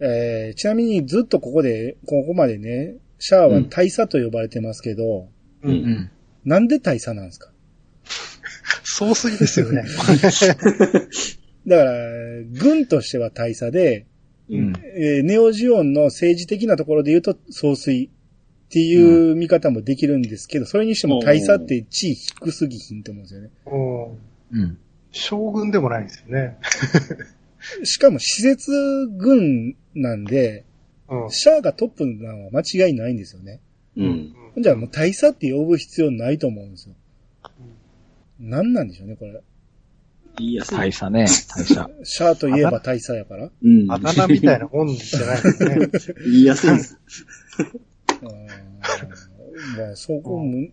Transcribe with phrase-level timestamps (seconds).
[0.00, 5.28] えー、ちなみにずっとここで、ここまでね、シャアは大佐と呼ばれてますけど、
[5.62, 5.68] う。
[5.68, 6.10] うんん。
[6.44, 7.50] なんで大佐なんですか？
[8.84, 9.82] 総帥ですよね。
[11.66, 11.92] だから、
[12.60, 14.06] 軍としては大佐で、
[14.48, 14.72] うん。
[14.96, 18.10] えーネオジオンの政治的なところで言うと総帥
[18.66, 23.50] っていう見方もできるんですけど、それにしても大佐って地位低すぎひんと思うんですよね。
[24.52, 24.78] うんうん。
[25.10, 26.58] 将軍でもないんですよね。
[27.84, 28.70] しかも施設
[29.16, 30.64] 軍なんで、
[31.08, 31.30] うん。
[31.30, 33.60] シャアがトップなのは間違いないんですよね。
[33.96, 34.34] うん。
[34.58, 36.94] じゃあもう大佐って呼ぶ必要ないと思うんですよ。
[38.40, 39.42] なんなんでしょうね、これ。
[40.38, 40.64] 言いや。
[40.64, 41.90] 大佐ね、大佐。
[42.04, 43.50] シャアといえば大佐やから。
[43.62, 43.90] うん。
[43.90, 45.50] あだ名みたいなもんじゃないで
[45.98, 46.14] すね。
[46.24, 46.98] 言いやすいです。
[48.22, 48.46] うーん
[49.78, 50.68] まあ、そこも、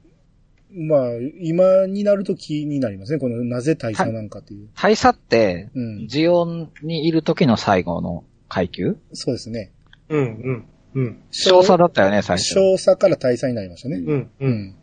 [0.75, 1.09] まあ、
[1.39, 3.19] 今になると気になりますね。
[3.19, 4.69] この、なぜ大佐なんかっていう。
[4.75, 6.07] 大佐って、うん。
[6.07, 8.97] ジオンにいる時の最後の階級？
[9.13, 9.71] そうですね。
[10.09, 12.53] うん、うん、うん、少佐だったよね、最初。
[12.53, 13.97] 少佐から大佐になりましたね。
[13.97, 14.29] うん、う。
[14.39, 14.75] うんん。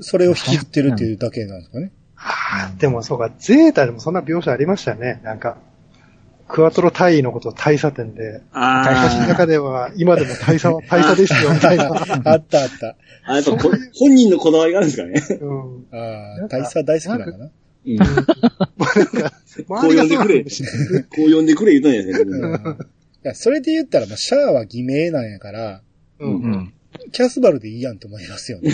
[0.00, 1.92] それを引きずってるっていうだけなんですかね。
[2.14, 5.20] はあ、でもそうか、ゼータでもそんな描写ありましたね。
[5.22, 5.58] なんか、
[6.48, 11.84] クワトロ大尉のことを大佐店で、私のあ中では今でも大佐は 大佐ですよ、みたいな。
[11.86, 12.88] あったあった。
[12.88, 12.96] あ。
[13.26, 15.38] あ、やっぱこ本人のこだわりがあるんですかね。
[15.40, 15.86] うん。
[15.92, 17.50] ああ、大佐大好きなのかな。
[17.86, 17.98] うん。
[19.66, 20.42] こう呼んでくれ。
[20.42, 20.48] こ
[21.28, 22.10] う呼んでくれ言うたんやね。
[22.12, 22.78] うん
[23.24, 25.82] いや、それで言ったら、まあ、シャアは偽名なんやから、
[26.20, 26.48] うんう。
[26.56, 26.72] ん。
[27.12, 28.70] キャスバルでいいやんと思いますよね。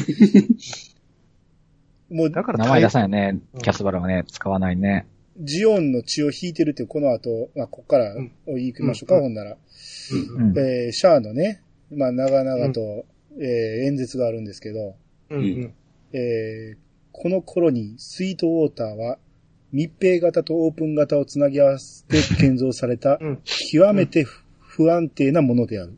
[2.10, 3.08] もう、だから名前出さい。
[3.08, 3.60] ないねうん。
[3.62, 5.06] キャスバルはね、使わないね。
[5.38, 9.56] ジオンの血を引いてるっていうこの後、まあ、ここからうん言いましょうか、うんほんなら。
[10.36, 10.58] うんうん。
[10.58, 13.04] えーシャアのね、まあ、長々と、
[13.38, 14.94] えー演説があるんですけど、
[15.30, 15.38] うん。
[15.38, 15.74] うん。
[16.12, 16.76] えー
[17.16, 19.18] この頃にスイートウォーターは
[19.70, 23.38] 密閉型とオープン型をつなぎ合わせて建造されたうん。
[23.44, 25.96] 極めて不不安定なものである。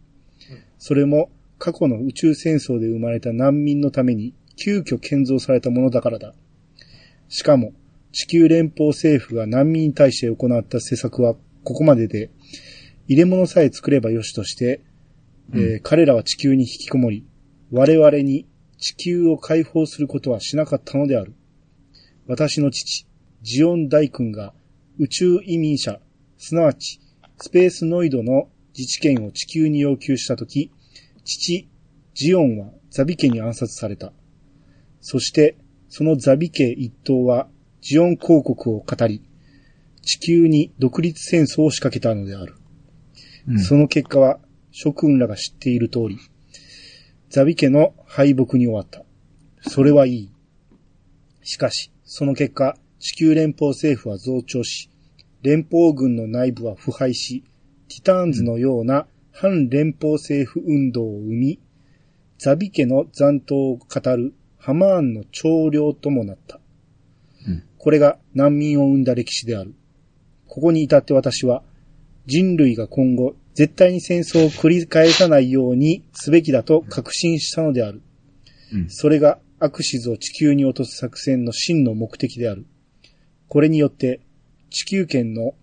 [0.79, 6.35] それも過去の宇宙戦争で生まれた難民のために急遽建造されたものだからだ。
[7.29, 7.73] しかも
[8.17, 11.35] 地球連邦政府が難民に対して行った施策は
[11.65, 12.31] ここまでで
[13.09, 14.81] 入れ物さえ作ればよしとして、
[15.53, 17.27] えー彼らは地球に引きこもり、
[17.71, 18.47] 我々に
[18.79, 21.35] 地球を解放することはしなかったのである。
[22.27, 23.07] 私の父、
[23.43, 24.55] ジオン大君が
[24.99, 26.01] 宇宙移民者、
[26.39, 26.99] すなわち
[27.37, 30.73] スペースノイドの自治権を地球に要求したとき、
[31.23, 31.69] 父、
[32.15, 34.15] ジオンはザビ家に暗殺された。
[35.03, 35.59] そして、
[35.91, 37.49] そのザビ家一党は
[37.89, 39.23] ジオン公国を語り、
[40.03, 42.57] 地球に独立戦争を仕掛けたのである。
[43.47, 44.41] うんその結果は
[44.73, 46.19] 諸君らが知っている通り、
[47.31, 49.05] ザビ家の敗北に終わった。
[49.61, 50.33] それはいい。
[51.45, 54.91] しかし、その結果、地球連邦政府は増長し、
[55.43, 57.45] 連邦軍の内部は腐敗し、
[57.89, 61.61] ティターンズのような反連邦政府運動を生み、
[62.39, 66.59] ザビ家の残党を語るハマーンの長領ともなった。
[67.47, 69.73] うんこれが難民を生んだ歴史である。
[70.49, 71.63] ここに至って私は、
[72.27, 78.03] 人類が今後、絶対に戦争を繰り返さないようにすべきだと確信したのである。
[78.73, 82.67] うんそれがアクシズを地球に落とす作戦の真の目的である。
[83.47, 84.21] これによって、
[84.71, 85.55] 地球圏の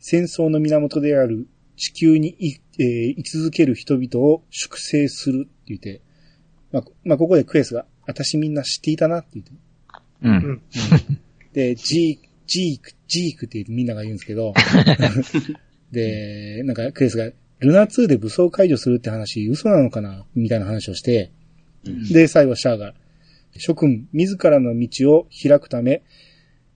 [0.00, 1.46] 戦争の源である
[1.76, 6.02] 地球にい、えー居続ける人々を粛清するって言って、
[6.72, 9.52] まあ、まあ、ここでクエスが、私みんな知っていたなって言って。
[10.22, 10.34] うん。
[10.34, 10.62] うん。
[11.52, 14.54] で、ジーク、ジーク、ジークってみんなが言うんですけど、
[15.92, 21.30] で、なんかクエスが、ルナ2で武装解除するって話嘘なのかなみたいな話をして、
[21.84, 22.94] うんで、最後シャアが、
[23.56, 26.02] 諸君自らの道を開くため、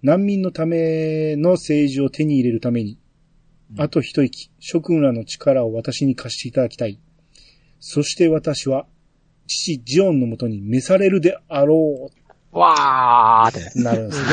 [0.02, 2.98] 難民のための政治を手に入れるために、
[3.78, 7.00] あと一息、諸君らの力を私に貸していただきたい。
[7.80, 8.86] そして私は、
[9.46, 12.14] 父ジオンのもとに召されるであろわーっ
[13.52, 13.60] て。
[13.60, 14.30] うってなるんですね。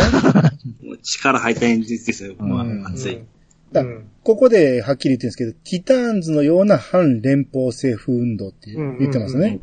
[0.90, 2.36] もう力入った演説ですよ。
[2.40, 3.20] まうんあ、熱い。
[3.72, 9.60] だうんここではっきり言ってるんですけど、ティターンズのような反連邦政府運動って言ってますね。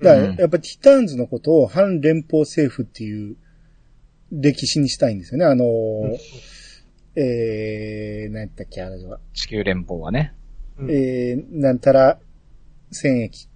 [0.00, 3.36] だやっぱティターンズのことを反連邦政府っていう
[4.32, 5.44] 歴史にしたいんですよね。
[5.44, 6.18] あのー
[7.16, 9.18] えー、何やったっけ、あれは。
[9.34, 10.34] 地球連邦はね。
[10.78, 12.20] うんえー、なんたら、
[12.92, 13.48] 戦役。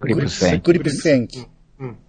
[0.00, 0.60] グリプス戦。
[0.62, 1.46] グリプス戦役うん。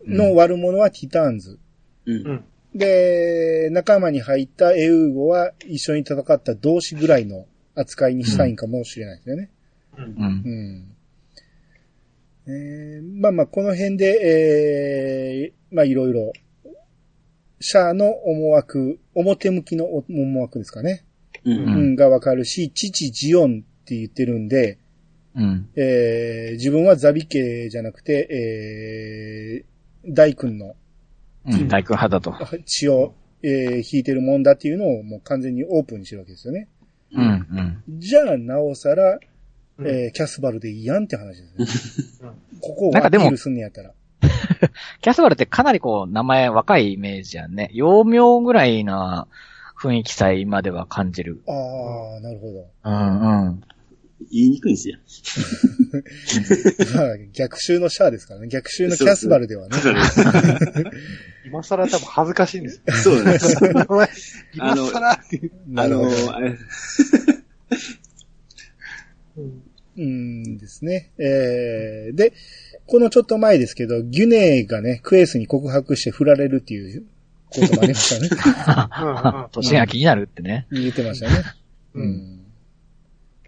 [0.05, 1.59] の悪者はティターンズ。
[2.05, 2.27] うん。
[2.27, 2.43] うん。
[2.73, 7.45] で、仲間に入ったエウーゴは一緒に戦った同志ぐらいの
[7.75, 9.49] 扱いにしたいんかもしれないですよね。
[9.97, 10.07] うんう。
[10.07, 10.31] うん
[10.81, 10.95] ん。
[12.47, 16.31] えーまあまあ、この辺で、えーまあいろいろ、
[17.59, 21.05] シャアの思惑、表向きの思惑ですかね。
[21.43, 21.51] う。
[21.51, 24.79] うんん、がわかるし、父ジオンっって言ってるんで、
[25.35, 25.69] うん。
[25.75, 30.75] えー自分はザビ家じゃなくて、えー大君の
[31.47, 31.67] うん。
[31.67, 32.33] 大工派だと。
[32.65, 36.67] 血を、えー引いてるもんだっていうのをもう完全にオープンにしてるわけですよね。
[37.13, 37.23] うん。
[37.87, 37.99] うん。
[37.99, 39.19] じゃあ、なおさら、
[39.77, 42.29] うんえーキャスバルでいいやんって話ですね。
[42.29, 43.91] うんここをなんかでもアピールすんねやったら。
[45.01, 47.69] キャスバルってかなりこう、名前若いイメージやんね。
[47.73, 49.27] 幼名ぐらいな
[49.79, 51.41] 雰囲気さえ今では感じる。
[51.47, 51.51] あ
[52.17, 52.65] あ、なるほど。
[52.85, 53.61] うんうん。
[54.31, 54.97] 言いにくいんですよ。
[56.95, 58.47] まあ、逆襲のシャアですからね。
[58.47, 59.77] 逆襲のキャスバルではね
[61.45, 62.93] 今更多分恥ずかしいんですよ。
[62.93, 63.55] そうなんです。
[64.53, 65.51] 今更っていう。
[65.75, 66.57] あのあれ、
[69.37, 69.61] うん
[69.97, 71.11] うんですね。
[71.17, 72.33] えー、で、
[72.85, 77.05] このちょっと前ですけど、ギュネーがね、クエスに告白して振られるっていう
[77.49, 79.47] こともありましたね。
[79.51, 80.67] 年が気になるってね。
[80.71, 81.43] 言ってましたね。
[81.93, 82.34] ううんん。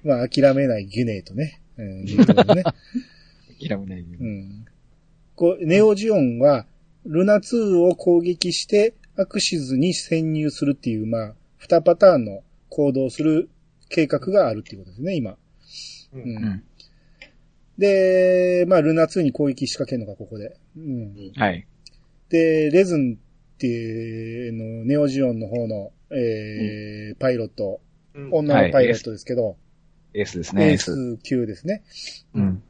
[0.07, 1.61] まあ、諦めないギュネーとね。
[1.77, 2.63] うん、言うね。
[3.59, 4.65] 諦めないでうん。
[5.35, 6.65] こう、ネオジオンは、
[7.05, 13.49] ルナ2を攻撃して、アクシズに潜入するっていう、まあ、二パターンの行動をする
[13.89, 15.37] 計画があるっていうことですね、今。
[16.13, 16.37] ううんん。
[16.37, 16.63] うん。
[17.77, 20.57] で、まあ、ルナ2に攻撃仕掛けるのがここで。
[20.75, 21.31] うん。
[21.35, 21.67] はい。
[22.29, 23.17] で、レズン
[23.55, 27.81] っていうの、ネオジオンの方の、えーパイロット、
[28.13, 29.57] うん女のパイロットですけど、
[30.13, 31.17] エースですね、エエーース。
[31.17, 31.83] ス級ですね。
[32.33, 32.63] うん。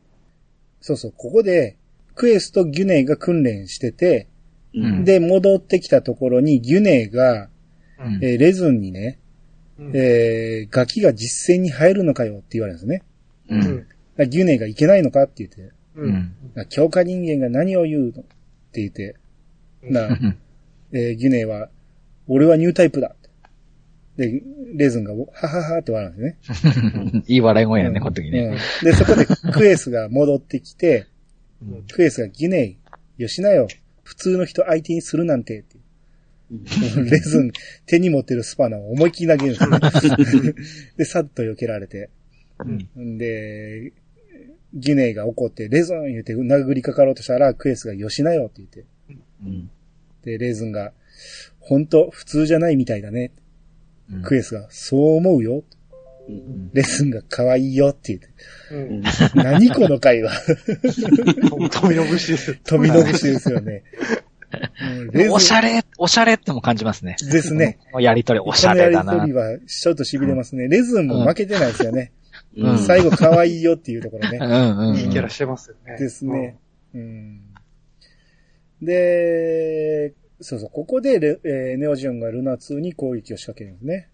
[0.81, 1.77] そうそう、ここで、
[2.15, 4.27] クエスとギュネイが訓練してて、
[4.73, 7.49] うんで、戻ってきたところに、ギュネイが、
[7.99, 9.19] うんえーレズンにね、
[9.79, 13.03] うんえーガキが実戦に入るのかよって言われるんですね。
[13.49, 13.55] う。
[13.55, 16.33] うんギュネイがいけないのかって言って、ううん
[16.69, 18.13] 強化人間が何を言うのっ
[18.71, 19.15] て言って、
[19.83, 20.09] な、
[20.91, 21.69] えーギュネイは、
[22.27, 23.15] 俺はニュータイプだ。
[24.17, 24.41] で、
[24.73, 26.67] レズンが、はははって笑うんです
[27.13, 27.23] ね。
[27.27, 28.57] いい笑い声やね、この時うんね。
[28.83, 31.05] で、そこでクエスが戻ってきて、
[31.61, 32.77] うんクエスがギュネイ、
[33.17, 33.67] よしなよ。
[34.03, 35.77] 普通の人相手にするなんて、って。
[37.09, 37.51] レズン、
[37.85, 39.63] 手に持ってるスパナを思いっきり投げるんです
[40.07, 40.53] よね。
[40.97, 42.09] で、さっと避けられて。
[42.97, 43.91] んで、
[44.73, 48.85] ギュネイが怒って、レズン言って殴りかかろうとしたら、クエスがよしなよって言って。
[49.43, 49.69] うん
[50.23, 50.91] で、レズンが、
[51.59, 53.31] 本当普通じゃないみたいだね。
[54.11, 55.63] うんクエスが、そう思うよ。
[56.29, 58.27] うんレズンが可愛いよって言って。
[58.71, 59.03] うん
[59.35, 60.31] 何この会話。
[61.71, 62.59] 富の節です。
[62.63, 63.83] 富の節ですよね。
[65.31, 67.17] おしゃれ、おしゃれっても感じますね。
[67.19, 67.79] ですね。
[67.99, 69.21] やりとり、おしゃれだなやり。
[69.21, 70.67] とりは、ちょっと痺れますね。
[70.67, 72.11] レズンも負けてないですよね。
[72.55, 74.39] うん最後可愛いよっていうところね。
[74.41, 74.95] うんうん。
[74.97, 75.97] いいキャラしてますよね。
[75.97, 76.57] ですね。
[76.93, 77.41] うん。
[78.81, 84.09] で、そうそう、ここでレ、えーネオジオンがルナ2に攻撃を仕掛けるんですね。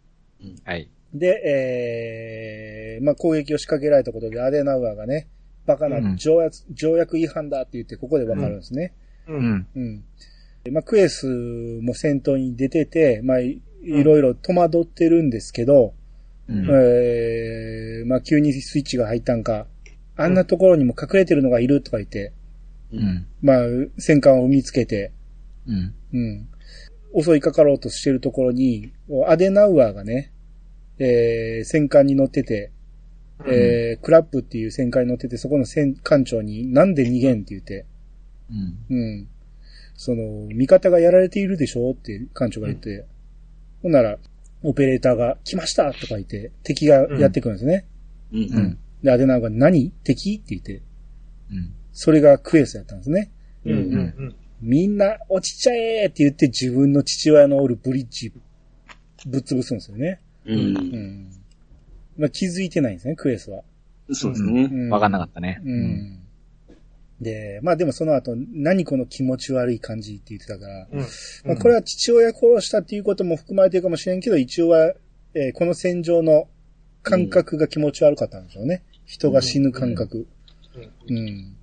[0.66, 0.90] はい。
[1.14, 5.28] で、えー、まあ、攻撃を仕掛けられたことでアデナウアーがね、
[5.66, 8.94] バカうなん条約、条約違反だって言ってここでわかるんですね。
[9.28, 9.34] う。
[9.34, 9.68] うんん。
[9.76, 10.04] うん。
[10.64, 11.28] でまあ、クエス
[11.82, 15.94] も戦闘に出てて、まあ、いいろいろ戸惑ってるんですけど、
[16.48, 19.68] うんえー、まあ、急にスイッチが入ったんか、
[20.16, 22.34] あんなところにも隠れてるのがいるとか言って、
[22.92, 23.26] うん。
[23.42, 23.58] まあ、
[23.98, 25.12] 戦艦を見つけて、
[25.68, 25.94] うん。
[26.14, 26.48] うん。
[27.22, 28.92] 襲いかかろうとしてるところに、
[29.28, 30.32] アデナウアーがね、
[31.00, 32.72] えー、戦艦に乗ってて、
[33.46, 37.86] えー、クラップっていう戦艦に乗ってて、そこの戦艦長になんで逃げんって言って、
[38.90, 38.98] うん。
[38.98, 39.28] うん。
[39.96, 43.06] その、味方がやられているでしょって艦長が言って、
[43.82, 44.18] ほんなら、
[44.64, 47.86] オペレーターが来ましたとか言って、敵がやってくるんですね。
[48.32, 48.44] うんう。
[48.44, 48.80] ん。
[49.04, 49.92] で、アデナウアーが何？
[50.04, 50.36] 敵？
[50.36, 50.82] って言って、
[51.52, 51.74] うん。
[51.92, 53.32] それがクエスやったんですね。
[53.66, 58.32] うんうんみんな落ちちゃえって言って自分の父親のおるブリッジ
[59.26, 60.22] ぶっ潰すんですよね。
[60.46, 60.54] う。
[60.54, 61.32] うんん。
[62.18, 63.62] まあ、気づいてないんですね、クエスは。
[64.12, 64.64] そうですね。
[64.64, 65.62] うんわかんなかったね。
[65.66, 66.20] うん。
[67.22, 71.00] で、まあでもその後、何この気持ち悪い感じって言ってたから、うん。
[71.46, 74.94] まあこれは父親殺したっていうことも含まれてるかもしれんけど、一応は、
[75.34, 76.48] えーこの戦場の
[77.02, 78.84] 感覚が気持ち悪かったんでしょうね。
[79.06, 80.28] 人が死ぬ感覚。
[81.10, 81.56] うん。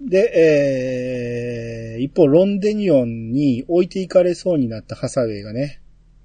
[0.00, 5.80] で、えー、一方、ロンデニオンに置いていかれそうになったハサウェイがね、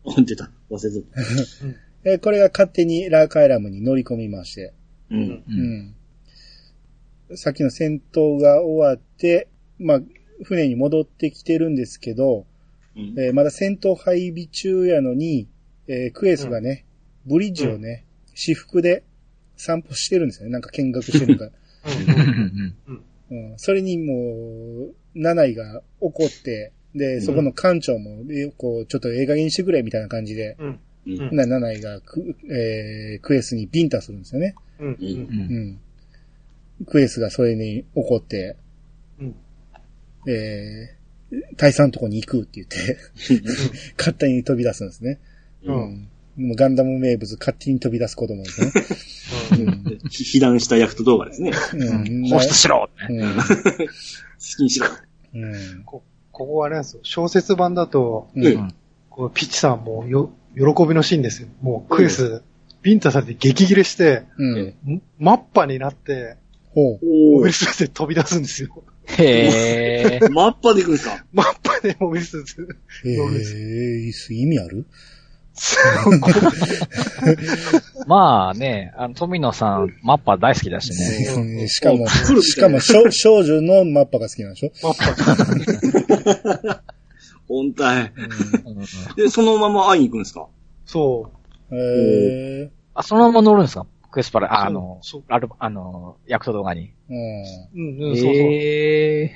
[0.05, 0.51] あ、出た。
[0.69, 1.21] 忘れてた。
[2.11, 4.73] えーこれが勝手にラーカイラムに乗り込みまして、
[5.09, 5.15] う。
[5.15, 5.43] うんん。
[7.29, 7.37] うん。
[7.37, 9.47] さっきの戦闘が終わって、
[9.79, 10.01] まあ、
[10.43, 12.45] 船に戻ってきてるんですけど、
[12.95, 13.15] うん。
[13.17, 15.47] えーまだ戦闘配備中やのに、
[15.87, 16.85] えークエスがね、
[17.25, 19.03] ブリッジをね、私服で
[19.55, 20.51] 散歩してるんですよね。
[20.51, 21.49] なんか見学してるか
[22.87, 23.03] うん。
[23.31, 30.79] うん、それにもう、ナナイが怒って、で、そこの艦長も、えこう、ちょっと映画にしてくれ、みたいな感じで、うん。
[31.05, 31.35] うん。
[31.35, 34.55] なナナイがク、えークエスにビンタするんですよね。
[34.79, 34.91] ううん。
[34.91, 34.97] う。
[34.99, 35.79] うんうん。
[36.79, 36.85] うん。
[36.85, 38.55] クエスがそれに怒って、
[39.19, 39.35] うん。
[40.27, 42.97] えー、大佐のとこに行くって言って、
[43.97, 45.19] 勝手に飛び出すんですね。
[45.63, 46.07] うん。
[46.37, 48.71] もうガンダム名物、勝手に飛び出す子供ですね。
[49.59, 49.82] うん。
[50.09, 51.51] ひ被弾したヤクト動画ですね。
[51.73, 51.93] う
[52.25, 52.29] ん。
[52.29, 53.35] 放出しろうん。
[53.35, 53.43] 好
[54.57, 54.87] きにしろ。
[55.35, 55.83] うん。
[55.85, 57.01] こここはあれなんですよ。
[57.03, 58.45] 小説版だと、うん。
[58.45, 58.73] うん
[59.15, 61.47] このピッチさんもよ、喜びのシーンですよ。
[61.61, 62.41] もうクエス、
[62.81, 64.75] ビンタされて激切れして、うん。
[64.95, 66.37] んマッパになって、
[66.73, 67.45] ほう。
[67.45, 68.83] ルスーツで飛び出すんですよ。
[69.05, 70.31] へー。
[70.31, 71.23] マッパで行くんですか？
[71.31, 72.75] マッパでモビルスーツ。
[73.05, 74.87] えー、意味ある？
[78.07, 80.97] まあね、あの、富野さん、マッパ大好きだしね。
[81.61, 84.71] うんしかも、しかも少、少女のマッパが好きなんでしょ？
[84.83, 84.95] マッ
[86.65, 86.83] パ。
[87.47, 88.11] 本体。
[88.65, 88.75] うん
[89.15, 90.47] で、そのまま会いに行くんですか？
[90.85, 91.31] そ
[91.71, 93.85] えあ、そのまま乗るんですか？
[94.11, 96.91] クエスパラ、ああのある、あの、ヤクト動画に。
[97.09, 97.11] ー。
[97.13, 97.43] うん。
[97.43, 97.45] う。
[97.75, 98.33] うん、うん、そうそう。
[98.33, 99.35] ええ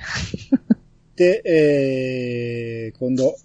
[1.16, 3.36] で、えー、今度、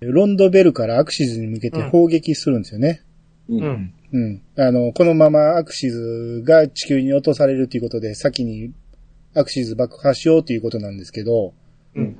[0.00, 3.02] ロンドベルからアクシズに向けて砲撃するんですよね。
[3.48, 3.60] うう。
[3.60, 3.94] ん。
[4.12, 4.42] うん。
[4.56, 8.72] あの、このままアクシズが地球に落とされるということで、先に
[9.34, 11.52] アクシズ爆破しようということなんですけど、
[11.94, 12.04] うん。
[12.04, 12.16] うん。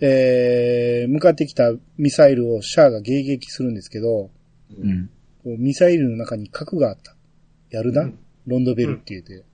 [0.00, 4.30] えー、向かってきたミサイルをシャアが迎撃するんですけど、
[4.78, 5.10] うん。
[5.44, 7.16] こうミサイルの中に核があった。
[7.70, 9.44] やるな、うんロンドベルって言って。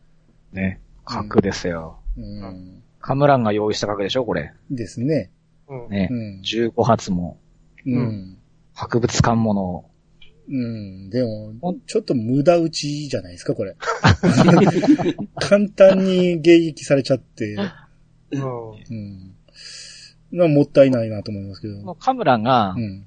[0.53, 0.81] ね。
[1.05, 1.99] 核ですよ。
[2.17, 2.83] うん。
[3.01, 4.25] カムランが用意した核でしょ？
[4.25, 4.53] これ。
[4.71, 5.31] ですね。
[5.69, 5.91] うん。
[5.91, 6.15] ねう。
[6.15, 6.41] ん。
[6.43, 7.37] 15発も、
[7.97, 8.39] うん。
[8.75, 9.85] 博物館もの。
[10.51, 11.11] うん。
[11.11, 13.77] でもちょっと無駄打ちじゃないですか、これ。
[15.41, 17.55] 簡単に迎撃されちゃって、
[18.33, 18.41] うん。
[18.41, 19.35] うん。
[20.31, 21.95] まあもったいないなと思いますけど。
[21.95, 23.07] カムランがう、ん。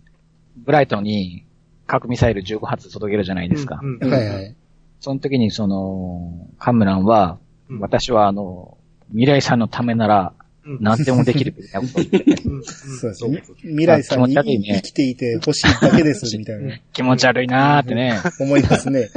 [0.57, 1.45] ブライトに
[1.87, 3.79] 核ミサイル15発届けるじゃないですか。
[3.81, 4.09] うん。
[4.09, 4.55] はいはい。
[4.99, 8.77] その時にその、カムランは、うん私はあの、
[9.11, 12.63] 未来さんのためならうん何でもできるみたいなことを言っててうん。
[12.63, 13.43] そうですね。
[13.61, 16.77] 未来さんに生きていて欲しいだけです、みたいな。
[16.93, 18.19] 気持ち悪いなーってね。
[18.39, 19.09] 思いますね。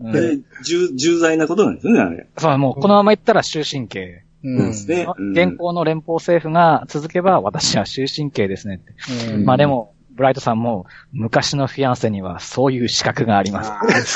[0.00, 2.26] うんで、重、重罪なことなんですよね、あれ。
[2.36, 4.24] そう、もうこのままいったら終身刑。
[4.42, 4.58] うん。
[4.58, 5.06] ですね。
[5.16, 9.32] うん現行の連邦政府が続けば私は終身刑ですねって。
[9.34, 13.72] うんまあでも、ブライトさんも昔のフィアンセにはそういう資格があります。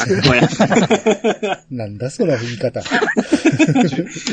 [1.71, 2.83] なんだその言い方。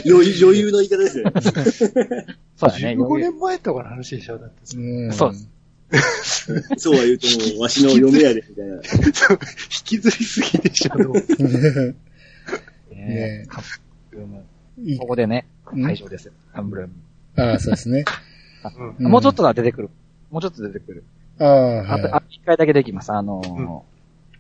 [0.05, 1.33] 余裕余裕の言い方ですよね。
[2.57, 2.95] そうだね。
[2.97, 4.77] 15年前とかの話でしょだって。
[4.77, 5.49] うんそうです
[6.77, 8.75] そうは言うともう、わしの嫁やで、みたいな。
[8.75, 8.81] 引
[9.85, 10.97] きずりすぎでしょ、
[12.95, 13.45] ね
[14.99, 16.33] ここでね、うん会場ですよ。
[16.53, 16.93] カンブルーム。
[17.35, 18.05] ああ、そうですね。
[18.99, 19.89] もうちょっとが出てくる。
[20.31, 21.03] もうちょっと出てくる。
[21.39, 23.11] ああ、あと、はあ一回だけできます。
[23.11, 23.81] あのーうん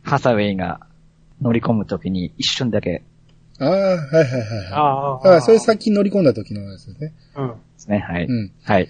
[0.05, 0.81] ハサウェイが
[1.41, 3.03] 乗り込むときに一瞬だけ
[3.59, 3.63] い。
[3.63, 4.67] ああ、はいはいはいはい。
[4.73, 4.79] あ
[5.23, 7.13] ああ、それさっき乗り込んだ時のやつですね。
[7.37, 7.47] うん。
[7.47, 7.99] ですね。
[7.99, 8.25] はい。
[8.25, 8.51] うん。
[8.63, 8.89] はい。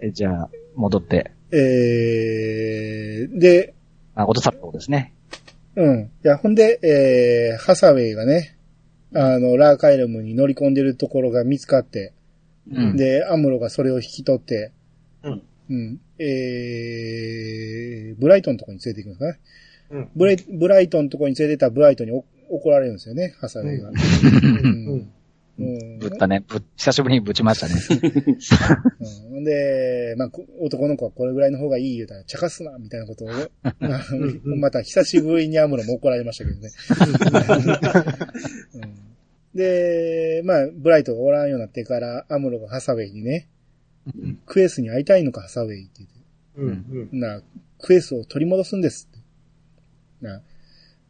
[0.00, 3.74] えじゃあ、戻って、えー、で、
[4.14, 5.14] あ、落とされたことですね。
[5.76, 6.10] うん。
[6.24, 8.56] いや、ほんで、えー、ハサウェイがね、
[9.14, 12.14] あの、ラーカイルムに乗り込んでるところが見つかって、
[12.70, 12.96] うん。
[12.96, 14.72] で、アムロがそれを引き取って、
[15.22, 15.42] うん。
[15.70, 16.00] うん。
[16.18, 19.40] えー、ブライトンのとこに連れて行くんです
[19.90, 19.98] かね。
[19.98, 20.10] うん。
[20.16, 23.88] ブレブライトンのとこに連れてったブライトンにお怒られるんですよね、ハサウェイが。
[23.88, 25.12] ううんん。
[25.58, 26.44] うんぶったね。
[26.46, 27.74] ぶ、久しぶりにぶちましたね。
[29.30, 33.28] うんで、まあ、こ男の子はこれぐらいの方がいい言うたら、茶化すな、みたいなことを、
[34.56, 36.70] また久しぶりにアムロも怒られましたけどね。
[38.74, 39.12] うん
[39.54, 43.48] で、まあ、ブライトがおらんようになってから、アムロがハサウェイにね、
[44.06, 46.22] うんクエスに会いたいのか、ハサウェイって言って。
[46.56, 47.08] うん。
[47.12, 47.20] うん。
[47.20, 47.42] な、
[47.78, 49.14] クエスを取り戻すんですっ
[50.20, 50.26] て。
[50.26, 50.42] な、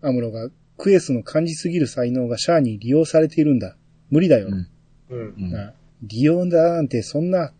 [0.02, 3.76] アムロが、クエスの感じすぎる才能がシャアに利用されているんだ。
[4.10, 4.48] 無理だよ。
[4.48, 4.68] うん
[5.10, 5.34] うん。
[5.38, 5.72] うんな、
[6.02, 7.52] 利用だなんてそんな、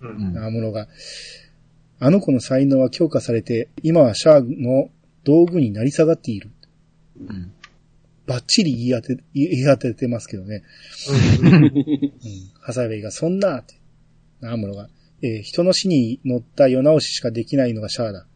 [0.00, 0.06] う。
[0.06, 0.88] うんんアムロが、
[2.00, 4.90] あの子の才能は強化されて、今はシャアの
[5.24, 6.50] 道具になり下がっている。
[7.18, 7.52] うん
[8.26, 10.62] バッチリ言い当て、言い当ててますけどね。
[11.42, 11.64] うん。
[11.64, 11.72] うん。
[12.60, 13.74] ハサウェイがそんなって。
[14.52, 14.88] アムロが、
[15.22, 18.26] えー人の死に乗った世直ししかできないのがシャアだ。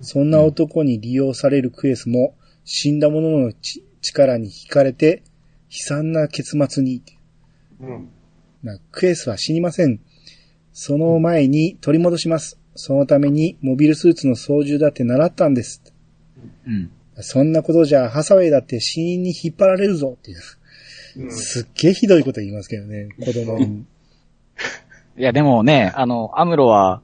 [0.00, 5.22] そんな男に利用されるクエスも、死んだ者のち力に惹かれて、
[5.70, 7.02] 悲惨な結末に。
[7.80, 8.08] うん。
[8.62, 10.00] なクエスは死にません。
[10.72, 12.58] その前に取り戻します。
[12.74, 15.82] そのためにモビルスーツの操縦だって習ったんです。
[16.66, 16.90] うん。
[17.20, 20.38] そんなことじゃハサウェイだって死因に引っ張られるぞっていう。
[21.18, 21.32] うん。
[21.32, 23.86] すっげえひどいこと言いますけどね、子供に。
[25.18, 27.00] いや、でもね、あの、アムロは、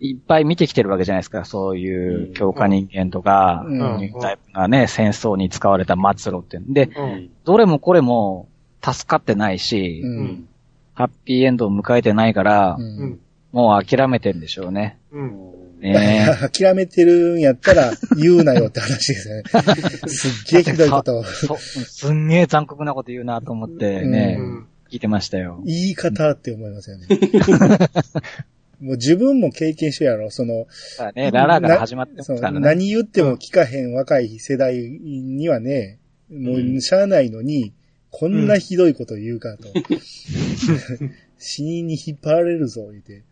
[0.00, 1.44] いっぱい見てきてるわけじゃないですか。
[1.44, 6.60] そういう強化人間とか、うんニュータイプがね、戦争に使われた末路って。
[6.60, 7.30] で、うん。
[7.44, 8.48] どれもこれも
[8.80, 10.06] 助かってないし、う。
[10.06, 10.48] うんん。
[10.94, 13.20] ハッピーエンドを迎えてないから、ううんん。
[13.50, 14.98] もう諦めてるんでしょうね。
[15.10, 15.58] うん。
[15.80, 19.42] ね 諦めてるんやったら言うなよって話ですよね。
[20.06, 24.66] すっげえひどいことすんげえ残酷なこと言うなと思ってね、うん。
[24.90, 25.60] 聞いてましたよ。
[25.64, 27.06] 言い方って思いますよね。
[28.80, 30.66] もう自分も経験してるやろ、その、
[31.14, 32.60] ね、ララから始まってますからね。
[32.60, 35.98] 何言っても聞かへん若い世代にはね、
[36.30, 37.72] もうしゃあないのに、
[38.10, 39.68] こんなひどいこと言うかと。
[41.38, 43.22] 死人に引っ張られるぞ、言うて。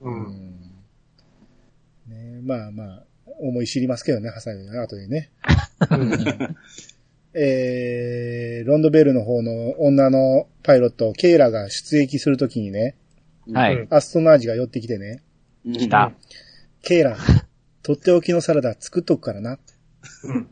[0.00, 0.60] うん。
[2.08, 3.04] ね、まあまあ、
[3.40, 5.30] 思い知りますけどね、ハサミの後でね。
[5.90, 6.56] うん。
[7.34, 12.96] えー、ロンドベルの方の女のパイロット、ケイラが出撃するときにね、
[13.52, 13.76] はい。
[13.76, 15.22] うんアストナージが寄ってきてね、
[15.64, 16.12] 来来た。
[16.82, 17.16] ケイラ、
[17.82, 19.58] とっておきのサラダ作っとくからな。
[20.24, 20.48] うん。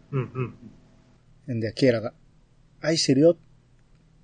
[1.49, 1.57] うん。
[1.57, 2.13] んで、ケイラが、
[2.81, 3.37] 愛してるよ。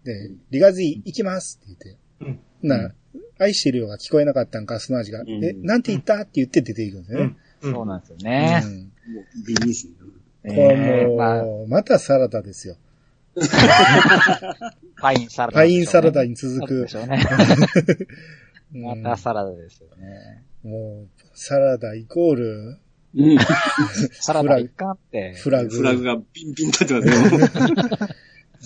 [0.04, 2.40] で、リガズイ行きますって言って。
[2.62, 2.68] うん。
[2.68, 2.94] な、
[3.38, 5.25] 愛してるよが聞こえなかったんか、アストナージが。
[5.25, 6.20] んえ、なんて言った？
[6.20, 7.37] って言って出ていくんですよね。
[7.62, 8.62] そうなんですよね。
[8.64, 8.78] うん
[9.14, 9.94] もう、ビビですね。
[9.99, 10.11] これ
[10.44, 12.76] えーまあもう、またサラダですよ。
[15.00, 16.96] パインサラダ、パインサラダに続くでし。
[16.96, 17.24] ょうね。
[18.74, 20.42] うんまたサラダですよね。
[20.64, 22.78] もう、サラダイコール、
[23.16, 23.38] うん。
[24.20, 25.34] サラダいかんって。
[25.34, 25.70] フラグ。
[25.70, 27.14] フラグがビンビン立ってますよ。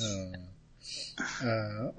[0.00, 0.48] うん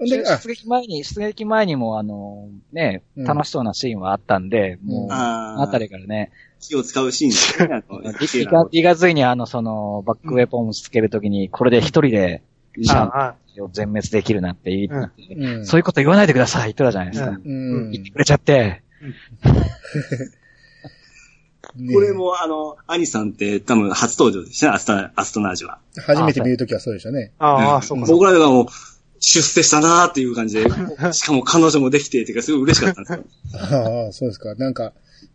[0.00, 6.30] 出撃前に、出撃前にもあの、ね、うん楽しそうなシーンはあったんで、もう、あたりからね、
[6.60, 7.82] 火を使うシーンですね。
[7.88, 12.42] あのリリガリガズイにあの、その、バックウェポンをつけるときに、これで一人で、
[12.80, 17.30] シャンあを全滅できるなって言って、うんそういうこと言わないでくださいって言ったじゃないですか。
[17.30, 18.82] うん言ってくれちゃって、
[21.74, 25.78] ね これも、あの、アニさんって多分初登場でしたね、アスタ、アストナージュは。
[25.96, 27.32] 初めて見るときはそうでしたね。
[27.38, 28.06] あ、ああ、そうか。
[28.06, 28.66] 僕らがもう、
[29.20, 30.64] 出世したなーっていう感じで、
[31.12, 33.24] しかも彼女もできて、っていうかすごい嬉しかったんですよ。
[33.54, 34.54] ああ、そうですか。
[34.56, 34.92] なんか、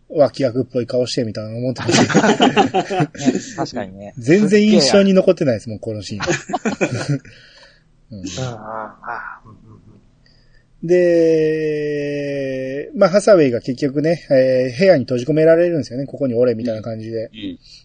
[0.09, 2.53] 脇役っぽい顔してみたいなの思ってましたけどね
[3.55, 4.13] 確かにね。
[4.17, 6.21] 全然印象に残ってないですもん、このシーン。
[10.83, 16.05] で、まあ、ハサウェイが結局ね、えー部屋に閉じ込められるんですよね。
[16.05, 17.31] ここに俺みたいな感じで。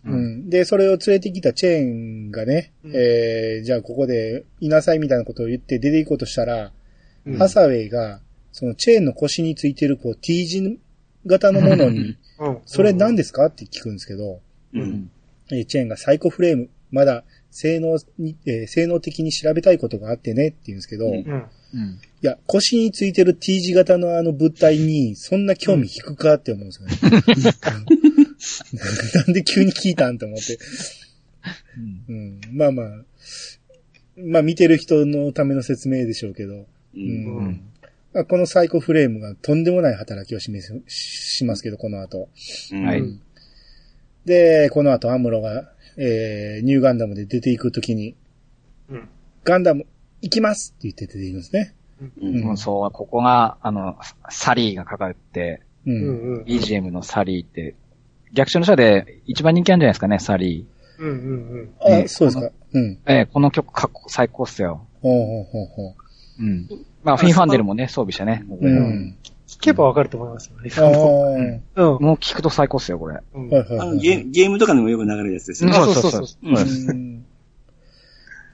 [0.05, 0.13] うん。
[0.13, 0.51] うん。
[0.51, 6.73] で、それを連れてきたチェーンがね、うんえーじゃあここでいなさいみたいなことを言って出て行こうとしたら、
[7.27, 8.21] うんハサウェイが、
[8.53, 10.79] そのチェーンの腰についてるこう T 字
[11.27, 12.59] 型のものに、うん。
[12.67, 13.47] それ何ですか？
[13.47, 14.41] って聞くんですけど、
[14.75, 15.11] うん。
[15.53, 21.51] えーチェーンがサイコフレーム、まだ性能に、えー性能的に調べたいことがあってねって言うんですけど、うん。
[22.23, 22.27] い。
[22.27, 26.95] や、腰についてる T 字型のあの物体に、そんな興味引くかって思うんですよね。
[29.15, 30.59] なんで急に聞いたんと思って。
[32.09, 32.15] うん。
[32.15, 32.19] う
[32.53, 32.89] ん、まあまあ、
[34.17, 36.67] まあ見てる人のための説明でしょうけど、う。
[36.97, 37.61] うん
[38.29, 42.29] このサイコフレームがとんでもない働きを示すししますけど、この後。
[42.73, 43.23] うんはいうん
[44.25, 48.15] で、この後アムロが、えー、ニューガンダムで出ていくときに、
[48.89, 49.09] うん。
[49.45, 49.87] ガンダム
[50.23, 51.75] 行きますって言って出ていくんですね。
[52.23, 53.97] うんもうそう、ここが、あの、
[54.31, 55.91] サリーがかかって、う。
[55.91, 56.35] うんん。
[56.37, 56.43] うん。
[56.45, 57.75] BGM のサリーって、
[58.33, 60.67] 逆襲の社で一番人気あるんじゃないですかね、サリ
[60.99, 61.09] うん。
[61.09, 61.71] うん。
[61.81, 62.51] あ、ねそうですか。
[62.73, 62.93] うん。
[62.93, 62.99] ー。
[63.07, 64.87] ええこの曲かっこ最高っすよ。
[65.01, 65.95] ほうほうほうほ
[66.39, 66.69] うん。
[67.03, 68.45] まあ、フィンファンデルもね、装備してね。
[68.49, 68.67] う。
[68.67, 69.17] うん。
[69.49, 71.63] 聞けばわかると思いますよね。
[71.77, 71.85] うん。
[71.85, 73.21] もう聞くと最高っすよ、これ。
[73.35, 73.99] うんはいあのはい。
[73.99, 75.77] ゲゲームとかでもよく流れるやつですよね。
[75.77, 76.23] そうそうそう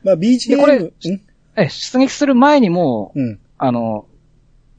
[0.04, 1.20] まあ、BGM、でこれうん？
[1.56, 3.38] え、出撃する前にもう、うん。
[3.58, 4.06] あの、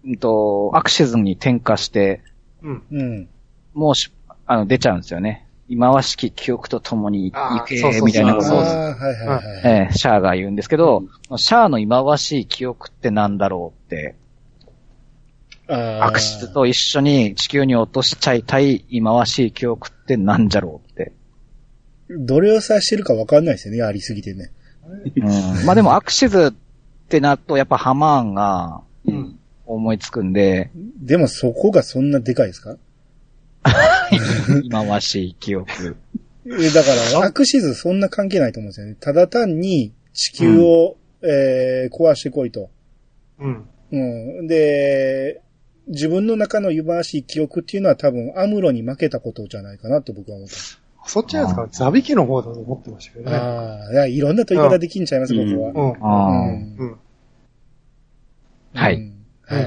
[0.06, 2.21] うんと、アクシズに転化して、
[2.63, 2.84] うん。
[2.91, 3.30] うん。
[3.73, 4.12] もうし、
[4.45, 5.46] あの、出ちゃうんですよね。
[5.69, 8.58] 忌まわしき記憶と共に行けみたいなこと。
[8.58, 11.03] を、シャアが言うんですけど、
[11.36, 14.15] シャアの忌まわしい記憶ってなんだろうって、
[15.67, 16.03] あー。
[16.06, 21.12] アクシズと一緒に地球に落としちゃいたい忌まわしい記憶ってなんじゃろうって。
[22.10, 24.51] どれを指してるかわかんないですよね、ありすぎてね。
[25.17, 29.39] うん、まあでもアクシズってなるとやっぱハマーンがうん。
[29.69, 32.77] 思いつくんで、でもそこがそんなでかいですか？
[34.63, 35.98] 忌まわしい記憶。
[36.46, 36.89] えだか
[37.20, 38.96] ら、アクシズそんな関係ないと思うんですよね。
[39.00, 42.70] ただ単に地球を、えー壊してこいと。
[43.39, 43.65] うん。
[43.91, 43.98] う
[44.43, 44.48] ん。
[44.48, 45.41] で、
[45.88, 50.56] 自分の中の湯まわしい記憶っていうのは多分アムロに負けたことじゃないかなと僕は思った。
[51.10, 51.67] そっちなんですか？
[51.72, 53.36] ザビキの方だと思ってましたけどね。
[53.38, 55.93] ああ、いやいろんな問い方できんちゃいます、うん僕は。
[56.00, 56.98] うん。
[58.74, 59.13] はい。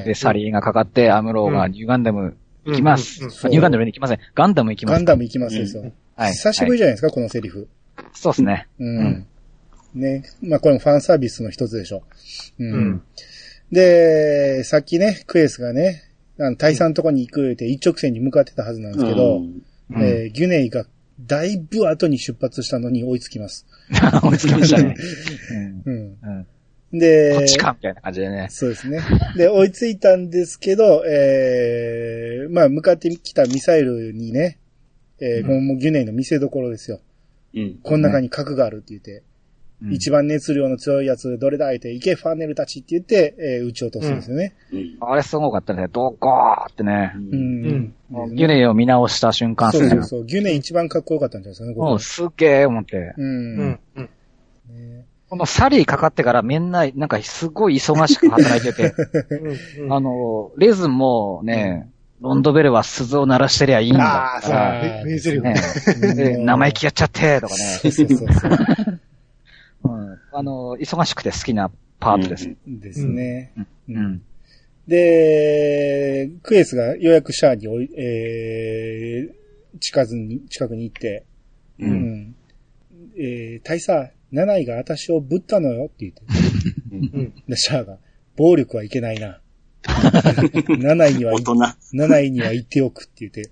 [0.05, 2.37] で、サリーがかかって、アムローがうんニューガンダム
[2.71, 3.21] 行きます。
[3.49, 4.19] ニューガンダムに行きません。
[4.35, 4.95] ガンダム行きます。
[4.95, 5.93] ガンダム行きますですよ。
[6.17, 6.33] はい。
[6.33, 7.69] 久しぶりはいじゃないですか、このセリフ。
[8.13, 8.69] そうですね。
[8.79, 9.27] うん。
[9.95, 10.25] ね。
[10.43, 12.03] まあ、これもファンサービスの一つでしょ。
[12.59, 12.73] うん。
[12.73, 13.03] うん
[13.73, 16.03] で、さっきね、クエスがね、
[16.41, 19.43] あの、大佐のとこに行くって一直線に向かってたはずなんですけど、
[19.93, 20.87] えーギュネイが
[21.21, 23.67] だいぶ後に出発したのに追いつきます。
[24.23, 24.97] 追いつきましたね。
[25.85, 26.47] うん
[26.93, 28.49] で、こっちかみたいな感じでね。
[28.51, 29.01] そうですね。
[29.37, 34.59] で、追いついたんですけど、えー、まあ、向かってきたミサイルにね、
[35.21, 37.01] えーうんもうギュネイの見せどころですよ。
[37.55, 37.79] うん。
[37.83, 39.23] この中に核があるって言って、
[39.83, 44.55] うん一番熱量の強いやつ、どれだ言って、行けファーネルたちって言って、えー撃ち落とすんですよね。
[44.73, 44.97] うん。
[45.01, 45.87] あれすごかったね。
[45.91, 47.13] ドコーってね。
[47.17, 47.19] う。
[47.19, 50.09] うんうギュネイを見直した瞬間ですねそうそう。
[50.09, 50.27] そう。
[50.27, 52.97] ギュネイ一番かっこよかったんじゃないですかね、ここもうすっげー思って。
[52.97, 53.15] う。
[53.17, 53.81] うんん。
[53.97, 54.09] うん。
[54.69, 55.00] ね
[55.31, 58.93] このサリーかかってからみんな、なんかすごい忙しく働いてて、
[59.79, 59.93] うん。
[59.93, 61.89] あの、レズンもね、
[62.21, 65.05] ロンドベルは鈴を鳴らしてりゃいいんだああ、そうから、だ。
[65.05, 67.63] 名台詞ね生意気やっちゃって、とかね。
[67.81, 68.59] そ うそうそうそう。
[69.85, 72.51] うんあの、忙しくて好きなパートです。
[72.67, 73.53] ですね。
[73.57, 74.23] ううんん。
[74.89, 81.23] で、クエスがようやくシャアにおい、えー、近づに、近くに行って、
[81.79, 81.87] う。
[81.87, 82.35] うんん。
[83.17, 86.23] えー、大佐、七位が私をぶったのよって言って。
[86.93, 87.35] うん。
[87.49, 87.99] で、シャアが、
[88.37, 89.41] 暴力はいけないな。
[90.79, 91.55] 七位には大、人。
[91.93, 93.51] 七位には言っておくって言って、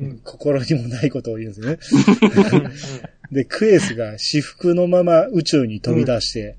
[0.00, 0.18] うん。
[0.18, 2.00] 心にもないことを言うんです
[2.46, 2.70] よね。
[3.32, 6.56] で、クエスが私服のまま宇宙に飛び出して。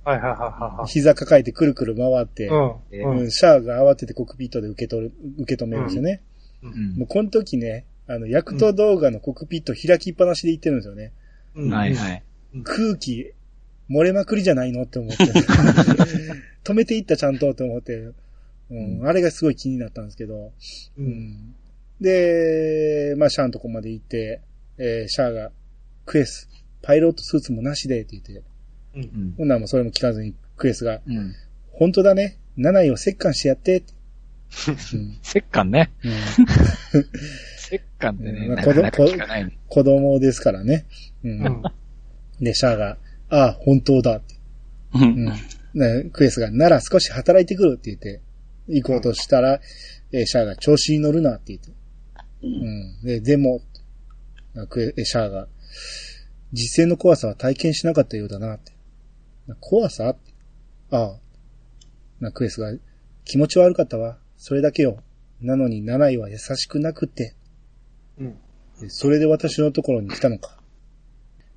[0.88, 3.20] 膝抱えてくるくる回って、うん。
[3.20, 6.22] うん、シャアが慌ててコックピットで受け取る、受け止めるんですよね。
[6.64, 11.12] うんもうこの時ね、あの、ヤクト動画のコックピット開きっぱなしで行ってるんですよね。
[11.56, 11.74] うん。
[11.74, 12.24] はいはい。
[12.64, 13.34] 空気、
[13.94, 15.24] 漏れまくりじゃないのって思って。
[16.64, 18.12] 止めていったちゃんとって思って、
[18.72, 20.54] うん、あれがすごい気になったんですけど、
[20.98, 21.02] う。
[21.02, 21.56] うんん、
[22.02, 24.42] で、まあ、シャアのとこまで行って、
[24.78, 25.52] えーシャアが、
[26.06, 26.50] クエス、
[26.82, 28.44] パイロットスーツもなしでって言って、
[28.96, 29.02] うん。
[29.02, 31.34] うんほんならもうそれも聞かずにクエスが、うん。
[31.72, 33.94] 本当だね、七位を折檻してやってって。
[34.70, 35.92] うんせっかんね。
[36.04, 36.12] うん
[37.58, 38.56] せっかんってね。
[39.68, 40.86] 子供ですからね。
[41.24, 41.30] う。
[41.30, 41.64] うんん。
[42.40, 42.98] で、シャアが、
[43.34, 44.36] ああ、本当だって。
[44.94, 45.00] う。
[45.00, 45.34] うんん。
[45.74, 48.22] ね、クエスが、なら少し働いてくるって言って、
[48.68, 49.60] 行こうとしたら、
[50.12, 51.72] えーシャアが調子に乗るなって言って。
[52.44, 53.02] うん。
[53.04, 53.62] で、でも、
[54.70, 55.48] クエえシャアが、
[56.52, 58.72] 実践の怖さは体験しなかったようだなって。
[59.48, 60.34] な怖さって
[60.92, 61.20] ああ。
[62.20, 62.72] な、クエスが、
[63.26, 64.20] 気持ち悪かったわ。
[64.38, 65.02] それだけよ。
[65.42, 67.36] なのに、七位は優しくなくって。
[68.20, 68.38] うん。
[68.80, 70.63] でそれで私のところに来たのか。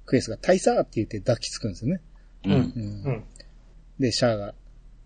[0.06, 2.00] クエスが大佐って言って抱きつくんですよね。
[2.44, 2.52] うん。
[2.52, 2.60] うんう
[3.10, 3.24] ん。
[4.00, 4.54] で、シャアが、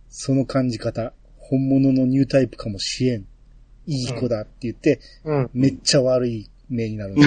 [0.09, 3.25] その感じ方、本物のニュータイプかもしれん。
[3.87, 5.51] いい子だって言って、うん。
[5.55, 7.23] めっちゃ悪い目になるんで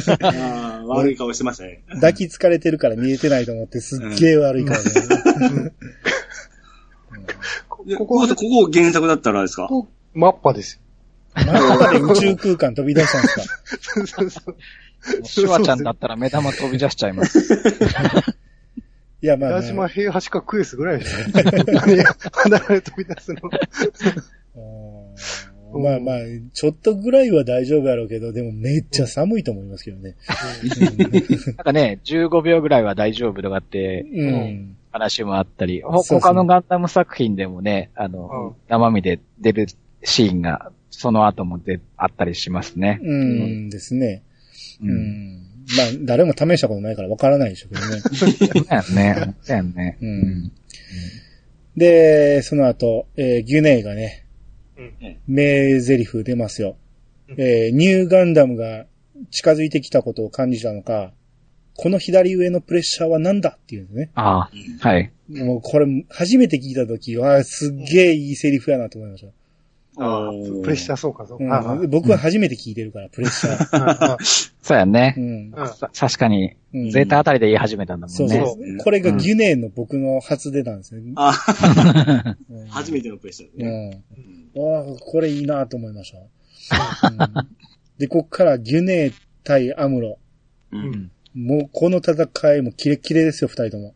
[0.00, 0.16] すよ。
[0.26, 1.82] ああ、悪い顔してましたね。
[1.88, 4.90] 抱きつかれてるから見えてないと思って、すっげえ悪い顔で、
[7.68, 8.34] ここここ、こ
[8.66, 9.66] こ原作だったらあれですか？
[9.68, 10.80] ここ、マッパです
[11.34, 13.42] 真ん中で宇宙空間飛び出したんですか？
[14.00, 14.06] よ。
[14.06, 14.56] そうそう。
[15.24, 17.38] シュワちゃんだったら目玉飛び出しちゃいます。
[19.20, 21.16] いや、まあ、矢ね、島平八かクエスぐらいでしょ。
[21.32, 23.40] 何が離れ飛び出すの。
[25.74, 26.18] う んまあまあ、
[26.52, 30.14] ちょっとぐらいは大丈夫やろうけど、でもめっちゃ寒いと思いますけどね。
[31.46, 34.76] なんかね、15秒ぐらいは大丈夫とかって、うん。
[34.90, 39.66] 話もあったり、他のガンダム作品でもね、あの、生身で出る
[40.02, 42.98] シーンが、その後もであったりしますね。
[43.02, 44.22] うんですね。
[44.82, 44.86] う。
[44.86, 45.38] うんん。
[45.76, 48.00] まあ、誰も試したことないからわからないでしょうけどね。
[48.14, 49.34] そうやんね。
[49.42, 49.98] そうやんね。
[50.00, 50.52] うん。
[51.76, 54.24] で、その後、えーギュネイがね、
[54.76, 55.16] うん。
[55.26, 56.76] 名台詞出ますよ。
[57.36, 58.86] えーニューガンダムが
[59.30, 61.12] 近づいてきたことを感じたのか、
[61.76, 64.10] この左上のプレッシャーは何だっていうね。
[64.14, 64.50] あ
[64.82, 65.12] あ、はい。
[65.28, 69.32] もうこれ、初めて聞いたときは、すっげえいいセリフやなと思いました。
[69.98, 70.30] ああ、
[70.62, 71.78] プレッシャーそうか、そううんか。
[71.88, 74.16] 僕は初めて聞いてるから、プレッシャー。
[74.62, 75.50] そうやんね
[75.94, 78.16] 確かに、うんゼータあたりで言い始めたんだもんね。
[78.16, 78.76] そうそう。
[78.78, 81.14] これがギュネイの僕の初出なんですね。
[82.68, 83.88] 初めてのプレッシャーですうね。
[83.90, 84.76] ん。
[84.76, 86.18] ああ、これいいなと思いました。
[87.08, 87.48] うん
[87.98, 90.18] で、こっからギュネイ対アムロ。
[91.34, 93.94] もうこの戦いもキレッキレですよ、二人とも。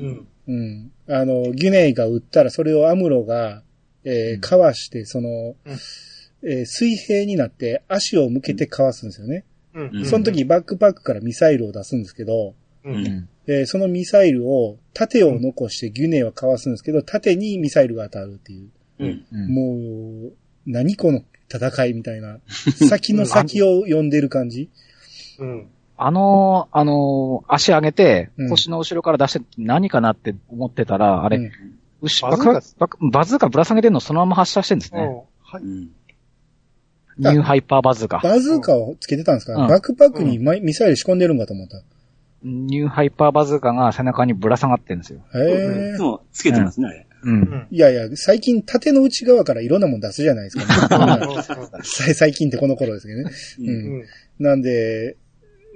[0.00, 0.26] うん。
[0.48, 0.92] うん。
[1.08, 3.62] あの、ギュネイが撃ったら、それをアムロが、
[4.06, 5.56] えーうんかわして、その、うん
[6.42, 9.44] えー水平になって足を向けてかわすんですよね。
[9.74, 10.06] うん。
[10.06, 12.90] その時バックパックからミサイルを出すんですけど、う。
[12.90, 13.28] うんん。
[13.46, 18.70] えーそのミサイルを縦を残してギュネイはかわすんですけど、縦にミサイルが当たるっていう。
[19.00, 19.24] うん。
[19.32, 20.32] うんもう、
[20.66, 22.38] 何この戦いみたいな、
[22.88, 24.70] 先の先を読んでる感じ。
[25.38, 25.66] うん。
[25.98, 31.50] あのー、あのー、足上げてうん、腰の後ろから出して何かなって思ってたら、あれ、
[32.02, 35.00] うん後バズーカ爆爆バズーカぶら下げてんのそのまま発射してんですね。
[35.00, 35.62] うんはい。
[35.62, 35.90] うん。
[37.18, 38.18] ニューハイパーバズーカ。
[38.18, 41.82] バズーカをつけてたんですか、うんバックパックにマイミサイル仕込んでるんかと思った。
[42.42, 45.20] ニューハイパーバズーカが背中にぶら下がってんですよ。
[45.34, 45.98] へえで。
[45.98, 47.06] も、つけてますね、あれ。
[47.22, 47.30] う。
[47.30, 47.66] うんん。
[47.70, 51.42] いやいや、最近縦の内側からいろんなもん出すじゃないですか、ね。
[51.42, 53.30] さ最近ってこの頃ですけどね。
[53.60, 54.04] うんうん
[54.38, 55.16] なんで、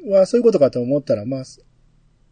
[0.06, 1.44] はそういうことかと思ったら、まあ、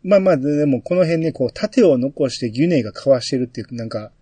[0.02, 4.12] まあまあ、でもこの辺ね、こう、盾を残してギュネイがかわしてるっていう、なんか、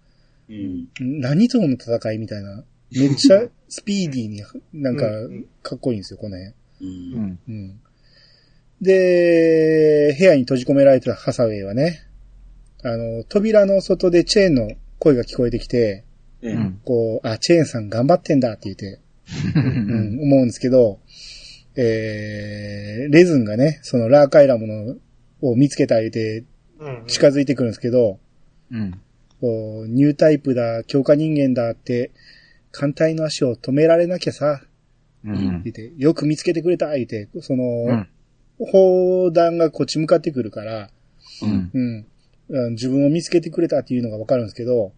[0.48, 0.88] うん。
[1.00, 2.64] 何との戦いみたいな。
[2.92, 6.54] めっちゃスピーディーに、なんかうん、かっこいいんですよ、この辺。
[6.54, 6.54] う。
[6.80, 7.38] うんん。
[7.48, 7.80] うん。
[8.80, 12.02] で、部屋に閉じ込められたハサウェイはね、
[12.82, 16.04] あの、扉の外でチェーンの声が聞こえてきて、
[16.42, 16.80] ええうん。
[16.84, 19.00] こう、あ、チェーンさん頑張ってんだって言って、
[19.56, 21.00] ううんん、思うんですけど、
[21.74, 24.96] えー、レズンがね、そのラーカイラムの
[25.42, 26.44] を見つけた言うて
[26.78, 27.04] うん。
[27.06, 28.18] 近づいてくるんですけど、
[28.70, 29.00] うん。
[29.40, 32.10] こうニュータイプだ、強化人間だって、
[32.70, 34.60] 艦隊の足を止められなきゃさ、
[35.24, 35.62] うん。
[35.96, 38.08] よく見つけてくれた言うて、その、うん。
[38.58, 40.90] 砲弾がこっち向かってくるから、
[41.42, 41.70] うん。
[41.72, 42.06] うん、
[42.48, 44.92] うん自分を見つけてくれたっていうのがわかるんですけど、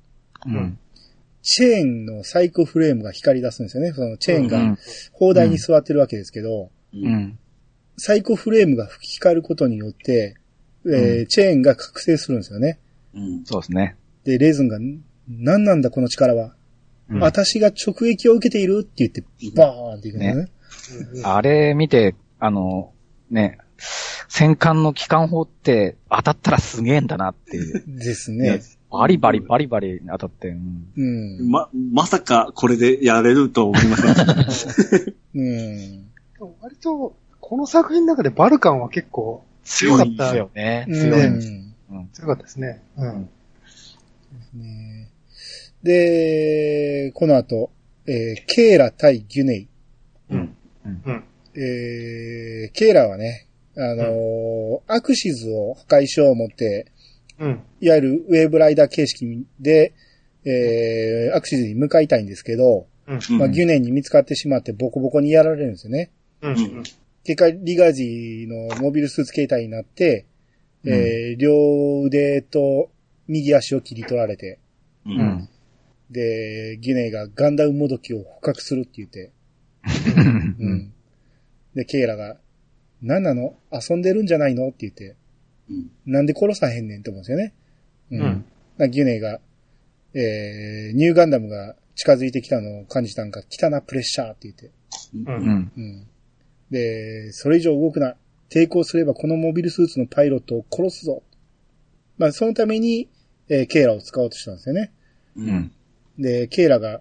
[0.46, 0.79] うん。
[1.42, 3.92] チェーンのサイコフレームが光り出すんですよね。
[3.92, 4.79] そのチェーンがうん
[5.12, 7.38] 砲台に座ってるわけですけど、う。
[7.98, 10.37] サイコフレームが光ることによって、
[10.87, 12.78] えーうチェーンが覚醒するんですよね。
[13.14, 13.44] うん。
[13.44, 13.96] そうですね。
[14.24, 14.78] で、レーズンが、
[15.28, 16.54] 何なんだこの力は？
[17.11, 19.24] うん私が直撃を受けているって言って、
[19.56, 21.22] バーンっていくんですね。
[21.24, 22.92] あれ見て、あの、
[23.30, 23.58] ね、
[24.28, 27.82] 戦艦の機関砲って当たったらすげえんだなっていう。
[27.98, 28.61] ですね。
[28.90, 30.48] バリバリバリバリ当たって。
[30.48, 31.50] うんうん。
[31.50, 35.14] ま、まさかこれでやれると思いません。
[35.34, 36.04] うん。
[36.61, 37.16] 割と、
[37.48, 40.24] この作品の中でバルカンは結構強かった。
[40.24, 40.84] ですよね。
[40.87, 41.26] うん強い。
[41.26, 42.82] うんうん強かったですね。
[42.98, 43.30] うん。
[44.52, 45.08] ね
[45.82, 47.70] で、この後、
[48.06, 49.68] えーケーラ対ギュネイ。
[50.30, 50.54] うん。
[51.54, 53.46] えーケーラはね、
[53.78, 56.92] あのーアクシズを破壊しよう思って、
[57.38, 57.62] うん。
[57.80, 59.94] いわゆるウェーブライダー形式で、
[60.44, 63.18] えーアクシズに向かいたいんですけど、うん。
[63.30, 66.11] うんまあ、ギュネイに見つかってしまってボコボコにやられるんですよね。
[66.42, 66.82] うん。
[67.28, 70.24] 結果、リガジーのモビルスーツ形態になって、
[70.86, 72.90] えー両腕と
[73.26, 74.58] 右足を切り取られて、
[75.04, 75.10] う。
[75.10, 75.48] うんん。
[76.10, 79.30] で、ギュネイがガンダムもどきを捕獲するって言って、
[79.84, 80.64] う。
[80.64, 80.92] うんん。
[81.74, 82.38] で、ケイラが、
[83.02, 83.58] 何なの？
[83.70, 84.66] 遊んでるんじゃないの？
[84.68, 85.14] って言って、
[85.68, 85.90] うん。
[86.06, 87.52] なんで殺さへんねんって思うんですよね。
[88.10, 88.22] うん。
[88.22, 88.44] うん
[88.78, 89.38] なギュネイが、
[90.14, 94.66] えー、ニューガンダムが近づいてきたのを感じたんか、来たな、プレッシャーって言って。
[94.66, 94.70] う。
[95.16, 95.72] うんん。
[95.76, 96.06] うん。
[96.70, 98.14] で、それ以上動くな。
[98.50, 101.22] 抵抗すればこのモビルスーツのパイロットを殺すぞ。
[102.16, 103.09] まあ、そのために、
[103.48, 104.92] えーケイラを使おうとしたんですよね。
[105.37, 105.42] う。
[105.42, 105.72] うんん。
[106.18, 107.00] で、ケイラが、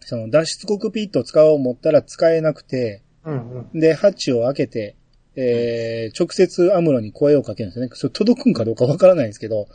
[0.00, 3.68] その脱出コックピットを使おう思ったら使えなくて、うん。
[3.72, 3.80] うん。
[3.80, 4.96] で、ハッチを開けて、
[5.34, 7.90] えー、直接アムロに声をかけるんですよね。
[7.94, 9.66] それ届くんかどうかわからないんですけど、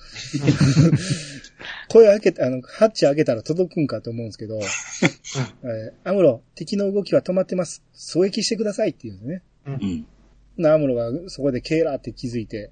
[1.89, 7.83] 声を開けて、あの、ハッチ開けたら届くんかと思うんですけど、えーアムロ、敵の動きは止まってます。
[7.95, 9.43] 狙撃してくださいって言うんですね。
[9.65, 10.05] うん。
[10.57, 12.71] な、アムロがそこでケーラーって気づいて、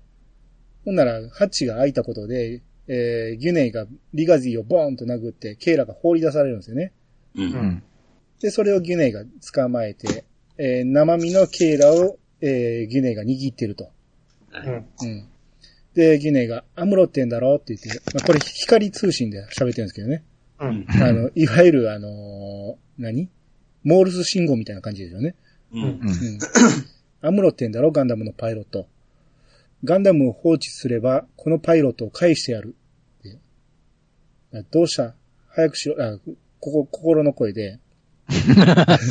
[0.84, 6.94] ほんなら、ハッチが開いたことで、えー、ギュネイがリガジーをボーンと殴って、ケーラが放り出されるんですよね。
[7.36, 7.42] う。
[7.42, 7.84] うんん。
[8.40, 10.26] で、それをギュネイが捕まえて、
[10.58, 12.18] えー生身のケーラを、
[12.48, 13.90] えーギュネイが握ってると。
[14.54, 14.86] うん。
[15.02, 15.28] うん。
[15.96, 20.24] で、ギュネイが、アムロってんだろって言って、まあ、これ光通信で喋ってるんですけどね。
[20.60, 20.86] うん。
[20.90, 23.30] あの、いわゆるあのー何？
[23.84, 25.36] モールス信号みたいな感じですよね。
[25.74, 25.82] うん。
[25.82, 25.88] うん。
[25.88, 26.00] うん。
[27.22, 28.88] アムロってんだろガンダムのパイロット。
[29.84, 32.76] ガンダムを放置すれば、このパイロットを返してやる。
[34.72, 35.14] どうした？
[35.50, 36.18] 早くしろ、あ、
[36.60, 37.80] ここ、心の声で。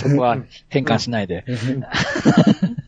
[0.01, 1.44] そこは変換しないで。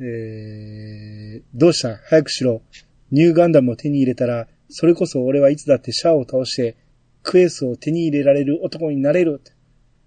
[0.00, 2.62] えー、どうした早くしろ。
[3.10, 6.76] ニューガンダムを手に入れたら、それこそ俺はいつだってシャアを倒して、
[7.22, 9.52] クエスを手に入れられる男になれるって。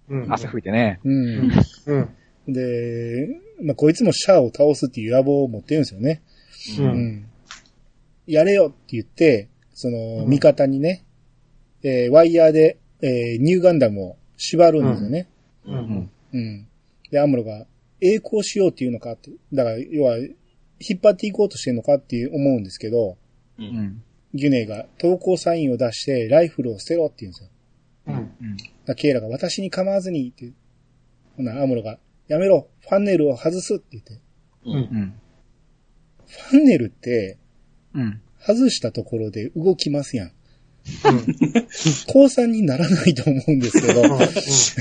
[0.08, 0.32] うん。
[0.32, 1.00] 汗拭いてね。
[1.04, 1.52] うん。
[1.86, 2.52] うん。
[2.52, 6.22] で、まあ、こいつもシャアを倒すっていう野望を持ってるんですよね。
[6.78, 6.82] う。
[6.82, 7.26] うんん。
[8.26, 11.04] やれよって言って、その、味方にね、
[11.82, 15.28] えーワイヤーで、えーニューガンダムを縛るんですよね。
[15.66, 15.72] う。
[15.72, 16.10] うんん。
[16.32, 16.66] うん。
[17.10, 17.66] で、アムロが、
[18.02, 23.16] 栄光しようっていうのかって、だから、要は、引っ張っていこうとしてるのかっていう思うんですけど、
[23.58, 23.62] う。
[23.62, 24.02] うんん。
[24.34, 27.48] ギュネイが投稿サインを出して、ライフルを捨てろって言うんですよ。
[28.08, 28.14] うん。
[28.14, 28.18] う
[28.54, 28.56] ん。
[28.86, 30.52] だケイラが私に構わずにって、
[31.36, 34.20] ほな、アムロが、やめろ、ファンネルを外すって言って。
[34.64, 34.74] うん。
[34.74, 35.14] うん。
[36.26, 37.38] ファンネルって、
[37.94, 38.20] うん。
[38.40, 40.32] 外したところで動きますやん。
[42.08, 44.02] 降参にならないと思うんですけど、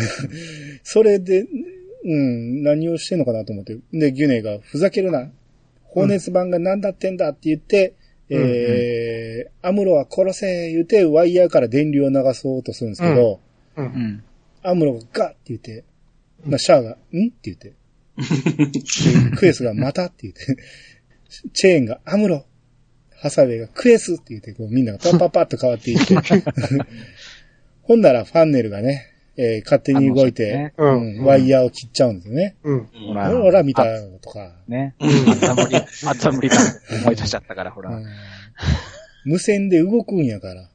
[0.84, 1.46] それで、
[2.04, 3.78] うん、何をしてんのかなと思って。
[3.94, 5.30] で、ギュネが、ふざけるな。
[5.84, 7.96] 放熱板が何だってんだって言って、
[8.30, 13.40] えー、アムロは殺せ言って、ワイヤーから電流を流そうとするんですけど、
[13.76, 13.86] うん。
[13.86, 13.94] うん。
[13.94, 14.24] うん。
[14.64, 15.84] アムロがガッって言って、
[16.46, 16.94] まあ、シャアが、ん？
[16.94, 17.74] って言って、
[18.72, 18.82] で
[19.36, 20.58] クエスがまたって言って、
[21.54, 22.46] チェーンがアムロ、
[23.18, 26.16] ハサウェイがクエスって言って、こうみんながパッパッパッと変わっていって、
[27.84, 32.56] ほんならファンネルがね、えー勝手に動いて、あのうんワイヤーを切っちゃうんですよね。
[32.63, 32.89] うん。
[33.08, 33.84] ほらほら見た
[34.22, 34.96] とか、ね。
[35.00, 36.58] あった無理、あった無理だ。
[37.04, 37.96] 思い出しちゃったから、ほら。
[37.96, 38.06] うん
[39.24, 40.67] 無線で動くんやから、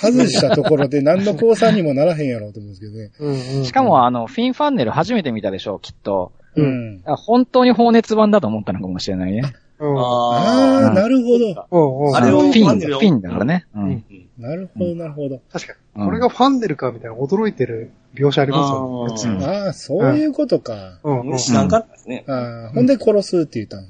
[0.00, 3.12] 外したところで何の降参にもならへんやろうと思うんですけどね。
[3.18, 3.58] うん。
[3.60, 3.64] うん。
[3.64, 6.32] しかも、あの、フィンファンネル初めて見たでしょう、きっと。
[6.56, 7.02] うん。
[7.06, 9.54] あ本当に放熱版だと思ったのかもしれないね。
[9.78, 9.98] うん。
[9.98, 11.66] あああ、なるほど。
[11.70, 12.08] うん。
[12.10, 12.16] うん。
[12.16, 13.66] あれをフィン、フィンだからね。
[13.74, 14.04] ううん。
[14.38, 15.40] なるほど、なるほど。
[15.52, 15.78] 確かに。
[15.78, 19.46] うんこれがファンネルかみたいな驚いてる描写ありますよね。
[19.46, 20.98] あああ、そういうことか。
[21.04, 21.20] うん。
[21.30, 21.38] うん。
[21.38, 22.24] 知らんかったですね。
[22.26, 23.88] ああ、ほんで殺すって言ったのか。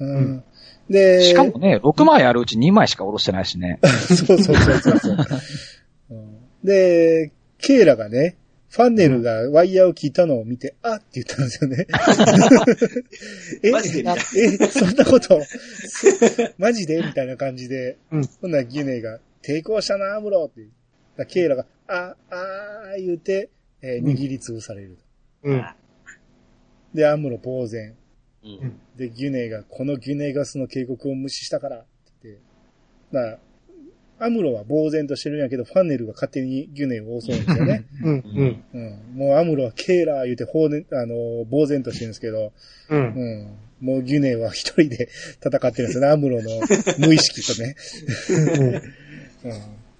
[0.00, 0.44] うん。
[0.88, 3.80] で、しかもね、6枚あるうち2枚しか下ろしてないしね。
[4.08, 5.16] そうそうそうそう
[6.64, 8.36] で、ケイラがね、
[8.72, 11.86] ファンネルがワイヤーを切ったのを見て、あって言ったんですよね。
[13.62, 15.42] え、え、そんなこと、
[16.56, 17.02] マジで？
[17.02, 20.66] みたいな感じで、うんほんならギュネが、抵抗したな、アムロって。
[21.16, 23.50] だケイラが、あ、あー言うて、
[23.82, 24.98] えー握りつぶされる。
[25.42, 25.64] うん。
[26.94, 27.94] で、アムロ呆然。
[28.44, 28.80] うん。
[28.96, 31.88] で、ギュネが、このギュネガスの警告を無視したから、って
[32.24, 32.42] 言って。
[33.12, 33.38] だから
[34.22, 37.84] アムロは呆然としてるんやけど、ファンネルが勝手にギュネを襲うんですよね。
[38.04, 38.12] うん。
[38.12, 38.64] うん。
[38.72, 39.16] うん。
[39.16, 42.52] もうアムロはケーラー言うて、ほうね、あの、呆然としてるんですけど、
[42.88, 42.96] う。
[42.96, 43.56] うん。
[43.80, 45.08] もうギュネは一人で
[45.44, 46.50] 戦ってるんですよね、アムロの
[46.98, 47.74] 無意識とね。
[49.44, 49.52] うん。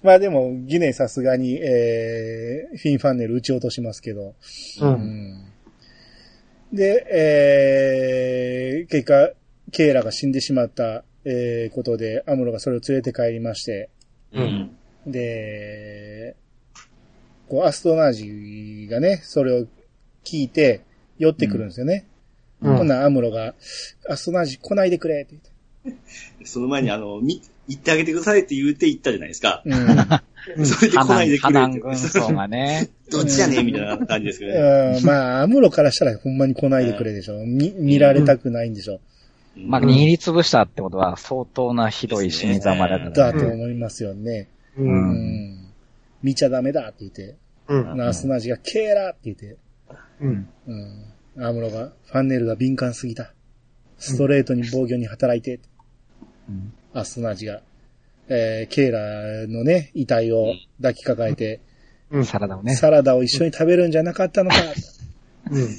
[0.03, 4.35] まあでも、ギュネさすがに、えー、フィンファンネル撃ち落としますけど、
[4.81, 4.85] う。
[4.85, 5.45] うんん。
[6.73, 9.31] で、えー、結果、
[9.71, 13.89] ケイラが死んでしまった、えー、ことで、アムロがそれを連れて帰りまして、
[14.33, 14.75] うん。
[15.05, 16.35] で、
[17.47, 19.67] こう、アストナージがね、それを
[20.23, 20.81] 聞いて、
[21.19, 22.05] 寄ってくるんですよね。
[22.61, 23.55] うんほんならアムロが、
[24.09, 25.35] アストナージ来ないでくれって
[25.85, 25.99] 言っ
[26.39, 26.45] て。
[26.45, 29.61] その前にあの、み、行ってあげてくださいって言って行ったじゃないですか。
[29.65, 29.75] うん。
[30.65, 31.57] それで来ないでくれって。
[31.57, 32.89] 花軍曹がね。
[33.09, 34.97] どっちやねんみたいな感じですけどね。
[34.97, 37.45] うんまあ、アムロからしたらほんまに来ないでくれでしょ。
[37.45, 38.99] 見、見られたくないんでしょ。
[39.55, 43.39] まあ、握りつぶしたってことは相当なひどい死に様だからだね。
[43.39, 44.49] と思いますよね。
[44.77, 44.83] う。
[44.83, 45.67] うんん。
[46.21, 47.35] 見ちゃダメだって言って。
[47.67, 47.97] うん。
[47.97, 49.57] ナースナージがケーラーって言って。
[50.21, 50.49] うん。
[50.67, 51.45] うん。
[51.45, 53.33] アムロが、ファンネルが敏感すぎた。
[53.97, 55.61] ストレートに防御に働いて。
[56.49, 57.61] うんアスナージが、
[58.29, 61.59] えー、ケーラのね、遺体を抱きかかえて、
[62.11, 62.25] うん。
[62.25, 62.75] サラダをね。
[62.75, 64.55] サラダを一緒に食べるんじゃなかったのか。
[65.49, 65.69] うん。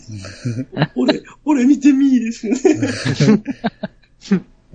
[0.96, 3.42] 俺、俺見てみーですよね。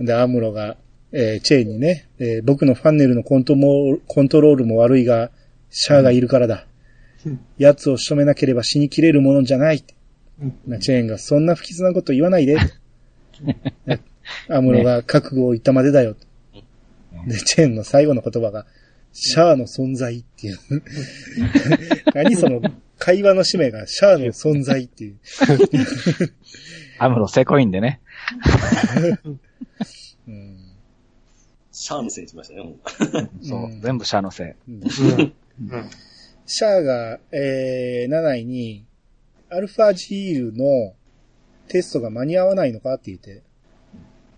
[0.00, 0.76] で、アムロが、
[1.12, 5.30] えーチェーンにね、えー僕のファンネルのコントもコントロールも悪いが、
[5.70, 6.66] シャアがいるからだ
[7.26, 7.40] うん。
[7.58, 9.84] 奴を仕留めなければ死にきれるものじゃない。
[10.42, 12.56] うんなチェーンが、そんな不吉なこと言わないで。
[12.56, 14.00] ね
[14.48, 16.16] アムロが覚悟を言ったまでだよ。
[17.26, 18.66] で、チェーンの最後の言葉が、
[19.12, 20.58] シャアの存在っていう。
[22.14, 22.60] 何その、
[22.98, 25.18] 会話の使命がシャアの存在っていう。
[26.98, 28.00] アムロセコインでね。
[30.28, 30.56] うん
[31.72, 32.62] シャアのせいにしましたね。
[32.62, 32.78] もう
[33.42, 33.68] そうう。
[33.68, 34.70] ん全部シャアのせい。
[34.70, 35.90] うんうん。
[36.44, 38.84] シャアが、えー、7位に、
[39.48, 40.94] アルファジールの
[41.68, 43.42] テストが間に合わないのかって言って、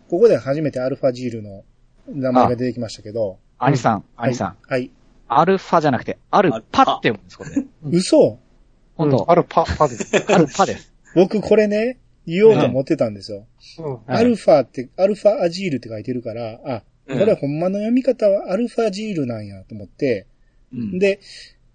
[0.08, 1.64] ここで初めてアルファジールの
[2.08, 4.56] 名前が出てきましたけど、アニさん、アニさん。
[4.68, 4.90] はい。
[5.28, 7.50] アルファじゃなくて、アルパって読むんです、 これ。
[7.90, 8.38] 嘘
[8.96, 10.16] 本当あるパ、パです。
[10.32, 10.92] アルパです。
[11.14, 13.46] 僕これね、言おうと思ってたんですよ。
[14.06, 20.26] アルファって、アルファアジールって書いてるから、あ、これほんまの読み方はアルファジールなんやと思って、
[20.72, 21.20] うんで、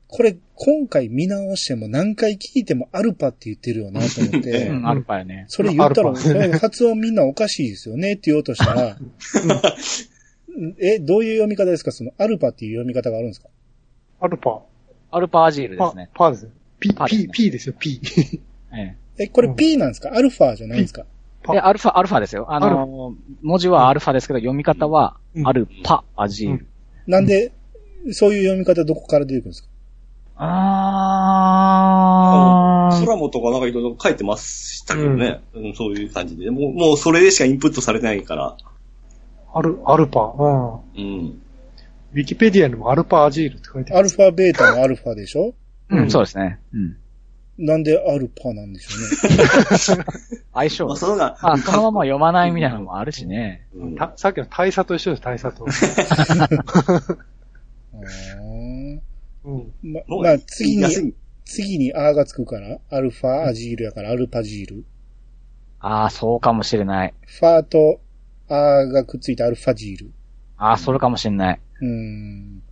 [0.08, 5.46] これ今回見直しても何回聞いてもアルパって言ってるよなと思って、 うん、アルパやね。
[5.50, 6.14] それ言ったら、
[6.60, 8.98] 発音みんなおかしいですよねって言おうとしたら、
[10.80, 11.92] え、どういう読み方ですか？
[11.92, 13.50] そのアルパっていう読み方があるんですか？
[14.20, 14.62] アルパ。
[15.12, 16.50] アルパアジールでパすね。、パです。
[16.80, 18.02] P、パですね P、P ですよ、P。
[18.74, 20.12] ええ、これうん P なんですか？
[20.14, 21.06] アルファじゃないんですか？
[21.50, 21.54] え。
[21.54, 22.52] で、アルファ、アルファですよ。
[22.52, 26.68] あのー、文字はアルファですけど、読み方はう、んアルパアジール。
[27.08, 27.54] なんで、
[28.12, 29.70] そういう読み方どこから出てくるんですか？
[30.40, 30.44] あ
[33.02, 35.42] んコラボとかなんかいろいろ書いてましたけどね。
[35.54, 36.52] うん、そういう感じで。
[36.52, 38.58] もう、もうそれでしかインプットされてないから。
[39.54, 40.74] アル、アルパ、うん。
[40.74, 40.78] う
[41.32, 41.42] ん。
[42.14, 44.00] ウィキペディアにもアルパアジールって書いてある。
[44.00, 45.54] アルファ、ベータのアルファでしょ？
[45.90, 46.60] うん、そうですね。
[46.74, 46.98] うん。
[47.60, 50.06] なんでアルパなんでしょうね？
[50.54, 50.96] 相性まあ、。
[50.96, 53.68] そのが、あ、そのまま読まないみたいなのもあるしね。
[53.74, 55.66] うんたさっきの大佐と一緒です、大佐と。
[59.46, 59.74] うん。
[59.82, 61.14] ま、まあ、次に、
[61.46, 64.86] 次にアーがつくから、アルファアジールやからアルパジール。
[65.80, 67.14] ああ、そうかもしれない。
[67.26, 68.00] ファーと
[68.50, 70.12] アーがくっついたアルファジール。
[70.58, 71.60] ああ、それかもしれない。
[71.82, 72.64] うーん。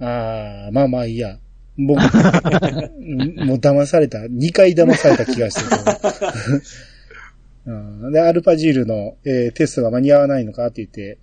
[0.00, 1.38] ああ、まあまあいいや。
[1.78, 2.06] 僕、う
[3.00, 4.18] んもう騙された。
[4.20, 6.62] 2回騙された気がしてる
[7.66, 11.18] うんで、アルパジールの、えーテストが間に合わないのかって言って、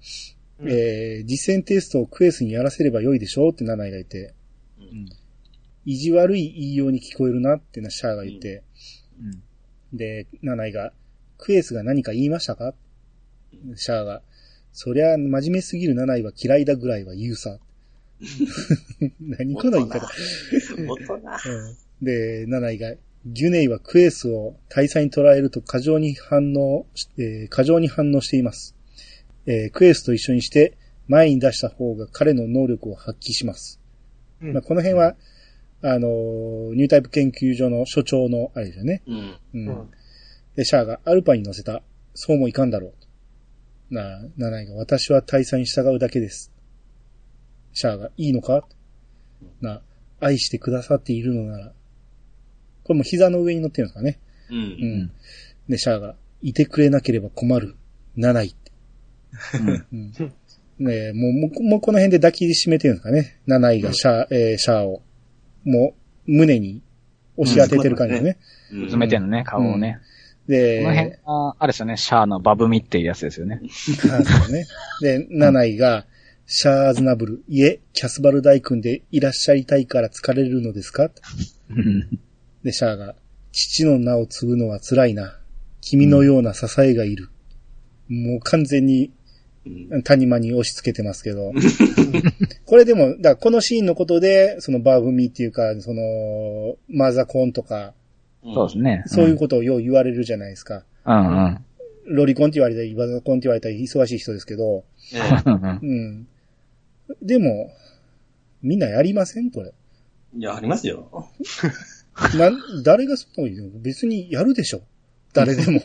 [0.59, 4.33] うんえー実践テストをクエスにやらせればよいでしょうってナナイが言って、
[4.79, 5.09] うん
[5.85, 8.63] 意地悪い言いように聞こえるなってなシャアが言って、
[9.21, 9.97] うん。
[9.97, 10.93] で、ナナイが、
[11.37, 12.73] クエスが何か言いましたか
[13.75, 14.21] シャアが、
[14.71, 17.59] そりゃ真面目すぎるナナイは嫌いだぐらいは言うさ。
[19.19, 20.07] 何この言い方。
[20.87, 21.13] 大人。
[21.15, 22.93] うんで、ナナイが、
[23.25, 28.75] ギュネイはクエスを大佐に捉えると過剰に反応し、えー過剰に反応しています。
[29.45, 30.77] えークエスと一緒にして
[31.07, 33.79] 前に出した方が彼の能力を発揮します。
[34.41, 35.15] うんまあ、この辺は、
[35.81, 39.01] あのーニュータイプ研究所の所長のあれですよね。
[39.07, 39.15] うん。
[39.53, 39.91] うんうん
[40.55, 41.81] で、シャアがアルパに乗せた。
[42.13, 42.93] そうもいかんだろう。
[43.93, 46.51] なあ、ナナイが私は大佐に従うだけです。
[47.73, 48.67] シャアがいいのか？
[49.61, 49.81] なあ、
[50.19, 51.73] 愛してくださっているのなら。
[52.83, 54.19] これも膝の上に乗ってるんですかね。
[54.49, 54.55] う。
[54.55, 54.61] うん
[55.03, 55.11] ん。
[55.69, 57.75] で、シャアが、いてくれなければ困る。
[58.15, 58.71] ナナイって。
[59.91, 60.11] うん。
[60.79, 63.39] ねえもう、もう、もうこの辺で抱きしめてるんですかね。
[63.45, 65.03] ナナイがシャア、えーシャアを、
[65.63, 65.93] も
[66.27, 66.81] う、胸に
[67.37, 68.37] 押し当ててる感じですね。
[68.71, 68.79] うん。
[68.81, 69.99] 詰めてんのね、顔をね。
[70.47, 73.61] で、この辺は、あれですよね、シャアのバブミっていうやつですよね。
[73.63, 74.65] あそうね。
[75.01, 76.05] で、ナナイが、
[76.45, 81.09] シャアーズナブル、いえ、キャスバル大君でいらっしゃいたいから疲れるのですか？
[82.63, 83.15] で、シャアが、
[83.51, 85.39] 父の名を継ぐのは辛いな。
[85.81, 87.29] 君のような支えがいる。
[88.09, 89.11] もう完全に
[89.65, 91.53] うん谷間に押し付けてますけど。
[92.65, 97.93] これでも、だこのシーンのことで、そのバーブミっていうか、その、マザコンとか、
[98.43, 99.03] そうですね。
[99.07, 100.83] そういうことをよう言われるじゃないですか。
[101.05, 101.65] うんうん。
[102.05, 104.83] ロリコンって言われたり、バザコンって言われたり、忙しい人ですけど、
[105.13, 106.27] ええうんうんうん。
[107.21, 107.71] でも、
[108.61, 109.73] みんなやりませんこれ。
[110.35, 111.29] いや、ありますよ。
[112.37, 112.51] な、
[112.83, 113.79] 誰がそんなこと言うの？
[113.79, 114.81] 別にやるでしょ。
[115.33, 115.81] 誰でも。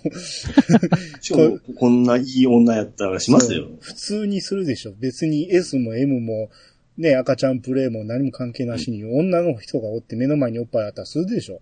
[1.21, 3.69] しかも、こんないい女やったらしますよ。
[3.81, 4.93] 普通にするでしょ。
[4.99, 6.51] 別に S も M も、
[6.97, 11.61] ね、赤ちゃんプレイも何も関係なしに、女の人がおって目の前におっぱいあったらするでしょ。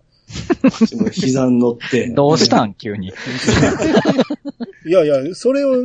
[1.11, 2.09] 膝に乗って。
[2.15, 3.13] どうしたん急に。
[4.85, 5.75] いやいや、それを、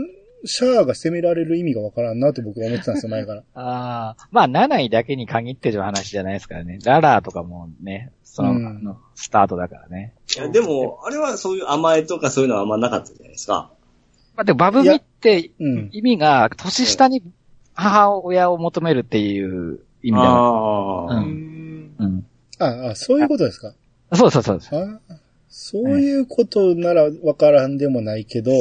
[0.45, 3.43] シャアが責められる意味がわからんなと僕は思ってたんですよ、前から。
[3.55, 4.28] ああ。
[4.32, 6.78] まあ、7位だけに限ってる話じゃないですからね。
[6.84, 10.14] ララーとかもね、その、うんのスタートだからね。
[10.36, 13.70] いや、でも、あれはそういう甘えとかそういうのはあんまなかったじゃないですか。
[14.34, 15.90] まあ、でもバブミってうん。
[15.93, 17.22] 意味が、年下に
[17.74, 21.20] 母親を求めるっていう意味だかああ。
[21.20, 21.90] ん。
[21.99, 22.26] うん。
[22.59, 23.74] ああ、そういうことですか？
[24.15, 24.61] そうそうそう
[25.49, 26.01] そう。
[26.01, 28.53] いうことならわからんでもないけど、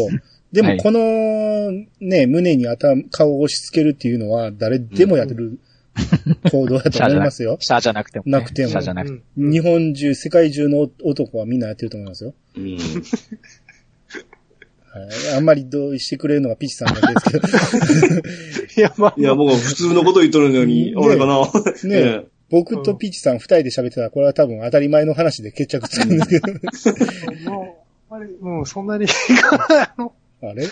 [0.51, 5.59] ではいもこのね、胸に頭、顔を押し付けるっていうのは誰でもやってる
[6.51, 7.57] 行動だと思いますよ。
[7.61, 8.31] 下じゃなくても、ね。
[8.31, 9.19] なくても下じゃなくても。
[9.37, 12.33] うん日本中、世界中の男はみんなやってると思いますよ。
[12.57, 12.77] うん。
[14.93, 17.47] はい、あんまり同意してくれるのがピチさんだけですけど。
[18.77, 21.45] いや、まあ、いや、僕は普通のこと言っとるのに、ね俺かな。
[21.89, 27.49] ねえ僕とピチさん二人で喋ってたら、これは多分当たり前の話で決着つくんですけど。
[27.49, 29.05] もう、あれ、うん、そんなに、
[29.69, 30.65] あの、あれ？
[30.65, 30.67] い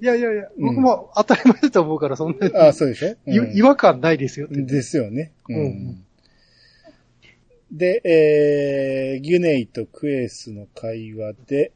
[0.00, 0.66] やいやいや、うん。
[0.66, 3.52] 僕も当たり前だと思うから、そんなに、あそうでしょ、うん。
[3.52, 4.60] い違和感ないですよって。
[4.62, 5.32] ですよね。
[5.48, 5.56] うん。
[5.56, 6.04] うん。
[7.72, 11.72] で、えー、ギュネイとクエスの会話で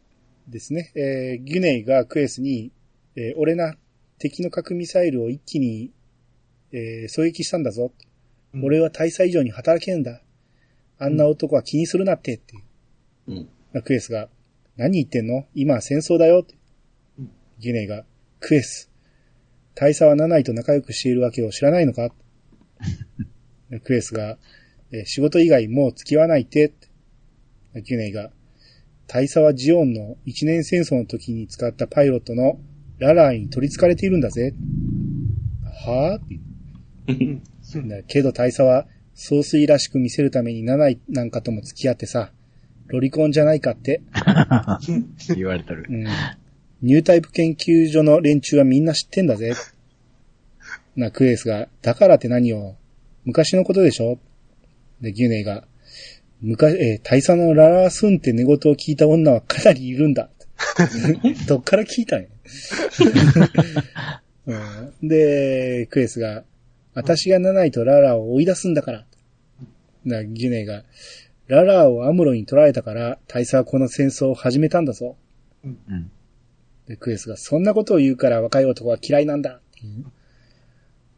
[0.49, 2.73] ですね、えー、ギュネイがクエスに、
[3.17, 3.75] えー俺な、
[4.19, 5.91] 敵の核ミサイルを一気に、
[6.73, 7.93] えー狙撃したんだぞ。
[8.55, 10.21] うん俺は大佐以上に働けんだ。
[10.99, 12.55] あんな男は気にするなって、って。
[13.29, 13.49] うん。
[13.85, 14.29] クエスが、
[14.77, 15.47] 何言ってんの？
[15.55, 16.57] 今は戦争だよって
[17.19, 17.31] うん。
[17.61, 18.05] ギュネイが、
[18.41, 18.91] クエス、
[19.75, 22.13] 大佐はナナイと仲良くしているわけを知らないのか？
[23.85, 24.37] クエスが、
[24.93, 27.83] えー仕事以外もう付き合わないってって。
[27.83, 28.33] ギュネイが、
[29.07, 32.61] 大佐はジオンの一年戦争の時に使ったパイロットの
[32.99, 34.55] ララーに取り憑かれているんだぜ。
[35.87, 37.15] はぁ？
[37.15, 37.41] って
[37.79, 42.33] うんだけど大佐は、総帥らしく見せるためにナナイなんかとも付き合ってさ、
[42.87, 44.03] ロリコンじゃないかって。
[45.37, 45.87] 言われてる。
[45.89, 46.07] うん。
[46.83, 49.53] ニュータイプ研究所の連中はみんな知ってんだぜ。
[50.97, 52.77] な、クエースが、だからって何よ。
[53.25, 54.19] 昔のことでしょ
[55.01, 55.67] で、ギュネイが、
[56.41, 60.31] 昔、えー大佐のララスンって寝言を聞いた女はかなりいるんだ。
[61.47, 62.29] どっから聞いたんや、
[64.47, 66.45] うん、で、クエースが、
[66.95, 69.05] 私が7位とララを追い出すんだから。
[70.05, 70.85] な、ギュネイが、
[71.47, 75.17] ララをアムロに取られたから、大佐はこの戦争を始めたんだぞ。
[75.65, 76.11] うん。
[76.87, 79.61] で、クエスが、そんなことを言うから若い男は嫌いなんだ。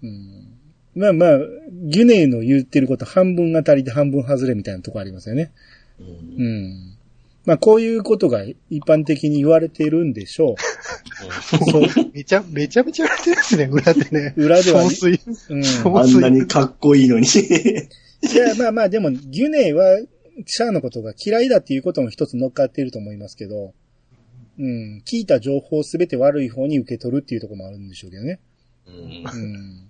[0.02, 0.58] うん。
[0.94, 1.38] まあまあ、
[1.70, 5.52] ギュネイの言ってること半分当たりで半分外れみたいなとこありますよね。
[5.98, 6.98] うんうん。
[7.44, 10.54] まあこういうことが一般的に言われてるんでしょ
[11.42, 11.82] そう
[12.14, 14.34] めちゃ、めちゃめちゃ言われてるんですね、裏でね。
[14.36, 14.44] う。
[14.44, 15.20] 裏では、総水。
[15.50, 15.64] うん。
[15.64, 17.26] そうあんなにかっこいいのに。
[17.26, 20.00] いや、まあまあ、でも、ギュネイは、
[20.46, 23.74] シャアのことが嫌いだっていうことも一つ乗っかっていると思いますけど、
[24.58, 25.02] うん。
[25.06, 28.40] 聞いた情報すべて悪い方に受け取るっていうところもあるんでしょうけどね。
[28.86, 29.88] うんうん。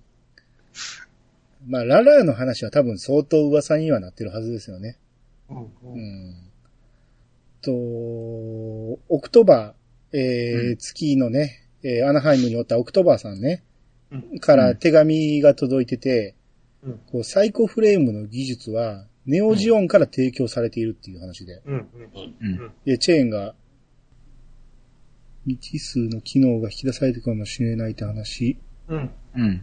[1.66, 4.98] まあ、ララーの話は多分相当噂にはなってるはずですよね。
[5.50, 6.00] うんううん
[6.30, 6.41] ん。
[7.62, 10.76] と、オクトバー、えーうん。
[10.76, 13.62] 月のね、えーアナハイムにおったオクトバーさんね、
[14.10, 14.38] うん。
[14.40, 16.34] から手紙が届いてて、
[16.82, 17.00] うん。
[17.10, 21.62] こうサイコフレームの技術は、ネオジオンから提供されているっていう話で。
[21.64, 21.86] うん。
[22.84, 23.54] で、チェーンが、
[25.46, 28.58] 未知数の機能が引き出されてるかもしれないって話。
[28.88, 29.10] うん。
[29.36, 29.62] うん。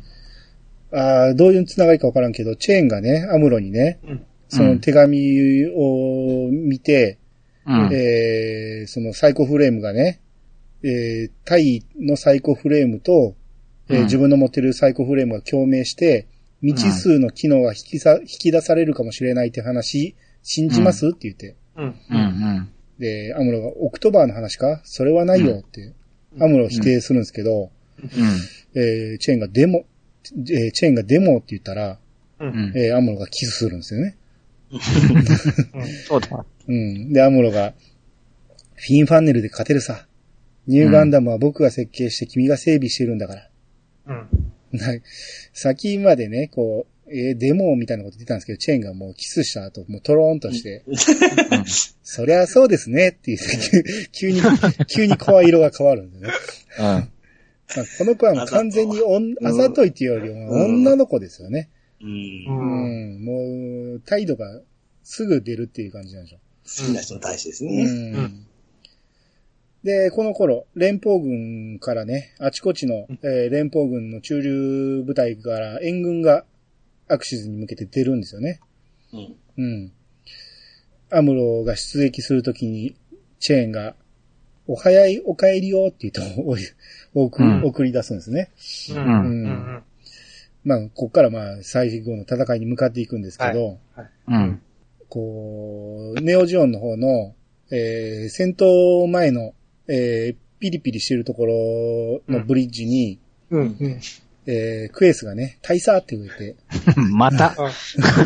[0.91, 4.25] ああ、どういうつながりかわからんけど、チェーンがね、アムロにね、うん。
[4.47, 7.18] その手紙を見て、
[7.69, 7.93] うん。
[7.93, 10.19] えーそのサイコフレームがね、
[10.83, 13.35] えー、タイのサイコフレームと、
[13.89, 16.27] えーうん自分の持ってるサイコフレームが共鳴して、
[16.61, 21.55] 未知数の機能が引きさ、引き出されるかもしれないって話、信じます、って言って。
[21.75, 22.17] うんうん。
[22.17, 22.69] うん。
[22.99, 24.81] で、アムロが、オクトバーの話か？
[24.83, 25.93] それはないよって、
[26.39, 27.71] アムロを否定するんですけど、
[28.75, 29.85] えーチェーンがデモ、
[30.35, 31.97] えーチェーンがデモって言ったら、
[32.39, 32.73] ううんん。
[32.75, 34.17] えーアムロがキスするんですよね。
[36.07, 36.45] そうだ。
[36.69, 37.11] うん。
[37.11, 37.73] で、アムロが、
[38.75, 40.05] フィンファンネルで勝てるさ。
[40.67, 43.49] ニューガンダムは僕が設計して君が整備してるんだから。
[44.07, 44.27] うん
[44.71, 44.85] な
[45.51, 50.83] 先までね、こう、えーデモみたいなこと言ってたんですけど、チェーンがもうキスした後、もうトローンとして、
[52.03, 54.41] そりゃそうですねって言って、 急に、
[54.85, 56.33] 急に声色が変わるんでね。
[56.77, 56.83] うん。
[56.83, 57.09] まあ
[57.97, 61.69] この子はもう完全におんあざといっていうよりもうん女の子ですよね。
[61.99, 63.25] うんううんん。
[63.25, 64.61] もう、態度が
[65.03, 66.37] すぐ出るっていう感じなんでしょ
[66.77, 67.67] 好きな人に対してですう。
[67.67, 67.83] ね。
[67.83, 68.45] ん。
[69.83, 76.45] で、この頃、連邦軍からね、あちこちの、えー連邦軍の駐留部隊から援軍が
[77.07, 78.59] アクシズに向けて出るんですよね。
[79.13, 79.91] うんうん。
[81.11, 82.95] アムロが出撃するときに、
[83.39, 83.95] チェーンが、
[84.67, 86.43] お早いお帰りよって言って
[87.15, 88.51] 送うん送り出すんですね。
[88.91, 89.83] うんううんん
[90.63, 93.79] まあ、こっからまあ、最後の戦いに向かっていくんですけど、
[94.27, 94.61] うん。
[95.09, 97.33] こう、ネオジオンの方の、
[97.71, 99.53] えー戦闘前の、
[99.87, 101.53] えーピリピリしてるところ
[102.27, 103.61] のブリッジに、うん。
[103.61, 103.99] うん
[104.45, 106.55] えークエースがね、大佐って言って、
[106.95, 107.55] また。
[107.57, 107.71] あ、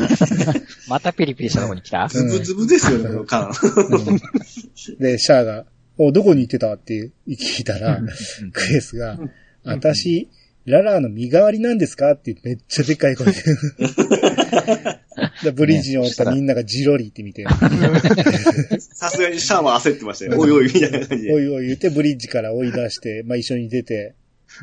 [0.87, 2.07] またピリピリしたとこに来た？
[2.07, 3.51] ズブズブですよね、この缶。
[3.51, 4.97] うん。
[4.99, 5.65] で、シャアが、
[5.97, 8.01] お、どこに行ってたって聞いたら、
[8.51, 9.19] クエースが、
[9.63, 10.29] 私、
[10.65, 13.33] ララーの身代わりなんですかってめっちゃでかい声で。
[15.43, 17.45] でブリッジにおったみんながジロリって見て、
[18.93, 20.39] さすがにシャアも焦ってましたよ。
[20.39, 21.33] おいおい、みたいな感じで。
[21.33, 24.15] おいおい言ってブリッジから追い出して、 まあ一緒に出て、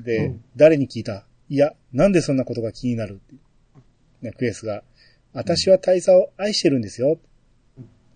[0.05, 1.26] で、うん誰に聞いた？
[1.48, 3.34] いや、なんでそんなことが気になるって。
[4.22, 4.82] ね、クエスが、
[5.32, 7.18] 私は大佐を愛してるんですよ。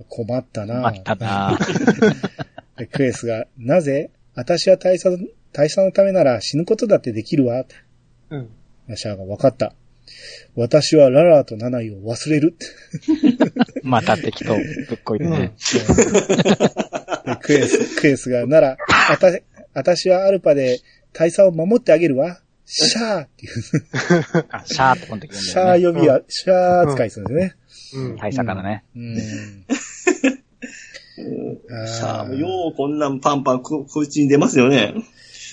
[0.09, 1.59] 困ったなあったな
[2.77, 4.11] でクエスが、なぜ？
[4.35, 5.17] 私は大佐、
[5.55, 7.65] 大佐のためなら死ぬことだってできるわ。
[8.31, 8.51] うん
[8.97, 9.73] シャアが分かった。
[10.57, 12.55] 私はララーとナナイを忘れる。
[13.83, 15.55] また適当ぶっこいてね。
[17.25, 18.77] でクエス、クエスが、なら、
[19.11, 19.31] あた、
[19.73, 20.81] 私はアルパで
[21.15, 22.41] 大佐を守ってあげるわ。
[22.67, 23.53] シャーっていう、
[24.51, 25.89] あ、シャーってこの時言うんシだよね。
[25.89, 27.55] ャー呼びは、シャー扱いするんですね。
[27.95, 28.85] うん大佐からね。
[28.95, 29.17] うん。
[31.71, 34.95] あーシャアもようこんなんパンパンこ、こいつに出ますよね。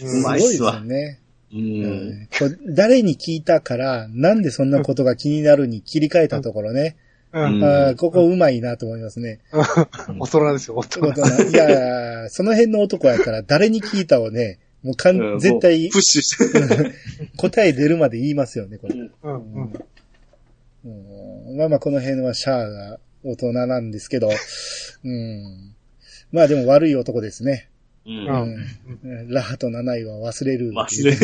[0.07, 1.19] すうまごいですいっすわよね。
[1.53, 1.57] う。
[1.57, 2.27] うん
[2.73, 6.95] 誰に聞いたから、なんでそんなことが気になるに切り替えたところね。
[7.33, 9.39] うんあーここうまいなと思いますね。
[10.19, 11.01] 大人ですよ、大人。
[11.01, 16.91] 大人いや、その辺の男やから誰に聞いたをね、もうかん、うん絶対プッシュして。
[17.37, 18.95] 答え出るまで言いますよね、これ。
[18.95, 18.99] う
[20.89, 24.29] んまあまあこの辺はシャアが大人なんですけど、
[25.03, 25.75] うん。
[26.31, 27.69] まあでも悪い男ですね。
[28.05, 28.09] う。
[28.09, 28.57] うん
[29.03, 29.29] うん。
[29.29, 30.71] ラハとナナイは忘れる。
[30.71, 31.15] 忘れ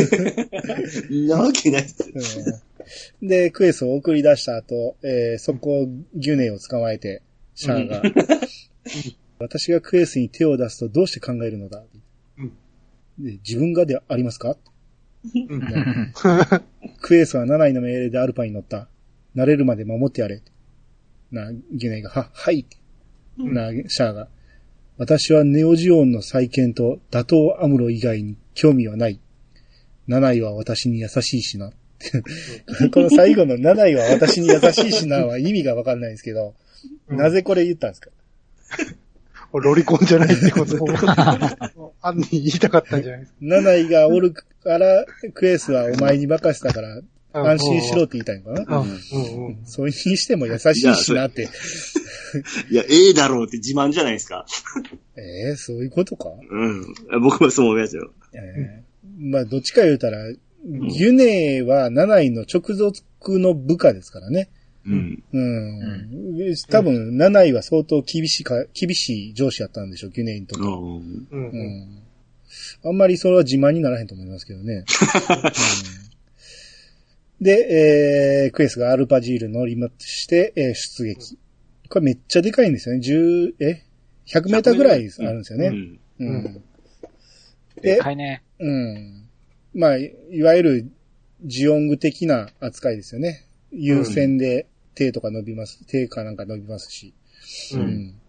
[1.09, 1.27] る。
[1.27, 2.09] なわけないっす。
[2.13, 2.67] うん
[3.21, 7.21] で、クエスを送り出した後、えー、そこ、ギュネを捕まえて、
[7.53, 8.01] シャアが、
[9.39, 11.83] 私がクエスに手を出すとどうして考えるのだ、
[12.37, 12.53] うん
[13.19, 14.55] で自分がでありますか？
[15.25, 16.13] うん
[17.01, 18.87] クエスはナナイの命令でアルパに乗った。
[19.35, 20.41] 慣れるまで守ってやれ。
[21.31, 22.65] な、ギュネが、は、はい。
[23.37, 24.29] な、シャアが。
[24.97, 29.19] 私はネオジオンの再建と打倒アムロ以外に興味はない。
[30.07, 31.71] ナナイは私に優しいしな。
[32.91, 36.55] この最後のナナイは私に優しいしなは意味がわかんないんですけど、
[37.09, 38.09] うんなぜこれ言ったんですか？
[39.53, 40.87] ロリコンじゃないってことを、
[42.01, 47.01] 案に言いたかったんじゃないですナナイがおるから、クエスはお前に任せたから、か。
[47.45, 49.57] 安心しろって言いたいのかなうん。
[49.65, 51.49] それにしても優しいしなって。
[52.69, 54.45] いや、ええだろうって自慢じゃないですか。
[55.17, 56.29] えー、そういうことか？
[56.49, 56.67] う
[57.19, 57.21] ん。
[57.21, 58.11] 僕もそう思いますよ。
[58.33, 58.87] えー
[59.19, 63.01] まあ、どっちか言うたら、ギュネはナナイの直属
[63.39, 64.49] の部下ですからね。
[64.85, 65.23] うん。
[65.33, 66.55] うん。
[66.69, 70.67] 多分、ナナイは相当厳しいか、厳しい上司やったんでしょう、ギュネにとって。
[71.35, 71.57] うんう。
[71.63, 72.03] ん。
[72.85, 74.83] あんまりそれは自慢にならへんと思いますけどね。
[74.83, 74.85] うん、
[77.39, 81.37] で、えー、クエスがアルパジール乗りまして、えー出撃。
[81.89, 83.01] これめっちゃでかいんですよね。
[83.01, 83.83] 10、え
[84.27, 85.67] ?100 メーターぐらいあるんですよね。
[85.67, 85.99] うん。
[86.19, 86.35] うん。
[86.35, 86.63] うん
[87.81, 88.43] で、かいね。
[88.59, 89.29] うん。
[89.75, 90.91] まあ、いいわゆる
[91.43, 93.45] ジオング的な扱いですよね。
[93.71, 95.85] 優先で手とか伸びます。
[95.85, 97.13] 手かなんか伸びますし。
[97.73, 97.77] う。
[97.77, 98.21] うんん。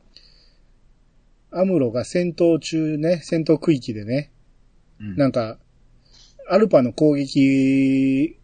[1.50, 4.30] アムロが戦闘中ね、戦闘区域でね、
[5.00, 5.58] うんなんか、
[6.50, 8.37] アルパの攻撃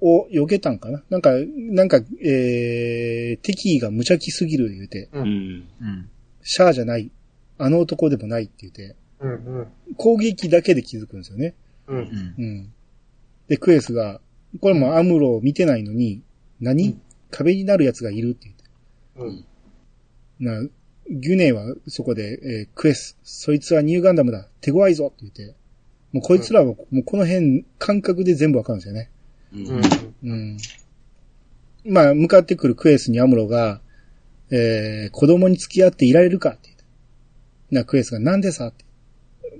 [0.00, 1.02] を避けたんかな？
[1.10, 5.28] なんか、なんか、えー、敵意が無邪気すぎる言うて、うん。
[5.80, 6.08] うん。
[6.42, 7.10] シャアじゃない、
[7.58, 9.66] あの男でもないって言って、うんうん。
[9.96, 11.54] 攻撃だけで気づくんですよね。
[11.86, 11.94] う。
[11.94, 12.34] うんん。
[12.38, 12.72] うん。
[13.48, 14.20] で、クエスが、
[14.60, 16.22] これもアムロを見てないのに、
[16.60, 18.50] 何、うん壁になる奴がいるって
[19.18, 19.44] 言って。
[20.40, 20.64] うん。
[20.64, 20.66] な、
[21.10, 25.54] ギュネはそこで、えークエス、そいつはニューガンダムだ、手強いぞって言って、
[26.12, 29.10] もうこいつらはもうこの辺感覚で全部わかるんですよね。
[29.54, 29.56] う。
[29.56, 29.82] うんん。
[30.24, 30.58] うん。
[31.84, 33.80] まあ、向かってくるクエスにアムロが、
[34.50, 36.84] えー、子供に付き合っていられるかって言って。
[37.70, 38.84] な、クエスがなんでさって。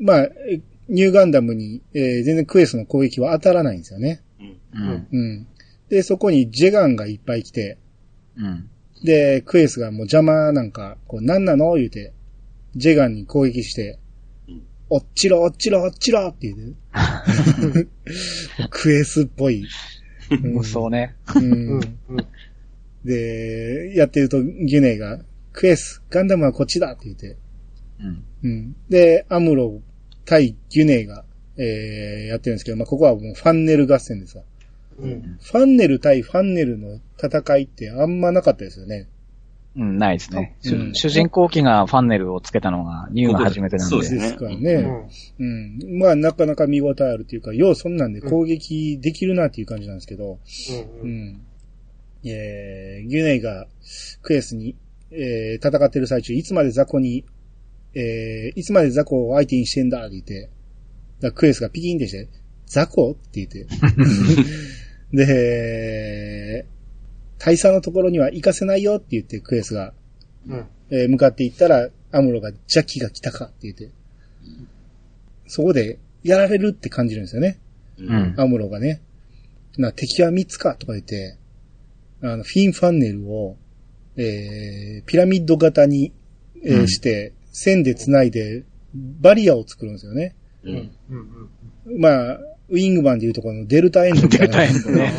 [0.00, 4.22] まあ、えニューガンダムに、えー全然クエスの攻撃は当たらないんですよね。
[4.74, 5.06] うん。
[5.12, 5.46] うん。
[5.88, 7.78] で、そこにジェガンがいっぱい来て、
[8.36, 8.70] うん。
[9.04, 12.12] で、クエスがもう邪魔なんか、こう、なんなの言うて、
[12.76, 13.98] ジェガンに攻撃してうん、
[14.90, 16.76] おっちろおっちろおっちろって言う。
[18.70, 19.66] クエスっぽい。
[20.64, 21.14] そうね。
[21.36, 21.80] ううんん。
[23.04, 25.20] で、やってると、ギュネが、
[25.52, 27.36] クエス、ガンダムはこっちだって言って。
[28.00, 28.24] うん。
[28.42, 28.76] うん。
[28.88, 29.80] で、アムロ
[30.24, 31.24] 対ギュネが、
[31.56, 34.44] えー、やってるんですけど、まあ、ここはもうファンネル合戦ですわ。
[34.98, 35.38] うん。
[35.40, 39.08] ファンネル対ファンネルの戦いってあんまなかったですよね。
[39.78, 40.56] うん、ないですね。
[40.60, 43.90] 主うん主人公機がファンネルをつけたのが、ニューが初めてなんで。
[43.90, 44.74] そうですねですからうね。
[44.82, 45.08] ん。
[45.38, 45.98] うん。
[46.00, 50.38] まあ、なかなか見応えあるというか、ようそんなんで攻撃できるなっていう感じなんですけど、
[51.02, 51.04] う。
[51.04, 51.40] うんん。
[52.24, 53.68] えー、ギュネイが
[54.22, 54.74] クエスに、
[55.12, 57.24] えー、戦ってる最中、いつまで雑魚に、
[57.94, 60.50] えー、いつまで雑魚を相手にしてんだって言って、
[61.20, 62.28] だクエスがピキンってして、
[62.66, 63.12] 雑魚？
[63.12, 63.66] って言って。
[65.14, 66.66] で、
[67.38, 69.92] 大佐のところには行かせないよって言ってクエスが、
[70.46, 70.66] うん。
[70.90, 73.90] えー向かっていったら、アムロが邪気が来たかって言って、
[75.46, 77.58] そこでやられるって感じるんですよね。
[77.98, 78.34] うん。
[78.36, 79.02] アムロがね。
[79.76, 81.36] な、敵は3つかとか言って、
[82.22, 83.56] あの、フィンファンネルを、
[84.16, 86.12] えー、ピラミッド型に、
[86.64, 88.64] えーうんして、線で繋いで、
[88.94, 90.34] バリアを作るんですよね。
[90.64, 90.70] う。
[90.70, 90.90] うんん。
[91.86, 92.00] うん。
[92.00, 92.38] まあ、
[92.70, 94.46] ウィングマンでいうとこのデルタエンドみたいな。
[94.46, 95.12] デルタエンドね。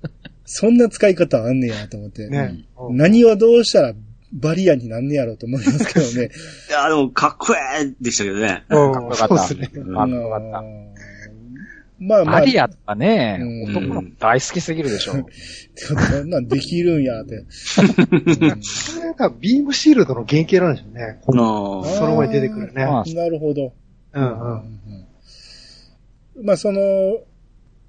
[0.44, 2.28] そんな使い方あんねやと思って。
[2.28, 2.64] ね。
[2.90, 3.94] 何をどうしたら
[4.32, 6.30] バリアになんねやろうと思いますけどね。
[6.68, 8.64] いや、でも、かっこええでしたけどね。
[8.68, 8.92] うん。
[8.92, 9.84] かっこよかったそうですね。
[9.96, 10.58] あよかった。
[10.58, 10.94] うん
[12.00, 12.40] まあまあ。
[12.40, 15.12] バリアとかね、うん男の子大好きすぎるでしょ。
[15.12, 15.18] こ
[16.24, 17.44] んなんできるんやって。
[17.48, 21.20] それがビームシールドの原型なんですよね。
[21.22, 21.32] あそ
[22.06, 23.72] の前に出てくるねなるほど。
[24.12, 24.52] うんうん。
[24.52, 24.74] うん
[26.42, 26.80] まあ、その、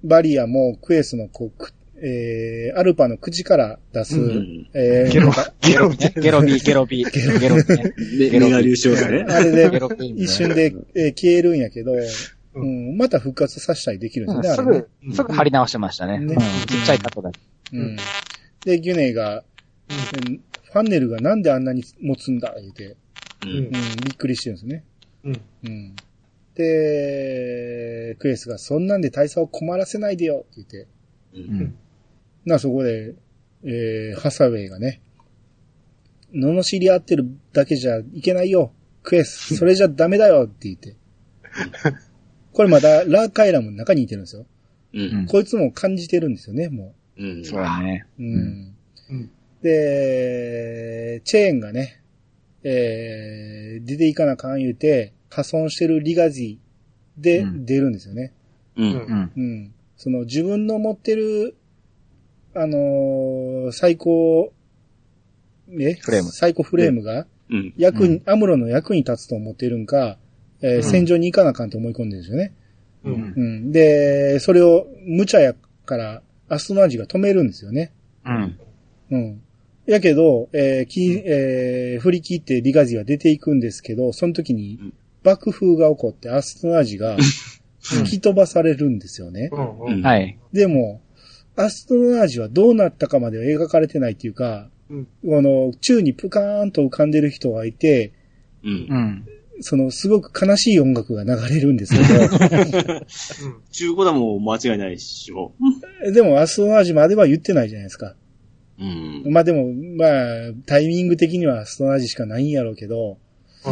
[0.04, 1.72] バリアもクエスのこう、く
[2.02, 8.30] えー、アルパの口から出す、うんえー、ゲロゲロゲロビー、ゲロビー、ゲロビーね。
[8.30, 9.26] で、メガ粒子がね。
[9.28, 11.98] あれでゲロビーね一瞬で、えー消えるんやけど、う
[12.54, 16.18] うん、また復活させたりできるんですね、うんすあれねぐ、すぐ貼り直してましたね。
[16.18, 17.40] ねうんちっちゃいカットだけ。
[17.72, 17.96] うん。
[18.64, 19.42] で、ギュネが、
[19.88, 19.92] う
[20.32, 22.96] んフファンネルがなんであんなに持つんだ、言うて、う。
[23.46, 23.78] うんうん、び
[24.12, 24.84] っくりしてるんですね。
[25.24, 25.40] うん。
[25.64, 25.96] うん。
[26.54, 31.76] で、クエスがそんなんで大佐を困らせないでよって言って。
[32.46, 33.14] な、そこで、
[33.64, 35.02] えー、ハサウェイがね、
[36.32, 38.72] 罵り合ってるだけじゃいけないよ。
[39.02, 40.94] クエス、 それじゃダメだよって言って。
[42.52, 44.46] これまだラーカイラムの中にいてるんですよ。
[44.94, 45.26] うん。
[45.26, 47.44] こいつも感じてるんですよね、もうん。
[47.44, 48.06] そうだね。
[48.18, 48.22] う。
[48.22, 48.74] うん。
[49.10, 49.30] うん
[49.62, 52.00] で、チェーンがね、
[52.62, 58.32] えー、出ていかなあかん言うて、破損してるリガジーでうん出るんですよね。
[58.76, 58.82] う。
[58.82, 58.92] うんん。
[58.92, 59.32] うん。
[59.36, 59.74] うん。
[59.96, 61.56] その自分の持ってる、
[62.56, 64.52] あのー最高、
[65.68, 65.94] え？
[65.94, 67.26] フレーム最高フレームが？
[67.50, 67.74] うん。
[67.76, 70.18] 役に、アムロの役に立つと思ってるんか、
[70.62, 72.52] えーうん戦場に行かなあかんと思い込んでるんですよね。
[73.04, 73.10] う。
[73.10, 73.72] うんんうん。
[73.72, 75.54] で、それを無茶や
[75.84, 77.92] から、アストナージが止めるんですよね。
[78.24, 78.58] うん。
[79.10, 79.42] うん。
[79.84, 84.92] やけど、えーきえー振り切ってリガジが出ていくんですけど、その時にうん
[85.22, 87.16] 爆風が起こってアストナージが
[87.80, 89.50] 吹き飛ばされるんですよね。
[89.52, 89.96] うん。
[89.96, 90.38] うんはい。
[90.52, 91.00] でも、
[91.56, 98.12] アストナージはどうなったかまでは描かれてないっていうか、うんこの、宙にプカーンと浮かんでる人がいて、
[98.62, 98.94] うんう。
[98.94, 99.26] ん。
[99.60, 102.02] その、すごく悲しい音楽が流れるんですけ
[103.72, 105.52] 中古だもん間違いないっしょ。
[106.04, 108.14] ど、でもアストナージまでは言ってないじゃないですか。
[108.78, 109.24] うん。
[109.30, 113.18] まあでも、まあ、タイミング的にはアストナージしかないんやろうけど、
[113.64, 113.70] う。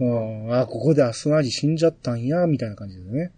[0.00, 3.32] うんん、あ、ここでアストナージ死んじゃったんや、みたいな感じですね。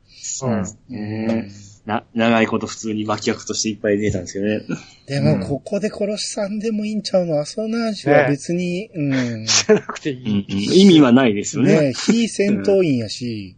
[0.88, 0.96] うん。
[0.96, 1.50] ね
[1.88, 4.60] な、長いこと普通に脇役としていっぱい出たんですけどね。
[5.06, 7.40] でも、うんここで殺しさんでもいいんちゃうの？
[7.40, 9.02] アストナージは別に、う
[9.40, 9.46] ん。
[9.46, 10.82] じゃなくていうんうんい。
[10.82, 11.80] 意味はないですよね。
[11.80, 13.56] ね非戦闘員やし、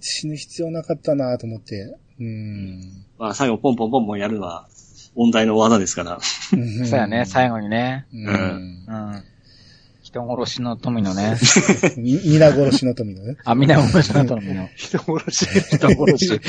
[0.00, 1.98] 死ぬ必要なかったなと思って。
[2.20, 3.04] うん。
[3.18, 4.68] まあ最後ポンポンポンポンやるのは
[5.16, 6.20] 問題の技ですから。
[6.20, 8.06] そうやね、最後にね。
[8.12, 8.26] うん。
[8.26, 9.24] うん。
[10.08, 11.36] 人殺しの富のね。
[11.98, 13.36] み皆殺しの富のね。
[13.44, 14.70] あ、みんな殺しの富の。
[14.74, 15.44] 人殺し。
[15.44, 16.30] 人殺し。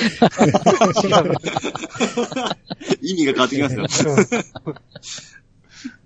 [3.01, 4.16] 意味が変わってきますよ。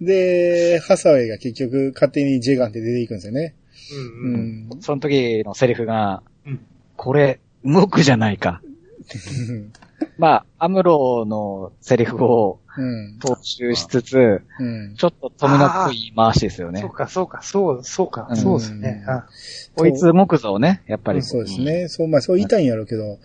[0.02, 3.54] で、ハサウェイが結局勝手にジェガンって出ていくんですよね。
[3.92, 3.96] う。
[4.30, 4.82] うんん。
[4.82, 6.60] その時のセリフがうん、
[6.98, 8.62] これ、動くじゃないか。
[10.18, 13.20] まあ、アムロのセリフをうん。
[13.20, 14.96] 踏襲しつつ、うん。
[14.96, 16.90] ちょっと富のっぽい回しですよねそう。
[16.90, 19.04] か、そうか、そう、そうかう、んそうですね。
[19.08, 19.28] あ
[19.76, 21.22] こいつ動くぞね、やっぱり。
[21.22, 21.88] そうですね。
[21.88, 23.20] そう、まあそう言いたいんやろうけど、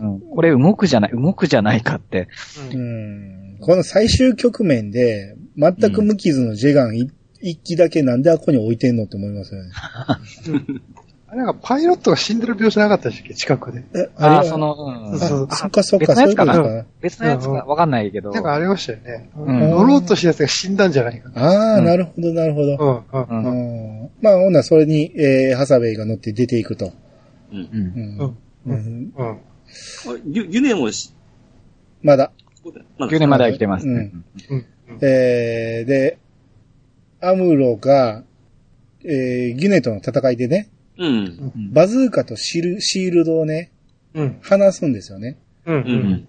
[0.00, 0.20] うん。
[0.20, 2.28] これ動くじゃない、動くじゃないかって。
[2.72, 3.58] ううんん。
[3.60, 7.10] この最終局面で、全く無傷のジェガンい
[7.42, 9.70] 一機だけなんであここに置いてんのって思いますよね。
[11.34, 13.34] なんかパイロットが死んでる描写なかったでしたっけ？
[13.34, 13.84] 近くで。
[13.94, 14.74] え、ああ、あれその、
[15.12, 15.18] うん。
[15.18, 16.52] そうあ、そっかそっ別か、そういうのやつかな？
[16.52, 16.86] ことかな。
[17.00, 18.30] 別のやつかわかんないけど。
[18.30, 19.30] なんかありましたよね。
[19.36, 21.42] ん乗ろうとしたやつが死んだんじゃないかな。
[21.42, 23.04] ああ、うんなるほど、なるほど。
[23.12, 23.28] うん、うん。
[23.28, 24.02] うん。
[24.02, 26.92] うんまあ、ほんならそれに、えー、ハサウェイが乗って出ていくと。
[27.52, 27.58] うん。
[27.58, 27.68] うんう。
[27.76, 28.18] うんん。
[28.20, 28.34] う
[28.66, 29.12] うんん。
[29.16, 29.26] うん。
[29.26, 29.36] あ
[30.26, 31.12] ゆ、ゆねもし、
[32.02, 32.32] まだ。
[32.62, 34.12] ここでまだ9年までは来てますね。
[34.50, 34.98] うんうん。
[35.02, 36.18] えー、で、
[37.20, 38.22] アムロが、
[39.04, 40.68] えー、ギュネとの戦いでね、
[41.72, 43.72] バズーカとシルシールドをね、
[44.14, 44.38] うん。
[44.42, 45.38] 離すんですよね。
[45.66, 45.72] う。
[45.72, 46.28] うんん。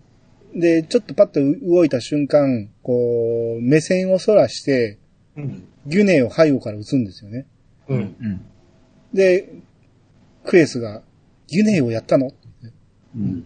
[0.59, 4.97] で、ちょっとパッと動いた瞬間、こう、目線を反らして、
[5.38, 5.68] うん。
[5.86, 7.45] ギュネを背後から撃つんですよね。
[7.88, 8.16] うん。
[8.20, 8.45] うん。
[9.13, 9.49] で、
[10.45, 11.03] クエスが、
[11.47, 12.32] ギュネをやったの
[13.16, 13.45] うん。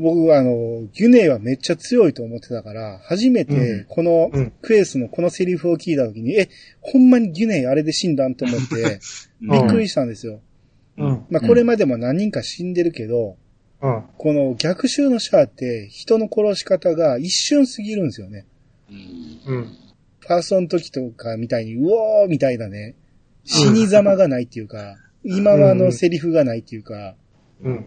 [0.00, 6.48] 僕はあの、ギュネはめっちゃ強いと思ってたから、初めてこのうんクエスのこのセリフを聞いた時に、え、
[6.80, 9.00] ほんまにギュネあれで死んだんと思って、
[9.40, 10.40] びっくりしたんですよ。
[10.96, 11.24] うん。
[11.28, 13.36] まあこれまでも何人か死んでるけど、
[13.82, 14.02] うん。
[14.16, 18.46] この逆襲のシャアって人の殺し方が一瞬すぎるんですよね。
[18.90, 19.54] うん。
[19.54, 19.64] うん。
[20.20, 22.94] ファーストの時とかみたいに、うおーみたいなね、
[23.44, 27.16] 死に様がないっていうか、今はのセリフがないっていうか、
[27.62, 27.86] うん。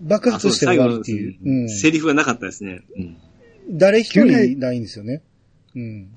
[0.00, 1.38] 爆発して終わるっていう。
[1.44, 1.68] うん。
[1.68, 2.82] セリフがなかったですね。
[2.96, 3.16] うん。
[3.70, 5.22] 誰一人ないんですよね。
[5.74, 6.08] うん。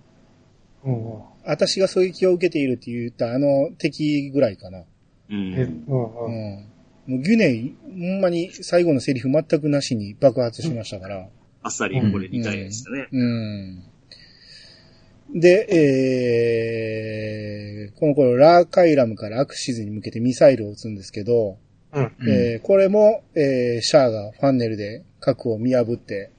[0.83, 1.21] うん。
[1.45, 4.79] 私が狙撃を受けているって言ったあの敵ぐらいかな。
[4.79, 4.85] う
[5.29, 5.85] え、ん。
[5.87, 6.03] うん。
[6.03, 6.33] ううん。
[6.59, 6.71] ん。
[7.07, 11.27] もうギュネイ、ほんまに最後のセリフ全くなしに爆発しましたから。
[11.63, 13.07] あっさりこれリタイアでしたね。
[13.11, 13.83] うん。
[15.33, 15.67] で、
[17.85, 21.57] えー、この頃ラーカイラムからアクシズに向けてミサイルを撃つんですけど、
[21.93, 22.11] うん。
[22.29, 26.31] えーこれも、えーシャアがファンネルで核を見破って、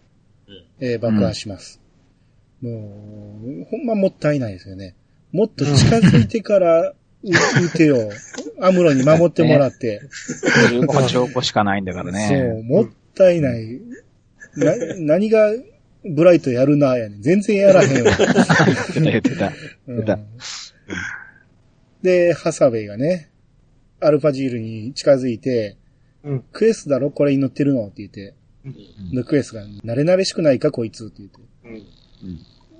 [0.81, 1.81] えー爆破します。
[2.61, 2.71] も
[3.45, 4.95] う、ほんまもったいないですよね。
[5.33, 6.93] もっと近づいてから
[7.25, 7.33] 撃
[7.67, 8.11] 撃てよ。
[8.61, 10.03] アムロに守ってもらって。
[10.71, 12.63] 15個証拠しかないんだからそう、ね。
[12.63, 13.81] もったいない。
[14.57, 15.51] な、何が
[16.05, 17.23] ブライトやるな、やねん。
[17.23, 18.05] 全然やらへんよ。
[18.05, 18.41] 言って
[18.95, 19.53] た言ってた。
[19.87, 20.19] うんだ
[22.03, 23.29] で、ハサウェイがね、
[24.03, 25.77] アルファジールに近づいて、
[26.25, 26.45] うん。
[26.53, 27.11] クエスだろ？
[27.11, 27.87] これに乗ってるの？
[27.87, 28.35] って言って。
[29.13, 31.41] で、クエスが、慣れ慣れしくないかこいつって言って。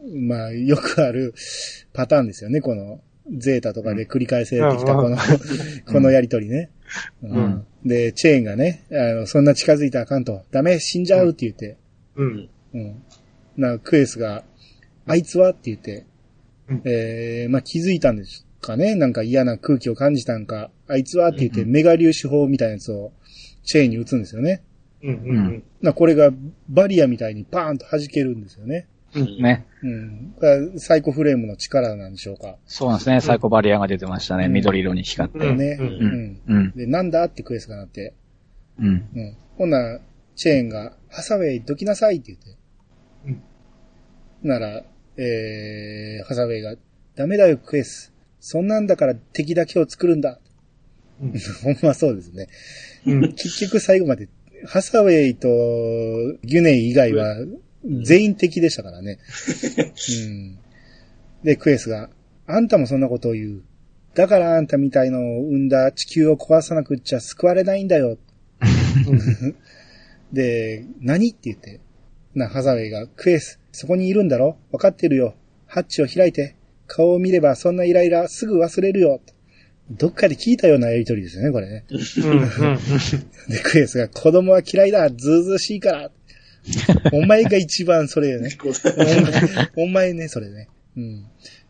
[0.05, 0.29] うん。
[0.29, 1.35] まあ、よくある
[1.93, 3.01] パターンですよね、この、
[3.37, 5.17] ゼータとかで繰り返せてきたこの、
[5.87, 6.71] このやりとりね。
[7.23, 7.67] うん。
[7.85, 11.77] で、チェーンがね、あの、そんな近づいたらあかんと、ダメ、死んじゃうって言って、
[12.17, 12.49] うん。
[12.75, 13.03] うん。
[13.57, 14.45] な、クエスが、
[15.07, 15.51] あいつは？
[15.51, 16.05] って言って、
[16.69, 16.83] うん。
[16.85, 23.13] えー、まあ気づいたんですかねなんか嫌な空気を感じたんか、あいつはって言って、メガ粒子砲みたいなやつを、
[23.65, 24.63] チェーンに撃つんですよね。
[25.03, 25.15] うん。
[25.15, 25.63] うん。
[25.83, 26.31] な、これが
[26.69, 28.87] バリアみたいにパーンと弾けるんですよね。
[29.15, 29.67] ね。
[29.83, 30.35] うん。
[30.37, 32.57] だからサイコフレームの力なんでしょうか。
[32.67, 33.21] そうなんですね。
[33.21, 34.47] サイコバリアが出てましたね。
[34.47, 35.53] うん緑色に光って。
[35.53, 35.77] ね。
[35.79, 36.41] ううんん。
[36.47, 36.73] うん。
[36.73, 38.15] で、なんだってクエスがなって。
[38.79, 38.87] うん。
[38.87, 39.37] うん。
[39.59, 40.01] ほんなら、
[40.35, 42.57] チェーンが、ハサウェイどきなさいって言って。
[43.27, 44.49] うん。
[44.49, 44.83] なら、
[45.17, 46.75] えー、ハサウェイが、
[47.15, 48.12] ダメだよ、クエス。
[48.45, 50.41] そんなんだから敵だけを作るんだ。
[51.23, 51.33] うん
[51.63, 52.49] ほんまそうですね。
[53.07, 53.33] うん。
[53.35, 54.29] 結局最後まで、
[54.67, 55.47] ハサウェイと
[56.43, 57.37] ギュネイ以外は
[58.03, 59.21] 全員敵でしたからね。
[60.27, 60.59] うん、
[61.45, 62.11] で、クエスが、
[62.47, 63.63] あんたもそんなことを言う。
[64.15, 68.19] だからあんたみたいのを生んだ地球を壊さなくっちゃ救われないんだよ。
[70.33, 71.81] で、何って言って。
[72.35, 74.59] な、ハサウェイが、クエス、そこにいるんだろ？
[74.73, 75.37] わかってるよ。
[75.67, 76.57] ハッチを開いて。
[76.95, 79.23] 顔を見ればそんなイライラすぐ忘れるよ。
[79.91, 81.85] どっかで聞いたようなやりとりですよね、これね。
[83.49, 86.11] で、 クエスが子供は嫌いだずうずうしいから
[87.13, 88.51] お前が一番それよね。
[89.77, 90.69] お前お前ね、それね。
[90.97, 91.25] うん。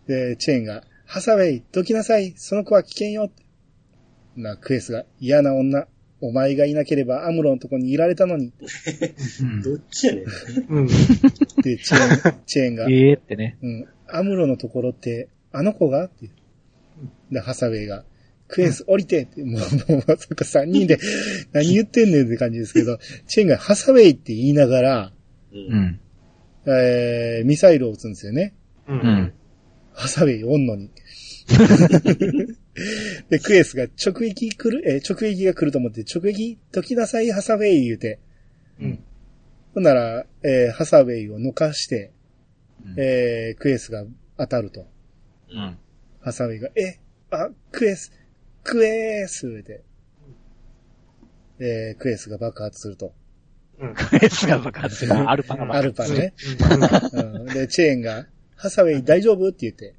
[0.09, 3.31] で、チェーンが、ハサウェイ、どきなさいその子は危険よ
[4.37, 5.87] な、クエスが、嫌な女。
[6.21, 8.53] お前がいなければアムロのとこにいられたのに。
[9.65, 10.25] どっちやねん。
[10.69, 10.87] うん。
[10.87, 13.57] で、チェーン、チェーンが、ええってね。
[13.61, 16.05] うん、アムロのところって、あの子が？
[16.07, 16.31] って。
[17.31, 18.05] で、ハサウェイが、
[18.49, 20.99] クエス降りてって、もう、もう、まさか3人で、
[21.53, 25.13] 何言ってんねんって感じですけど、チェーンがハサウェイって言いながら、
[25.53, 25.57] う。
[25.57, 26.01] うんん。
[26.67, 28.55] えー、ミサイルを撃つんですよね。
[28.87, 28.93] う。
[28.93, 29.33] うんん。
[29.95, 30.91] ハサウェイおんのに。
[33.31, 38.19] で、クエスが直撃来る、えー直撃が来ると思って、直撃解きなさい、ハサウェイ言うて。
[38.81, 38.99] うん。
[39.75, 42.13] ほんなら、えーハサウェイを抜かして、
[42.85, 44.05] うんえークエスが
[44.39, 44.87] 当たると。
[45.51, 45.79] うん。
[46.21, 46.99] ハサウェイが、え、
[47.31, 48.13] あ、クエス、
[48.63, 49.83] クエス言うて。
[51.59, 53.13] えークエスが爆発すると。
[53.79, 53.95] うん。
[53.95, 55.15] クエスが爆発する。
[55.15, 56.35] アルパが爆ア発ルパね。
[57.13, 58.27] うん、で、チェーンが、
[58.57, 59.49] ハサウェイ大丈夫？
[59.49, 59.95] って言って。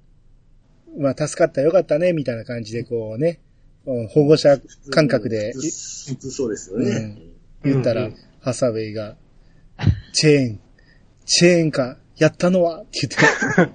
[0.98, 3.40] まあ、助かったよかったね、みたいな感じでこうね、
[3.86, 4.58] うん保護者
[4.92, 7.18] 感覚で普通そうですよね。
[7.64, 9.16] 言ったら、うんハサウェイが、
[10.12, 10.60] チェーン、
[11.26, 13.74] チェーンか、やったのはって言って、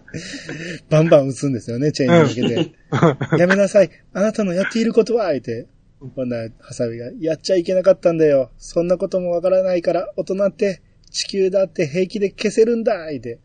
[0.89, 2.73] バンバン撃つんですよね、チェーンに向けて。
[3.39, 5.67] やめなさい、あなたのやっていることは言って、
[6.15, 8.53] ほんなら、ハサウェイが、やっちゃいけなかったんだよ。
[8.57, 10.81] そんなこともわからないから、大人って、
[11.11, 13.41] 地球だって平気で消せるんだ言って。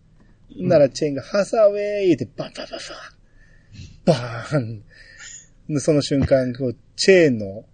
[0.57, 2.79] なら、チェーンが、ハサウェイ言って、バンバンバン
[4.05, 4.83] バンバーン
[5.69, 7.65] でその瞬間、こう、チェーンの、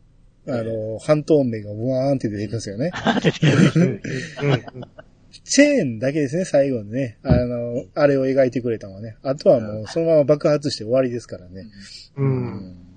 [0.47, 2.91] あの、半透明がワーンって出てくるんですよね。
[5.43, 7.17] チェーンだけですね、最後にね。
[7.23, 9.17] あの、あれを描いてくれたのはね。
[9.23, 11.67] あとはもう、そのまま爆発して終わりですからね。
[12.17, 12.89] うん。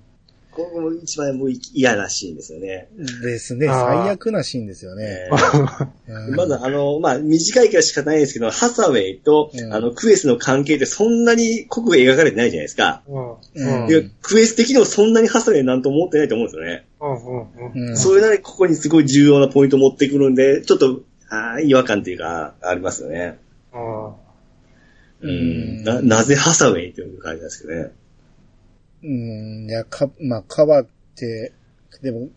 [0.55, 2.87] ここも一番もう嫌なシーンですよね。
[3.23, 3.65] ですね。
[3.67, 5.27] 最悪なシーンですよね。
[6.35, 13.01] まだあの、まあ、短いから仕方ないですけど、ハサウェイと、うんあの、クエスの関係ってそんなに濃く描かれてないじゃないですか。
[13.55, 16.85] うんでクエス的にもそんなにハサウェイなんと思ってないと思うんですよね。
[17.73, 21.01] うんそれなりにここにすごい重要なポイントを持ってくるんで、ちょっと、
[21.33, 23.39] あー違和感っていうか、ありますよね。
[25.21, 25.83] うん。
[25.83, 27.91] な、なぜハサウェイっていう感じなんですけどね。
[29.03, 31.53] うん、いや、か、まあ、変わって、
[32.01, 32.29] でも、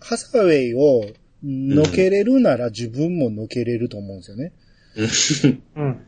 [0.00, 1.04] ハサウェイを
[1.42, 4.52] のけれるなら自分ものけれると思うんですよね。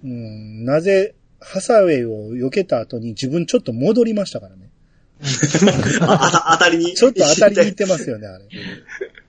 [0.02, 4.70] うん、なぜ、ハサウェイを避けた後に自分ちょっと戻りましたからね。
[6.00, 6.94] ああ当たりに。
[6.94, 8.44] ちょっと当たりに行ってますよね、あれ。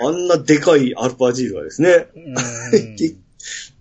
[0.00, 2.34] あんなでかいアルパジールがですね、うん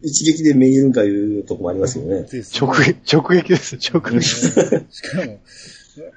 [0.02, 2.26] 一撃でめげるんかいうとこもありますよね。
[2.58, 4.24] 直撃、直撃です、直撃。
[4.24, 5.40] しかも、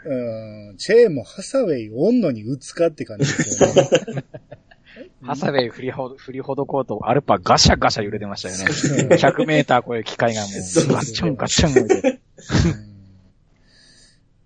[0.05, 4.25] うん、チェーンもハサウェイおんのに打つかって感じですよね。
[5.23, 8.65] ハサウェイ振りほど、振りほどこうと、アルパガシャガシャ揺れてましたよね。
[9.17, 12.09] 100メーター超える機械がもそうう、ガッチョンガッチョン揺れて。
[12.09, 12.93] うん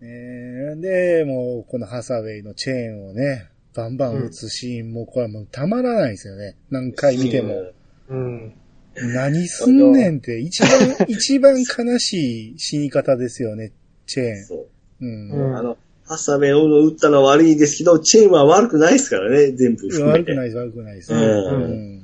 [0.02, 6.56] えーで、もう、このハサウェイのチェーンをね、バンバン打つシーンも、これはもうたまらないですよね。
[6.70, 7.72] 何回見ても。
[8.08, 8.54] うん。
[8.94, 10.70] 何すんねんって、一番、
[11.08, 13.72] 一番悲しい死に方ですよね、
[14.06, 14.44] チェーン。
[14.44, 14.66] そう。
[15.02, 15.30] うん。
[15.30, 20.32] うんあの、ハサベを打ったのは悪いですけど、チェーンは悪くないですからね、全部含めて。
[20.32, 21.12] 悪くないです、悪くないです。
[21.12, 21.26] うんうん
[21.64, 21.96] うん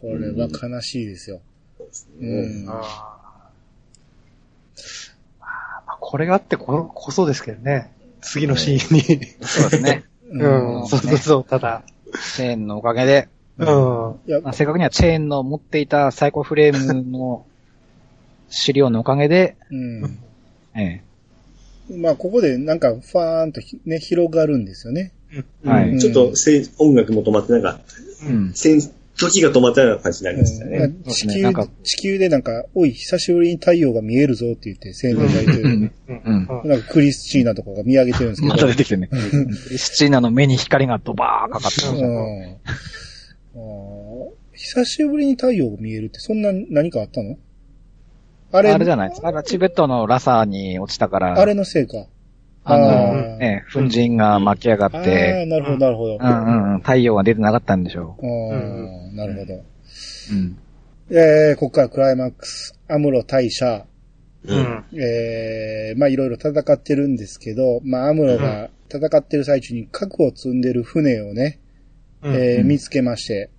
[0.00, 1.42] これは悲しいですよ。
[2.20, 2.64] うん。
[2.68, 2.74] あー
[5.40, 5.46] ま
[5.86, 7.92] あこれがあってここそですけどね。
[8.20, 9.26] 次のシーンに。
[9.40, 10.04] そうですね。
[10.30, 11.82] うん、そうそうそう、ただ。
[12.36, 13.66] チェーンのおかげで、うん。
[14.26, 17.44] いやまあ、正確にはチェーンの持っていたサイコフレームの
[18.48, 20.18] 資料のおかげで、うん。
[20.74, 21.02] え
[21.90, 25.12] まあ、ここでなんか、ファーンとひね、広がるんですよね。
[25.64, 27.80] はいうんちょっとせ音楽も止まってなんか、
[28.24, 28.26] え。
[28.28, 28.52] うん
[29.28, 30.78] 時が止まったような感じになりましたね。
[30.78, 35.68] うん地球ねなんか、地球でなんか、おい、久しぶりに太陽が見えるぞって言って、青年が言ってる。
[35.68, 35.92] うん。
[36.24, 36.68] うん。
[36.68, 38.54] なんかクリスチーナとかが見上げてるんですけど。
[38.54, 39.08] また出てきてね。
[39.08, 39.16] ク
[39.70, 42.06] リスチーナの目に光がドバーかかってました。
[42.06, 42.56] うん
[44.52, 47.38] 久しぶりに太陽が見えるって、そんな何かあったの？
[48.52, 49.28] ああれ、れじゃないですか。
[49.28, 52.04] あれチベットのラサーに落ちたから、あれのせいか。
[52.64, 56.14] あの、あーええ、粉塵が巻き上がっああて、ー、なるほど、なるほど。
[56.14, 59.54] うんうんうん、太陽が出てなかったんでしょあーなるほど。
[59.54, 59.64] う。
[60.32, 60.58] うん。
[61.10, 63.84] えー、ここからクライマックス、アムロ対シャ
[64.44, 64.54] う。
[64.54, 64.84] ん。
[64.98, 71.58] えー、まあいろいろ戦ってるんですけど、まあアムロが戦ってる最中に核を積んでる船をね、
[72.22, 72.34] うん。
[72.34, 73.50] えー見つけまして、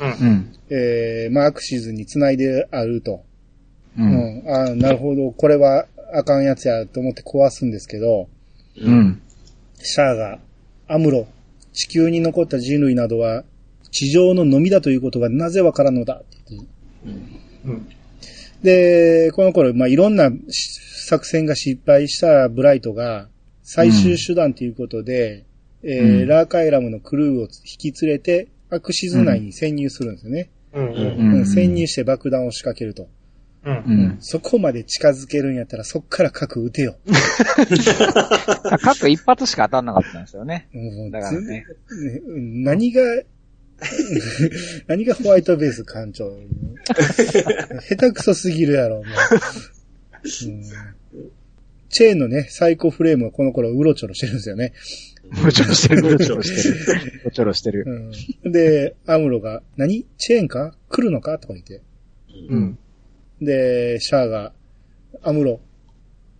[0.00, 0.04] う。
[0.04, 0.54] うんん。
[0.70, 3.24] えー、まあアクシズに繋いであると。
[3.98, 4.02] う。
[4.02, 4.44] うんん。
[4.46, 8.28] ああ、なるほど、これはあかんやつやと思って壊すんですけど、
[8.78, 9.22] うん。
[9.78, 10.38] シャアが、
[10.88, 11.26] アムロ、
[11.72, 13.44] 地球に残った人類などは、
[13.90, 16.14] 地上ののみだということがなぜわからんのだ？
[16.14, 16.68] って言って
[17.64, 17.88] うん。
[18.62, 23.28] で、この頃、まあ、いろんなし作戦が失敗したブライトが、
[23.62, 25.44] 最終手段ということで、
[25.82, 30.50] えーうんラーカイラムのクルーを引き連れて、アクシズ内に潜入するんですよね。
[30.72, 30.84] うん。
[30.84, 30.92] うう
[31.38, 33.08] んん潜入して爆弾を仕掛けると。
[33.64, 33.74] うん。
[33.74, 34.16] うん。
[34.20, 36.96] そこまで近づけるんやったら、そっから核撃てよ。
[38.82, 40.68] 各一発しか当たんなかったんですよね。
[40.72, 41.66] もうだからね。
[42.28, 43.02] 何が、
[44.88, 46.38] 何がホワイトベース艦長。
[47.88, 50.64] 下手くそすぎるやろ、もううん
[51.90, 54.72] チェーンのね、サイコフレームはこの頃うろちょろしてるんですよね。
[55.44, 57.22] うちょろしてる、うちょろしてる。
[57.26, 58.12] うちょろしてる。
[58.44, 60.06] うん、で、アムロが、何？
[60.16, 60.76] チェーンか？
[60.88, 61.38] 来るのか？
[61.38, 61.82] とか言って。
[62.48, 62.78] うん。
[63.40, 64.52] で、シャアが、
[65.22, 65.60] アムロ、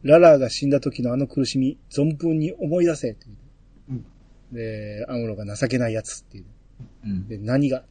[0.03, 4.11] ララーが死んだ時のあの苦しみ、存分に思い出せって言って。
[4.53, 6.51] で、アムロが情けないやつって言って。
[7.05, 7.29] うん。
[7.29, 7.85] で、何が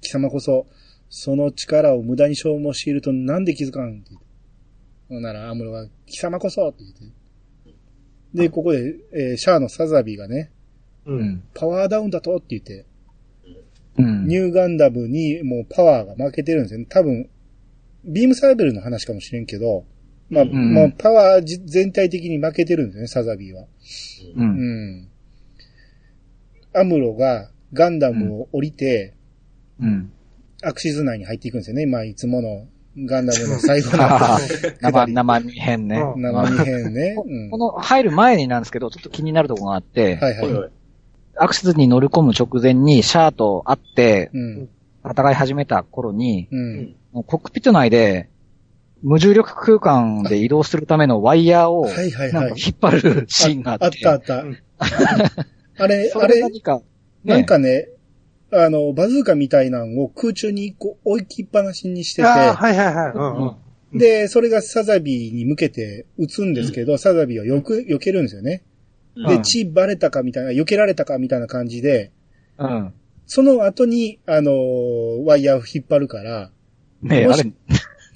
[0.00, 0.66] 貴様こそ、
[1.08, 4.26] その力を無駄に消耗しているとなんで気づかんって言って。
[5.08, 7.16] ほんなら、アムロが、貴様こそって言って。
[8.34, 10.50] で、ここで、えーシャアのサザビーがね、
[11.06, 11.12] う。
[11.14, 11.42] うんん。
[11.54, 12.86] パワーダウンだとって言って、
[13.98, 14.26] うん。
[14.26, 16.86] ニューガンダムにもうパワーが負けてるんですよね。
[16.88, 17.30] 多分、
[18.06, 19.84] ビームサーベルの話かもしれんけど、
[20.28, 23.62] まあ、んもうパワーじ全体的に負けてるんですよね、サザビーは。
[23.62, 23.66] う。
[24.36, 25.08] うんん。
[26.74, 29.14] アムロがガンダムを降りて、
[29.80, 30.12] うん。
[30.62, 31.86] アクシズ内に入っていくんですよね。
[31.86, 32.66] まあ、いつもの
[33.04, 34.02] ガンダムの最後の
[34.80, 36.00] 生、り生身編ね。
[36.00, 37.16] うん生身編ね。
[37.24, 40.70] うんこの入る前になんですけど、ちょっと気になるところがあって、はいはい。
[41.38, 44.68] アクセスに乗り込む直前にシャアと会ってうん。
[45.08, 46.96] 戦い始めた頃に、うん。
[47.22, 48.28] コックピット内で
[49.02, 52.54] 無重力空間で移動するためのワイヤーをはいはいはいなんか。
[52.56, 53.86] 引っ張るシーンがあって。
[53.86, 54.58] あったあったうん。
[55.78, 56.78] あれ、 そあれ、れ何か、
[57.24, 57.88] ねなんかね、
[58.52, 63.12] あの、バズーカみたいなのを空中にこう置きっぱなしにしてて、はいはいはい。
[63.14, 63.48] うん
[63.92, 63.98] うん。
[63.98, 68.62] で、それがサザビーに向けて撃つんですけど、サザビーはよく、避けるんですよね。
[69.16, 72.12] で、うん血バレたかみたいな、避けられたかみたいな感じで、
[72.58, 72.92] うん。
[73.26, 76.50] その後に、あのーワイヤーを引っ張るから、
[77.02, 77.52] ねえ、もしあれ、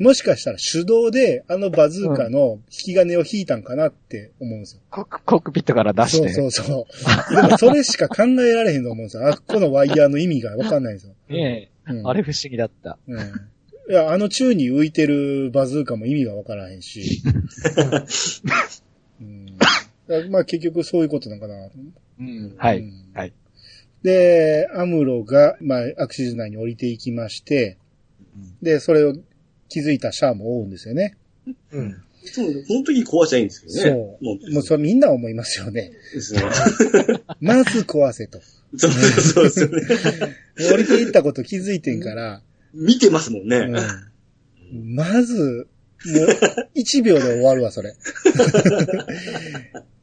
[0.01, 4.81] もしかしたら手動であのバズーカの引き金を引いたんかなって思うんですよ。
[4.89, 6.31] コックピットから出して。
[6.31, 6.87] そうそうそ
[7.31, 7.37] う。
[7.37, 9.28] でもそれしか考えられへんと思うんですよ。
[9.28, 11.12] あこのワイヤーの意味がわかんないんですよ。
[11.28, 12.99] ねえうんあれ不思議だった。
[13.07, 13.18] うん。
[13.18, 17.22] いや、あの宙に浮いてるバズーカも意味がわからへんし。
[19.20, 19.59] うん、
[20.31, 21.68] まあ結局そういうことなのかな。
[22.20, 22.55] うん。
[22.57, 22.78] はい。
[22.78, 23.35] うんはい。
[24.03, 27.76] で、アムロが、まあ、アクシズ内に降りていきまして、
[28.62, 29.14] で、それを
[29.68, 31.16] 気づいたシャアも追うんですよね。
[31.72, 32.03] うん。
[32.22, 33.81] そうこの時壊しちゃいいんですけどね。
[33.81, 33.89] そ
[34.20, 34.24] う。
[34.24, 35.91] もう、もうそれみんな思いますよね。
[36.12, 36.43] ですね。
[37.41, 38.41] まず壊せと。
[38.76, 39.83] そうそうですよね。
[40.72, 42.43] 降りていったこと気づいてんから、
[42.74, 43.57] 見てますもんね。
[44.72, 45.66] うん、まず、
[46.07, 46.26] もう、
[46.76, 47.95] 1秒で終わるわ、それ。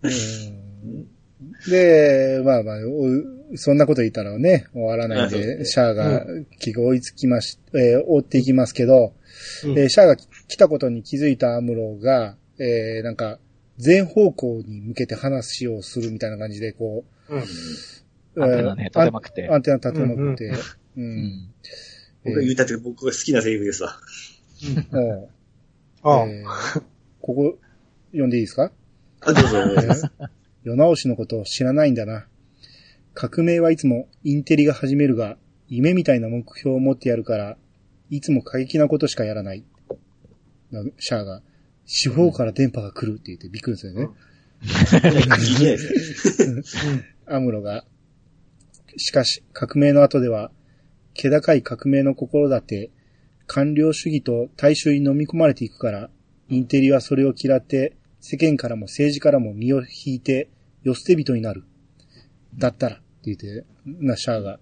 [0.03, 0.67] うん
[1.69, 2.75] で、まあまあ、
[3.55, 6.25] そんなこと言ったらね、終わらないんで、シャアが
[6.59, 9.13] 気が追いつきまし、えー追っていきますけど、
[9.63, 13.39] うんえーシャアが来たことに気づいたアムロが、えーなんか、
[13.77, 17.39] 全方向に向けて話をするみたいな感じで、こうん。
[17.39, 17.43] う、
[18.43, 20.53] アンテナね立てまくってアンアンテナ立てまくって、う。
[20.97, 21.53] うんん。
[22.25, 23.97] 僕が言ったって僕が好きなセリフですわ。
[24.93, 25.29] おう
[26.03, 26.83] ああ、えー
[27.21, 27.57] ここ、
[28.11, 28.71] 読んでいいですか？
[29.21, 29.57] あ、どうぞ。
[29.57, 30.09] えー
[30.63, 32.27] 世直しのことを知らないんだな。
[33.20, 35.38] 革命はいつもインテリが始めるが、
[35.68, 37.57] 夢みたいな目標を持ってやるから、
[38.11, 39.65] いつも過激なことしかやらない。
[40.70, 41.41] なシャアが、
[41.88, 44.09] 四方から電波が来るって言ってびっくりするね。
[47.26, 47.86] アムロが、
[48.97, 50.51] しかし、革命の後では、
[51.15, 52.91] 気高い革命の心だって、
[53.47, 56.11] 官僚主義と大衆に飲み込まれていくから、
[56.49, 60.51] インテリはそれを嫌って、世間からも政治からも身を引いて、
[60.84, 61.63] 世捨て人になる。
[62.55, 63.01] だったら、
[63.36, 64.59] 言って、な、シャアが、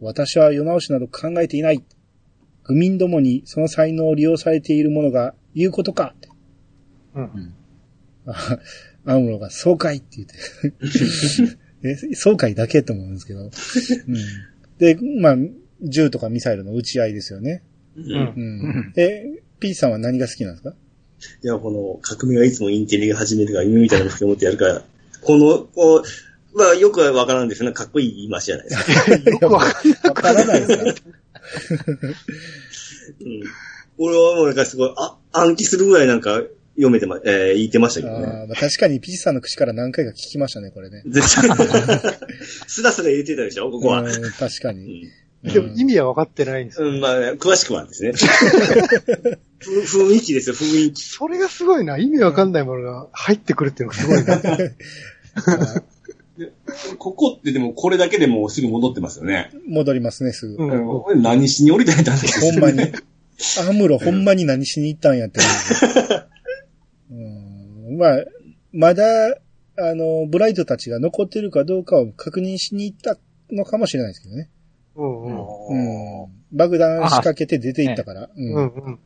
[0.00, 1.82] 私は世直しなど考えていない。
[2.64, 6.14] 愚民どもにその才能を利用されている者が言うことか。
[7.14, 7.54] うん。
[8.26, 8.58] あ
[9.04, 10.34] アムロが、そうかいって言って。
[11.84, 13.40] え、そうかいだけと思うんですけど。
[13.40, 13.50] うん、
[14.78, 15.36] で、まあ、
[15.82, 17.64] 銃とかミサイルの撃ち合いですよね。
[17.96, 18.92] うんうん。
[18.96, 20.74] え、ピーチさんは何が好きなんですか？
[21.42, 24.84] いや、この革命はいつもインテリが始めるが夢みたいな目標を持ってやるから、
[25.20, 26.02] この、こう、
[26.54, 27.74] まあよくはわからんですよね。
[27.74, 29.14] かっこいい言い回しじゃないですか。
[29.30, 29.60] よくわ
[30.14, 30.94] からないです
[31.76, 31.84] か
[33.20, 33.42] うん。
[33.98, 36.42] 俺はもうなんかすごい、あ、暗記するぐらいなんか
[36.76, 38.26] 読めてま、えー言ってましたけどね。
[38.26, 41.02] あーまあ、確かにピーチさんの口から何回か聞きましたね、これね。
[41.06, 41.56] 絶対。
[42.66, 44.02] スラスラ入れてたでしょここは。
[44.02, 45.04] うん確かうに。
[45.06, 45.10] ん
[45.42, 46.88] でも意味は分かってないんですよ。
[46.88, 48.12] うん、まあ、詳しくはですね。
[49.58, 51.02] ふ 雰囲気ですよ、雰囲気。
[51.02, 51.98] それがすごいな。
[51.98, 55.82] 意味わかんないものが入ってくるっていうのがすごいな。
[56.98, 59.50] ここってでもこれだけでもうすぐ戻ってますよね。
[59.66, 60.64] 戻りますね、すぐ。
[60.64, 62.26] うん何しに降りたんだって。
[62.40, 62.80] ほんまに。
[63.68, 66.16] アムロほんまに何しに行ったんやって思
[67.10, 67.12] う。
[67.90, 68.24] うん、まあ、
[68.72, 69.36] まだ、
[69.76, 73.18] あの、ブライトたちが残ってるかどうかを確認しに行った
[73.50, 74.48] のかもしれないですけどね。
[74.94, 76.22] うんうん。
[76.22, 76.28] うん。
[76.52, 78.30] 爆弾仕掛けて出て行ったから。
[78.34, 78.54] うん。
[78.54, 78.98] はうんうん。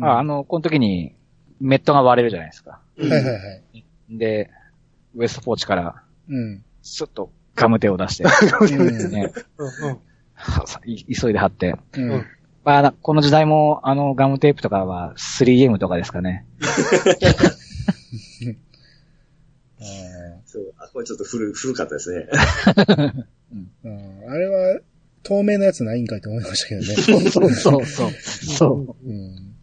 [0.00, 1.14] うんああの、この時に、
[1.58, 2.80] メットが割れるじゃないですか。
[2.98, 3.32] いはいは
[3.72, 3.84] い。
[4.10, 4.50] で、
[5.14, 6.64] ウエストポーチから、うん。
[6.82, 8.24] スッとガム手を出して、
[11.14, 11.74] 急いで貼って。
[12.64, 16.44] まあな、この時代も、あの、ガムテープとかは 3M とかですかね。
[19.78, 19.84] あ
[20.44, 22.28] そう、あ、これちょっと古、古かったですね。
[22.30, 23.24] ー
[23.84, 24.80] うんあれは、
[25.22, 26.86] 透明なやつないんかいと思いましたけどね。
[26.96, 28.12] そうそうそう。
[28.12, 29.54] そうん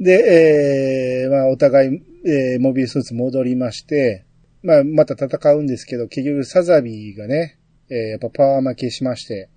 [0.00, 4.24] で、えー、まあ、お互い、えー、モビルスーツ戻りまして、
[4.62, 7.58] まあ、また戦うんですけど、結局、サザビーがね、
[7.88, 9.48] えー、やっぱパワー負けしまして、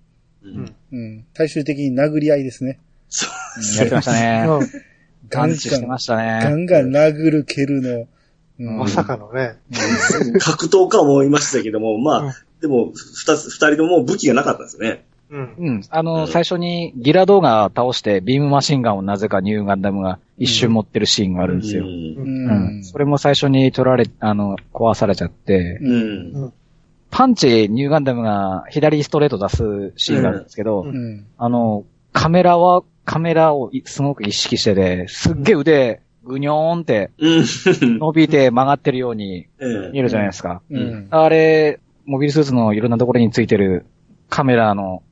[0.42, 0.74] うん。
[0.92, 2.80] うん、最終的に殴り合いですね。
[3.76, 3.78] う。
[3.78, 4.46] やってましたね。
[4.48, 4.86] うん
[5.28, 6.54] ガンガンチしてましたガね。
[6.54, 8.06] ンガン殴る蹴るの。
[8.60, 9.58] うんまさかのね。
[10.38, 15.04] 格闘家もいましたけども、まあ、うんでも、二つ、二人とも武器がなかったんですね。
[15.30, 15.54] うん。
[15.58, 15.80] うん。
[15.90, 21.84] あの、うん最初にギラ動画倒して、ビームマシンガンをなぜかニューガンダムが一瞬持ってるシーンがあるんですよ。
[21.84, 21.88] う。
[21.88, 22.84] うんうんん。
[22.84, 25.96] それも最初に取られ、あの、壊されちゃって、う
[26.46, 26.52] ん。
[27.10, 31.26] パンチ、ニューガンダムが左ストレート出すシーンがあるんですけど、うんうん。
[31.38, 37.98] あの、カメラは、カメラをいすごく意識してて、すっげえ腕、ぐにょーんってうん。
[37.98, 40.60] 伸びて曲がってるようにうん見えるじゃないですか。
[40.70, 41.06] うん。
[41.10, 43.86] あれ、モビルスーツのいろんなところについてる
[44.28, 45.02] カメラの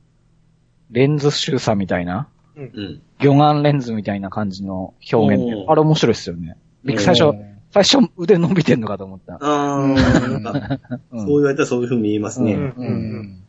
[0.91, 3.01] レンズ周差みたいな、うん。
[3.19, 6.57] 魚眼レンズみたいな感じの表現っておーあれ面白いですよね。
[6.83, 7.37] びっくり最初、
[7.71, 9.35] 最初腕伸びてんのかと思った。
[9.35, 10.79] ああ、なんか、
[11.11, 12.53] うんそう言われたらそういう風に見えますね。
[12.53, 13.43] うんうん。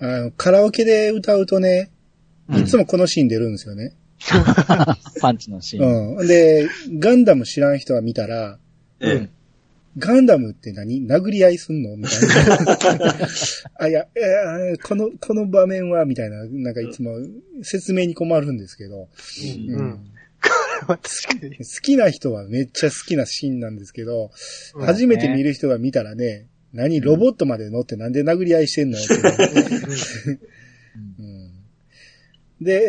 [0.00, 1.90] あの、カラオケで歌うとね、
[2.50, 3.94] いつもこのシーン出るんですよね。
[5.20, 6.16] パンチのシーン。
[6.16, 6.26] うん。
[6.26, 8.58] で、ガンダム知らん人が見たら、
[9.00, 9.39] ええ。
[9.98, 11.06] ガンダムって何？
[11.06, 11.96] 殴り合いすんの？
[11.96, 12.20] みたい
[12.98, 13.16] な。
[13.78, 17.18] あ、いや、えーこの、この場面は、みたいな、なんかいつも
[17.62, 19.08] 説明に困るんですけど、
[19.68, 19.74] うん。
[19.74, 20.00] ううんん。
[20.80, 21.00] 確か
[21.46, 21.56] に。
[21.56, 24.30] 好きな人はめっちゃ好きなシーンなんですけど、
[24.76, 28.98] うん初めて見る人が見たらね、何ロボットまで乗ってなんで殴り合いしてんの？
[28.98, 29.14] って、
[31.18, 31.50] うん
[32.60, 32.86] で、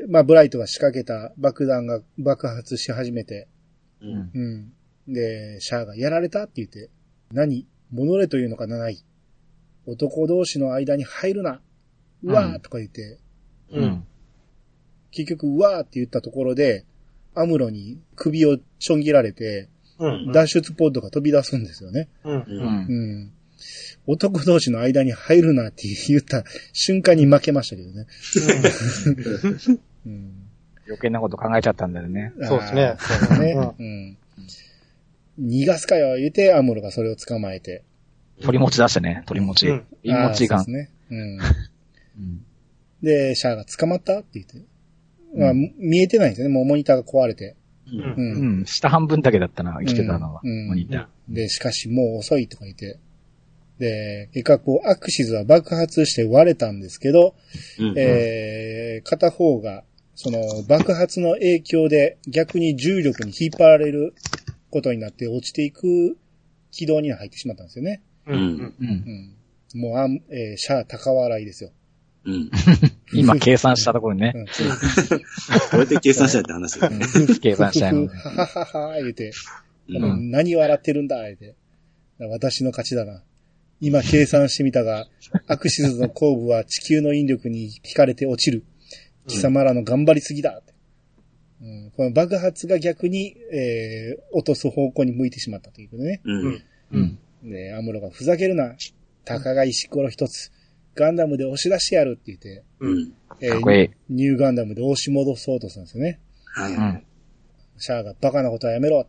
[0.00, 3.46] えー、まあ、ブライトが仕掛けた爆弾が爆発し始めて、
[4.00, 4.30] うん。
[4.34, 4.72] うん。
[5.08, 6.90] で、シャアがやられたって言って、
[7.32, 9.02] 何戻れというのかなない。
[9.86, 11.60] 男同士の間に入るな。
[12.22, 13.18] うわーとか言って、
[13.70, 13.82] うん。
[13.82, 14.06] うん。
[15.10, 16.84] 結局うわーって言ったところで、
[17.34, 19.68] アムロに首をちょん切られて、
[19.98, 20.32] うん。
[20.32, 22.08] 脱出ポッドが飛び出すんですよね。
[22.24, 22.38] うん。
[22.40, 22.44] う。
[22.46, 22.64] うんん。
[22.64, 23.32] うん。
[24.06, 28.06] 男同士の間に入るなって言った瞬間に負けましたけどね。
[30.06, 30.48] うん
[30.86, 32.32] 余計なこと考えちゃったんだよね。
[32.42, 33.74] そうですねそうですね。
[33.78, 34.16] うん。
[35.38, 37.84] 逃がすかよ、言うて、アムロがそれを捕まえて。
[38.42, 39.68] 鳥持ち出してね、鳥持ち。
[39.68, 40.74] うんいい持ちがあーそう。
[40.74, 40.90] ですね。
[41.10, 41.38] うん。
[42.18, 42.44] うん
[43.02, 44.56] で、シャアが捕まったって言って。
[45.36, 46.54] まあ、見えてないんですよね。
[46.54, 47.54] もうモニターが壊れて。
[47.86, 48.14] うんう。
[48.16, 50.40] うんん、下半分だけだったな、生きてたのは。
[50.42, 52.98] うんモニタで、しかしもう遅いとか言って。
[53.78, 57.36] で、結果こう、アクシズは爆発して割れたんですけど、
[57.78, 59.84] うんえー、片方が、
[60.16, 64.14] その爆発の影響で逆に重力に引っ張られる
[64.70, 66.16] ことになって落ちていく
[66.70, 68.02] 軌道に入ってしまったんですよね。
[68.26, 68.34] うん。
[68.34, 68.40] うん。
[68.40, 68.46] ー。
[68.46, 69.34] うん
[69.74, 69.80] うん。
[69.80, 71.70] もうあん、えー、シャア高笑いですよ。
[72.24, 72.50] うん。
[73.12, 74.46] 今計算したところにねう、ん。
[74.48, 74.52] こ
[75.74, 77.06] うやって計算したって話だよね。
[77.40, 78.06] 計算したいの。
[78.06, 79.32] はははは、言うて、うん
[79.90, 81.54] あの何笑ってるんだ、言うて。
[82.18, 83.22] 私の勝ちだな。
[83.80, 85.06] 今計算してみたが、
[85.46, 88.64] アクシズの後部は地球の引力に引かれて落ちる。
[89.28, 90.60] 貴様らの頑張りすぎだ。
[91.60, 96.20] うん、この爆発が逆に、えー、落とす方向に向いてしまったということでね。
[96.24, 96.62] うん。
[96.92, 97.18] うん。
[97.50, 98.74] で、アムロがふざけるな。
[99.24, 100.52] たかが石ころ一つ。
[100.94, 103.12] ガンダムで押し出してやるって言って、うん。
[103.40, 103.90] えかっこいい。
[104.08, 106.20] ニューガンダムで押し戻そうとするんですよね。
[106.44, 106.74] はい。
[106.74, 107.04] うん。
[107.76, 109.06] シャアがバカなことはやめろ。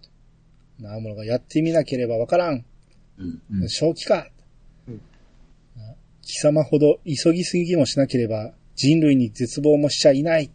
[0.85, 2.65] アムロがやってみなければわからん。
[3.17, 3.41] うん。
[3.51, 4.27] うん正気か。
[4.87, 5.01] うん
[6.21, 10.51] 貴様ほど急ぎすぎもしなければ人類に絶望もしちゃいない。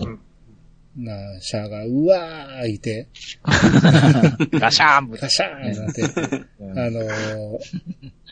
[0.00, 0.20] うん
[0.96, 3.08] なあ、シャアが、うわー言って、
[4.58, 7.58] ガシャーンガシャーンってなって、うんあのー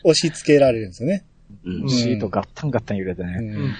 [0.03, 1.25] 押し付けられるんですよね。
[1.63, 1.89] うん。
[1.89, 3.39] シートガッタンガッタン揺れてうね。
[3.39, 3.75] ん、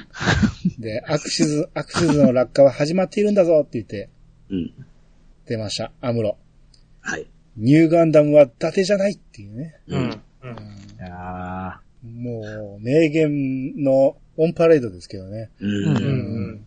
[0.79, 4.09] で、アクシズ、アクシズの落下は始まっているんだぞって言って、
[4.49, 4.73] うん。
[5.45, 5.91] 出ました。
[6.01, 6.37] アムロ。
[7.01, 7.27] はい。
[7.57, 9.75] ニューガンダムは伊達じゃないっていうね。
[9.87, 9.99] うん。
[9.99, 10.09] うん。
[10.09, 10.13] い
[10.99, 15.51] やもう、名言のオンパレードですけどね。
[15.59, 15.67] う。
[15.67, 16.65] うんうん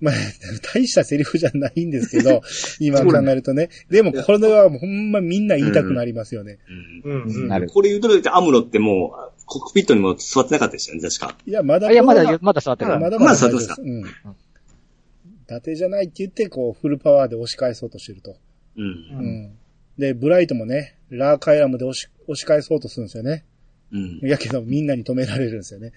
[0.00, 0.14] まあ、
[0.74, 2.42] 大したセリフじゃないんですけど、
[2.80, 3.68] 今考えるとね。
[3.90, 6.58] でも、これはもうほんまみんな言いたくなりますよね。
[7.04, 7.48] うんうん。
[7.48, 11.36] なるこれ言うとるとアムロってもう、コックピットにも座ってなかったですよね、確か。
[11.46, 12.90] いや、まだ、ーいや、まだ、まだ座ってる。
[12.90, 13.66] まだまだまだ大丈夫です。
[13.66, 14.34] そうですかうん。
[15.42, 18.36] 伊達じゃないって言って、こう、フルパワーで押し返そうとしてると。
[18.76, 18.84] うん。
[18.84, 19.50] うん。
[19.98, 23.44] で、ブライトもね、ラーカイラムで押し、押し返そうとするんですよね。
[23.92, 24.20] うん。
[24.22, 25.92] やけど、みんなに止められるんですよね。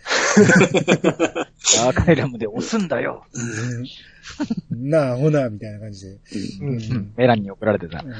[1.85, 3.25] アーカイラムで押すんだよ。
[4.71, 6.13] なあ、ほな、みたいな感じで。
[6.13, 6.19] う。
[6.61, 7.13] うんん。
[7.15, 8.07] メランに送られてたう。
[8.07, 8.13] ん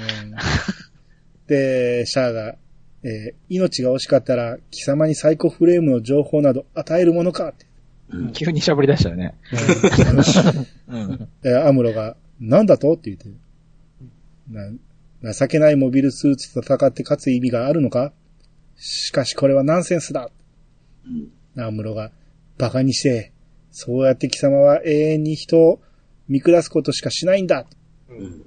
[1.48, 2.56] で、シャアが、
[3.04, 7.66] えー命が惜しかったら、貴様にサイコフレームの情報など与えるものかって。
[8.10, 8.32] うん。
[8.32, 9.36] 急にしゃぶり出したよね。
[10.88, 11.28] うん。
[11.42, 12.94] で、アムロが、なんだと？
[12.94, 13.30] って言って。
[15.22, 18.12] な、情けないモビルスーツと戦って勝つ意味があるのか？
[18.76, 20.30] しかしこれはナンセンスだ。
[21.06, 21.30] うん。
[21.58, 22.12] アムロが、
[22.58, 23.32] バカにして、
[23.72, 25.82] そうやって貴様は永遠に人を
[26.30, 27.66] 見下すことしかしないんだ。
[28.10, 28.46] うん。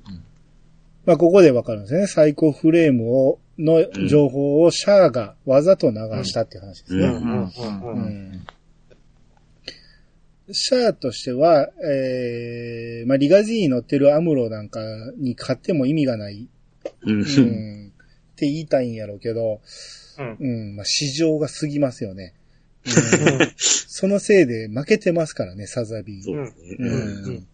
[1.05, 2.07] まあ、ここでわかるんですね。
[2.07, 8.43] サイコフレームを、の情報をシャアがわざと流したっていう話ですね。
[10.53, 14.81] シャアとしては、えー、まあ、リガジーに乗ってるアムロなんか
[15.17, 16.49] に勝っても意味がない、
[17.03, 17.13] うん。
[17.13, 17.25] うん、っ
[18.37, 19.61] て言いたいんやろうけど、
[20.19, 20.37] うん。
[20.39, 22.35] うん、まあ、市場が過ぎますよね。
[22.87, 26.23] うん、そのせいで負けてますからね、サザビー。
[26.25, 27.47] そうです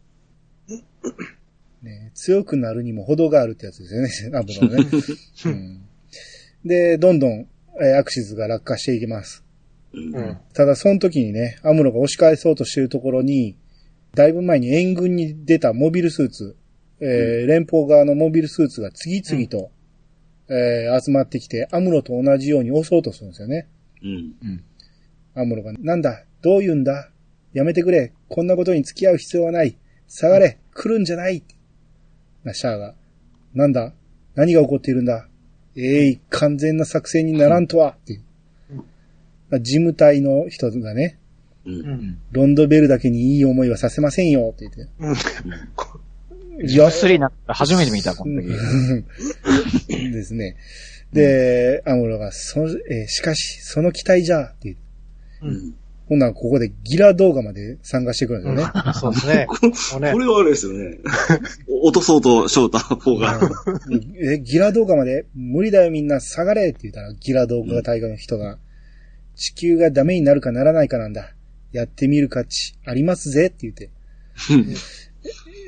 [1.82, 2.12] ね。
[2.14, 4.88] 強くなるにも程があるってやつですよね、 アムロね。
[5.46, 5.82] うん、
[6.64, 7.46] で、どんどん、
[7.80, 9.44] えーアクシズが落下していきます。
[9.92, 10.14] うん。
[10.14, 10.36] うん。
[10.52, 13.56] ただ、その時にね、アムロが押し返そうとしているところに、
[14.14, 16.56] だいぶ前に援軍に出たモビルスーツ、
[17.00, 19.70] えー連邦側のモビルスーツが次々と、
[20.48, 23.68] えー集まってきて、アムロと同じように押そうとするんですよね。
[24.02, 24.64] うん。
[25.34, 27.10] アムロが、なんだどう言うんだ
[27.52, 29.76] やめてくれこんなことに付き合う必要はない
[30.08, 31.42] 下がれ来るんじゃない
[32.44, 32.94] な、シャアが。
[33.54, 33.92] なんだ
[34.34, 35.28] 何が起こっているんだ
[35.76, 38.22] えい、完全な作戦にならんとはっていう。
[39.60, 41.18] 事務隊の人がね、
[41.64, 41.70] う。
[41.70, 42.18] うんん。
[42.30, 44.88] ロンドベルだけにいい思いはさせませんよって言って。
[44.98, 46.68] うん。
[46.68, 48.48] いや、スリーなった初めて見た、この時。
[50.12, 50.56] ですね。
[51.12, 54.82] で、アムロが、その、えーしかし、その期待じゃって言って。
[55.42, 55.74] うん。
[56.08, 58.92] ほんならここでギラ動画まで参加してくるんですよね。
[58.94, 59.46] そうですね。
[60.12, 60.98] これはあれですよね。
[61.82, 63.40] 落とそうと翔太方が。
[64.20, 68.58] え、ギラ動画まで無理だよみんな下がれって言ったら、ギラ動画大会の人が、
[69.36, 71.34] 地球がダメになるかならないかなんだ。
[71.72, 73.90] やってみる価値ありますぜって言って。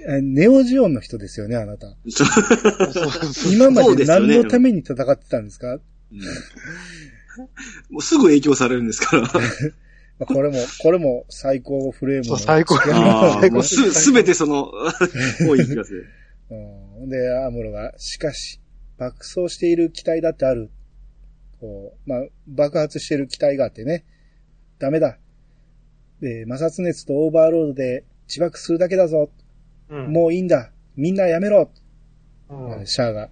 [0.06, 1.96] えネオジオンの人ですよね、あなた。
[3.50, 5.78] 今まで何のために戦ってたんですか、
[7.90, 9.22] もうすぐ影響されるんですから。
[9.22, 9.28] ま
[10.20, 12.76] あこれも、これも最高フレームのそう、最高。
[12.76, 14.70] ああ、最高もうす、すべてその、
[15.48, 16.06] 多い気がする。
[16.50, 18.60] うん、で、アムロが、しかし、
[18.96, 20.70] 爆走している機体だってある。
[21.60, 24.04] こう、まあ、爆発している機体があってね。
[24.78, 25.18] ダメだ。
[26.20, 29.30] で、摩擦熱とオーバーロードで自爆するだけだぞ。
[29.90, 30.72] うんもういいんだ。
[30.96, 31.70] みんなやめろ。
[32.48, 33.30] うんシャアが。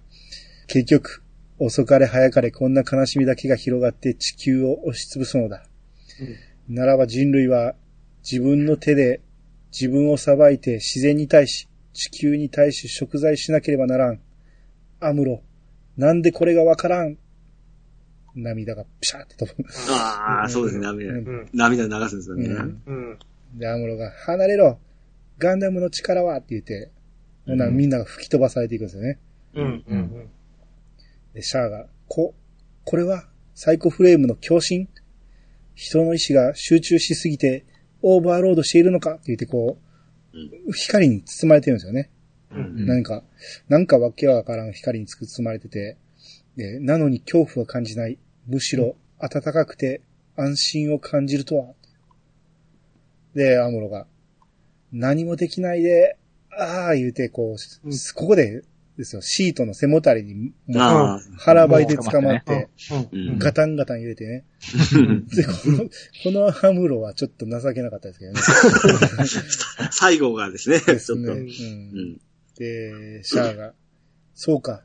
[0.67, 1.22] 結局、
[1.59, 5.63] 遅かれ早かれこんな悲しみだけが広がって地球を押しつぶすのだ。
[6.67, 7.75] ならば人類は
[8.29, 9.21] 自分の手で
[9.71, 14.19] 自分を裁いて自然に対し、地球に対し贖罪しなければならん。
[14.99, 15.41] アムロ、
[15.97, 17.17] なんでこれがわからん？
[18.35, 19.63] 涙がピシャーって飛ぶ。
[19.91, 21.15] ああ、そうですね、涙う。
[21.17, 21.49] うん。
[21.53, 22.45] 涙流すんですよね。
[22.47, 23.19] うんうん。
[23.59, 24.79] で、アムロが、離れろ
[25.37, 26.37] ガンダムの力は？
[26.37, 26.89] って言って、
[27.45, 29.19] ほんみんなが吹き飛ばされていくんですよね。
[29.53, 29.83] うん。
[29.87, 30.29] うん。
[31.33, 32.35] で、シャアが、こ、
[32.85, 34.87] これはサイコフレームの共振
[35.75, 37.65] 人の意志が集中しすぎて
[38.01, 39.13] オーバーロードしているのか？
[39.13, 39.77] って言ってこ
[40.67, 42.11] う、光に包まれてるんですよね。
[42.51, 42.85] うん。
[42.85, 43.23] 何か、
[43.69, 45.97] なんかわけわからん光に包まれてて、
[46.55, 48.19] で、なのに恐怖は感じない。
[48.45, 50.01] むしろ暖かくて
[50.35, 51.73] 安心を感じるとは。
[53.33, 54.05] で、アムロが、
[54.91, 56.17] 何もできないで、
[56.51, 58.63] ああ言うて、こう、うんここで
[58.97, 60.53] ですよ、シートの背もたれに、
[61.37, 62.69] 腹ばいで捕まって、
[63.11, 64.45] うんガタンガタン入れてね。
[65.35, 65.89] で、この、
[66.23, 68.39] このアムロはちょっと情けなかったですけどね。
[69.91, 70.95] 最後がですね、ちょっと。
[70.95, 71.27] ですね。
[71.27, 71.33] う。
[71.33, 71.39] うん
[72.13, 72.21] ん。
[72.57, 73.73] で、シャアが、
[74.35, 74.83] そうか。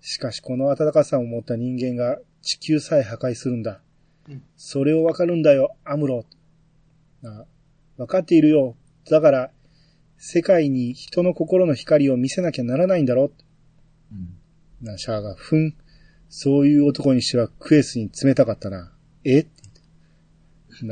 [0.00, 3.80] しかしこの温かさを持った人間が地球さえ破壊するんだ
[4.28, 4.42] うん。
[4.56, 6.26] それをわかるんだよ、アムロ。
[7.24, 7.44] あ
[7.96, 8.76] わかっているよ。
[9.08, 9.50] だから、
[10.18, 13.30] 世界に人の心の光を見せなきゃならないんだろ。
[14.12, 14.38] うん
[14.84, 15.74] な、シャアが、ふん。
[16.28, 18.92] そういう男にしてはクエスに冷たかったな。
[19.24, 19.40] え？
[19.40, 19.50] って
[20.68, 20.86] 言って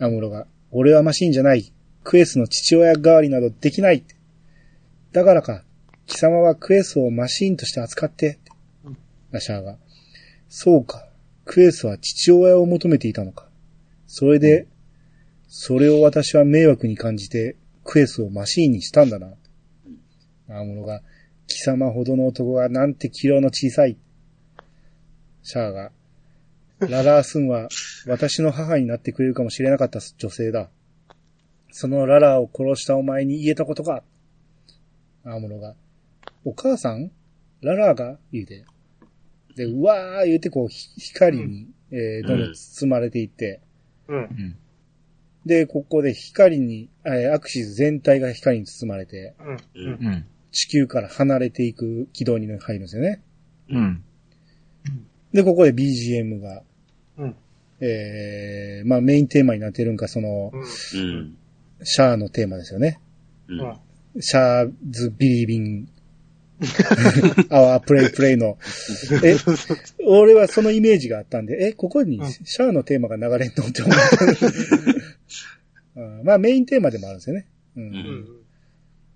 [0.00, 1.72] な、アムロが、俺はマシンじゃない。
[2.04, 4.04] クエスの父親代わりなどできない。
[5.12, 5.64] だからか、
[6.06, 8.38] 貴様はクエスをマシンとして扱って。
[8.84, 8.96] うん
[9.32, 9.76] な、シャアが。
[10.48, 11.08] そうか。
[11.44, 13.48] クエスは父親を求めていたのか。
[14.06, 14.66] それで、
[15.48, 19.34] それを私は迷惑に感じて、クエスをマシーンにしたんだな。
[20.48, 21.02] アムロが、
[21.46, 23.96] 貴様ほどの男がなんて器量の小さい。
[25.42, 25.90] シャアが、
[26.80, 27.68] ララースンは
[28.06, 30.70] 私の母になってくれるかもしれなかった女性だ。
[31.70, 34.02] そのララーを殺したお前に言えたことか。
[35.24, 35.74] アムロが、
[36.44, 37.10] お母さん？
[37.60, 38.64] ララーが言うて。
[39.56, 43.60] で、うわー言うてこう、ひ光に、えーどんどん包まれていって、
[44.08, 44.16] うん。
[44.16, 44.56] うん。
[45.46, 49.34] で、ここで光に、えーアクシズ全体が光に包まれて、
[49.74, 50.26] うん。
[50.52, 53.22] 地球から離れていく軌道に入るんですよね。
[53.70, 54.04] うん。
[55.32, 56.62] で、ここで BGM が、
[57.18, 57.36] うん。
[57.80, 60.60] えー、まあメインテーマになってるんか、その、うん。
[60.60, 61.36] うん。
[61.82, 63.00] シャアのテーマですよね。
[63.48, 63.60] うん。
[63.60, 63.76] うん
[64.18, 65.88] シャアズ・ビリービン、
[67.50, 68.58] アワープレイプレイの。
[69.22, 69.36] え、
[70.04, 74.16] 俺はそのイメージがあったんで、え、ここにうんシャアのテーマが流れんのって思った。
[75.96, 77.48] うんまあメインテーマでもあるんですよね。
[77.76, 78.26] うんうん。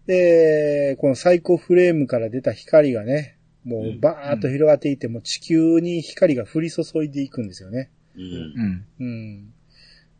[0.07, 7.91] で、このサイコフレームから出た光がね、もうバーッと広がっていって、もう地球に光が降り注いでいくんですよね。
[8.17, 8.25] うん。
[8.25, 8.87] うん。
[9.01, 9.55] うん。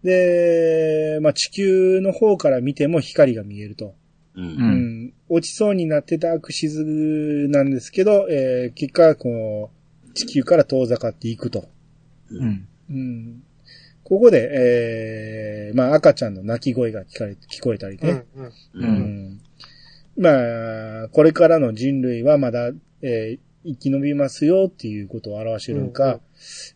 [0.03, 3.95] で、まあ地球の方から見ても光が見えると。
[4.35, 4.41] う。
[4.41, 5.15] うんうん。
[5.29, 6.85] 落ちそうになってたアクシズ
[7.51, 9.71] なんですけど、えー結果、この、
[10.15, 11.69] 地球から遠ざかっていくと。
[12.89, 13.43] うん。
[14.11, 14.19] うん。
[14.19, 18.25] ここで、えーまあ赤ちゃんの泣き声が聞かれ、聞こえたりね。
[18.37, 18.45] うん。
[18.47, 18.53] う。
[18.75, 18.89] うん
[19.31, 19.41] ん。
[20.17, 22.71] まあ、これからの人類はまだ、
[23.03, 26.21] えー生き延びますよっていうことを表してるのか、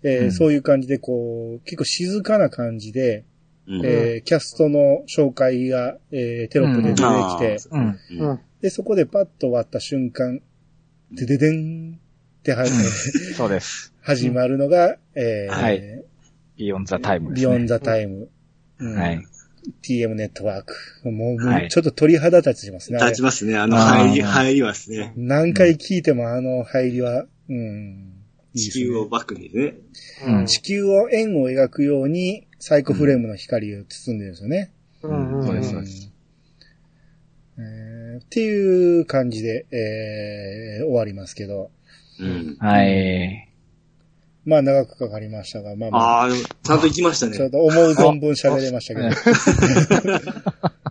[0.02, 3.24] えーうんそういう感じでこう、結構静かな感じで、
[3.66, 3.84] うん。
[3.84, 7.58] えーキャストの紹介が、えーテロップで出てきて。
[8.62, 10.40] で、そこでパッと終わった瞬間、
[11.12, 13.92] でででんっては、そうです。
[14.00, 16.04] 始まるのが、えーはい
[16.58, 17.46] Beyond the Time ですね。
[17.48, 18.28] Beyond the Tiイム。
[18.80, 19.22] うんはい。
[19.82, 20.74] TM ネットワーク。
[21.10, 22.98] もう、はいちょっと鳥肌立ちしますね。
[22.98, 23.56] 立ちますね。
[23.56, 25.12] あの、入り、入りはですね。
[25.16, 28.14] 何回聞いてもあの入りは、うん。
[28.54, 29.74] いいですね地球をバックにね。
[30.26, 30.46] うん。
[30.46, 34.72] 地球を円を描くようにサイコフレームの光を包んでるんですよね。
[35.02, 35.44] うん。
[35.44, 36.12] そうですんそうです
[37.58, 41.70] えーっていう感じで、えー終わりますけど。
[42.20, 42.56] うん。
[42.58, 43.47] はい。
[44.48, 47.36] まあ長くかかりましたが、まあまあ、ああ、ちゃんと行きましたね。
[47.36, 50.88] ちょっと思う存分喋れましたけど。